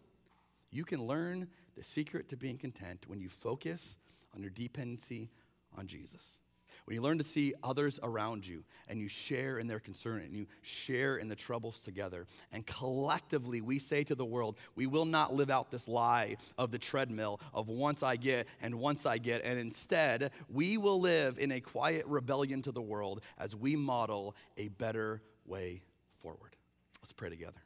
you 0.69 0.83
can 0.83 1.07
learn 1.07 1.47
the 1.75 1.83
secret 1.83 2.29
to 2.29 2.37
being 2.37 2.57
content 2.57 3.05
when 3.07 3.19
you 3.19 3.29
focus 3.29 3.97
on 4.35 4.41
your 4.41 4.51
dependency 4.51 5.29
on 5.77 5.87
Jesus. 5.87 6.40
When 6.85 6.95
you 6.95 7.01
learn 7.01 7.19
to 7.19 7.23
see 7.23 7.53
others 7.63 7.99
around 8.01 8.45
you 8.45 8.63
and 8.87 8.99
you 8.99 9.07
share 9.07 9.59
in 9.59 9.67
their 9.67 9.79
concern 9.79 10.21
and 10.21 10.35
you 10.35 10.47
share 10.61 11.17
in 11.17 11.27
the 11.27 11.35
troubles 11.35 11.79
together, 11.79 12.25
and 12.51 12.65
collectively 12.65 13.61
we 13.61 13.79
say 13.79 14.03
to 14.03 14.15
the 14.15 14.25
world, 14.25 14.57
we 14.75 14.87
will 14.87 15.05
not 15.05 15.33
live 15.33 15.49
out 15.49 15.71
this 15.71 15.87
lie 15.87 16.37
of 16.57 16.71
the 16.71 16.79
treadmill 16.79 17.39
of 17.53 17.67
once 17.67 18.03
I 18.03 18.15
get 18.15 18.47
and 18.61 18.75
once 18.75 19.05
I 19.05 19.17
get, 19.19 19.43
and 19.43 19.59
instead 19.59 20.31
we 20.49 20.77
will 20.77 20.99
live 20.99 21.37
in 21.37 21.51
a 21.51 21.61
quiet 21.61 22.05
rebellion 22.07 22.61
to 22.63 22.71
the 22.71 22.81
world 22.81 23.21
as 23.37 23.55
we 23.55 23.75
model 23.75 24.35
a 24.57 24.67
better 24.69 25.21
way 25.45 25.83
forward. 26.21 26.55
Let's 27.01 27.13
pray 27.13 27.29
together. 27.29 27.61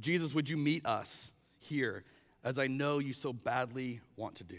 Jesus, 0.00 0.32
would 0.32 0.48
you 0.48 0.56
meet 0.56 0.86
us 0.86 1.32
here 1.58 2.04
as 2.44 2.58
I 2.58 2.68
know 2.68 2.98
you 2.98 3.12
so 3.12 3.32
badly 3.32 4.00
want 4.16 4.36
to 4.36 4.44
do? 4.44 4.58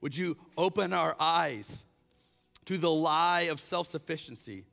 Would 0.00 0.16
you 0.16 0.36
open 0.56 0.92
our 0.92 1.14
eyes 1.18 1.84
to 2.66 2.78
the 2.78 2.90
lie 2.90 3.42
of 3.42 3.60
self 3.60 3.88
sufficiency, 3.88 4.64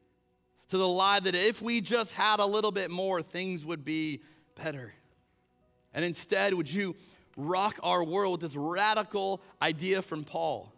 to 0.69 0.77
the 0.77 0.87
lie 0.87 1.19
that 1.19 1.35
if 1.35 1.61
we 1.61 1.81
just 1.81 2.11
had 2.11 2.39
a 2.39 2.45
little 2.45 2.71
bit 2.71 2.89
more, 2.89 3.21
things 3.21 3.65
would 3.65 3.83
be 3.83 4.21
better? 4.55 4.93
And 5.93 6.05
instead, 6.05 6.53
would 6.53 6.71
you 6.71 6.95
rock 7.35 7.79
our 7.83 8.03
world 8.03 8.33
with 8.33 8.51
this 8.51 8.55
radical 8.55 9.41
idea 9.61 10.01
from 10.01 10.23
Paul 10.23 10.71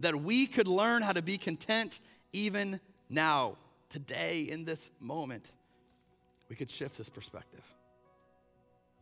that 0.00 0.20
we 0.20 0.46
could 0.46 0.68
learn 0.68 1.02
how 1.02 1.12
to 1.12 1.22
be 1.22 1.38
content 1.38 2.00
even 2.32 2.80
now, 3.08 3.56
today, 3.88 4.42
in 4.42 4.64
this 4.64 4.90
moment? 5.00 5.46
We 6.48 6.56
could 6.56 6.70
shift 6.70 6.96
this 6.96 7.08
perspective. 7.08 7.64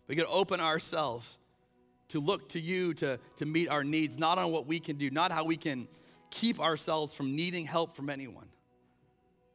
We 0.09 0.17
could 0.17 0.27
open 0.29 0.61
ourselves 0.61 1.37
to 2.09 2.21
look 2.21 2.51
to 2.51 2.61
you 2.61 2.95
to, 2.95 3.19
to 3.37 3.47
meet 3.47 3.69
our 3.69 3.85
needs, 3.85 4.19
not 4.19 4.39
on 4.39 4.51
what 4.53 4.67
we 4.67 4.81
can 4.81 4.97
do, 4.97 5.11
not 5.11 5.33
how 5.33 5.45
we 5.45 5.57
can 5.57 5.89
keep 6.31 6.61
ourselves 6.61 7.13
from 7.15 7.35
needing 7.35 7.65
help 7.65 7.97
from 7.97 8.11
anyone, 8.11 8.49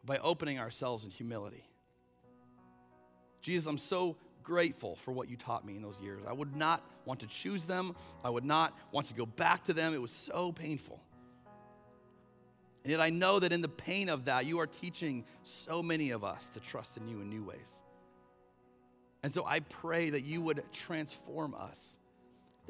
by 0.06 0.18
opening 0.18 0.60
ourselves 0.60 1.04
in 1.04 1.12
humility. 1.12 1.64
Jesus, 3.42 3.68
I'm 3.68 3.78
so 3.78 4.18
grateful 4.44 4.96
for 4.96 5.12
what 5.12 5.30
you 5.30 5.38
taught 5.38 5.66
me 5.66 5.76
in 5.76 5.82
those 5.82 6.00
years. 6.02 6.24
I 6.28 6.34
would 6.34 6.56
not 6.56 6.84
want 7.06 7.22
to 7.22 7.28
choose 7.28 7.66
them, 7.66 7.96
I 8.24 8.30
would 8.30 8.46
not 8.46 8.78
want 8.92 9.08
to 9.08 9.14
go 9.14 9.26
back 9.26 9.66
to 9.66 9.74
them. 9.74 9.94
It 9.94 10.02
was 10.02 10.12
so 10.12 10.52
painful. 10.52 11.00
And 12.84 12.92
yet 12.92 13.00
I 13.00 13.12
know 13.12 13.40
that 13.40 13.54
in 13.54 13.62
the 13.62 13.70
pain 13.70 14.10
of 14.10 14.26
that, 14.26 14.46
you 14.46 14.60
are 14.60 14.66
teaching 14.68 15.26
so 15.44 15.84
many 15.84 16.10
of 16.12 16.24
us 16.24 16.50
to 16.50 16.60
trust 16.60 16.98
in 16.98 17.08
you 17.08 17.22
in 17.22 17.30
new 17.30 17.44
ways. 17.44 17.82
And 19.24 19.32
so 19.32 19.46
I 19.46 19.60
pray 19.60 20.10
that 20.10 20.22
you 20.22 20.42
would 20.42 20.64
transform 20.72 21.54
us 21.54 21.98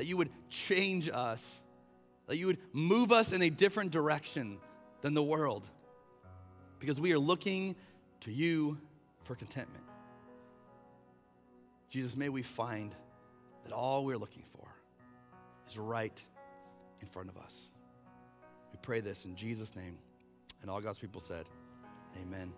that 0.02 0.08
you 0.08 0.18
would 0.18 0.32
change 0.50 1.08
us, 1.08 1.62
that 2.26 2.36
you 2.36 2.48
would 2.48 2.58
move 2.74 3.12
us 3.12 3.34
in 3.34 3.44
a 3.44 3.52
different 3.52 3.92
direction 3.92 4.58
than 5.02 5.14
the 5.14 5.22
world, 5.22 5.64
because 6.80 7.00
we 7.00 7.12
are 7.12 7.20
looking 7.20 7.76
to 8.22 8.32
you 8.32 8.80
for 9.26 9.36
contentment. 9.36 9.84
Jesus, 11.92 12.16
may 12.16 12.30
we 12.30 12.42
find 12.42 12.96
that 13.64 13.74
all 13.74 14.04
we're 14.04 14.18
looking 14.18 14.42
for 14.52 14.68
is 15.70 15.78
right 15.78 16.20
in 17.00 17.06
front 17.06 17.30
of 17.30 17.38
us. 17.38 17.70
We 18.74 18.80
pray 18.82 19.02
this 19.02 19.26
in 19.26 19.36
Jesus' 19.36 19.76
name. 19.76 20.00
And 20.64 20.72
all 20.72 20.82
God's 20.82 20.98
people 20.98 21.22
said, 21.22 21.46
Amen. 22.20 22.54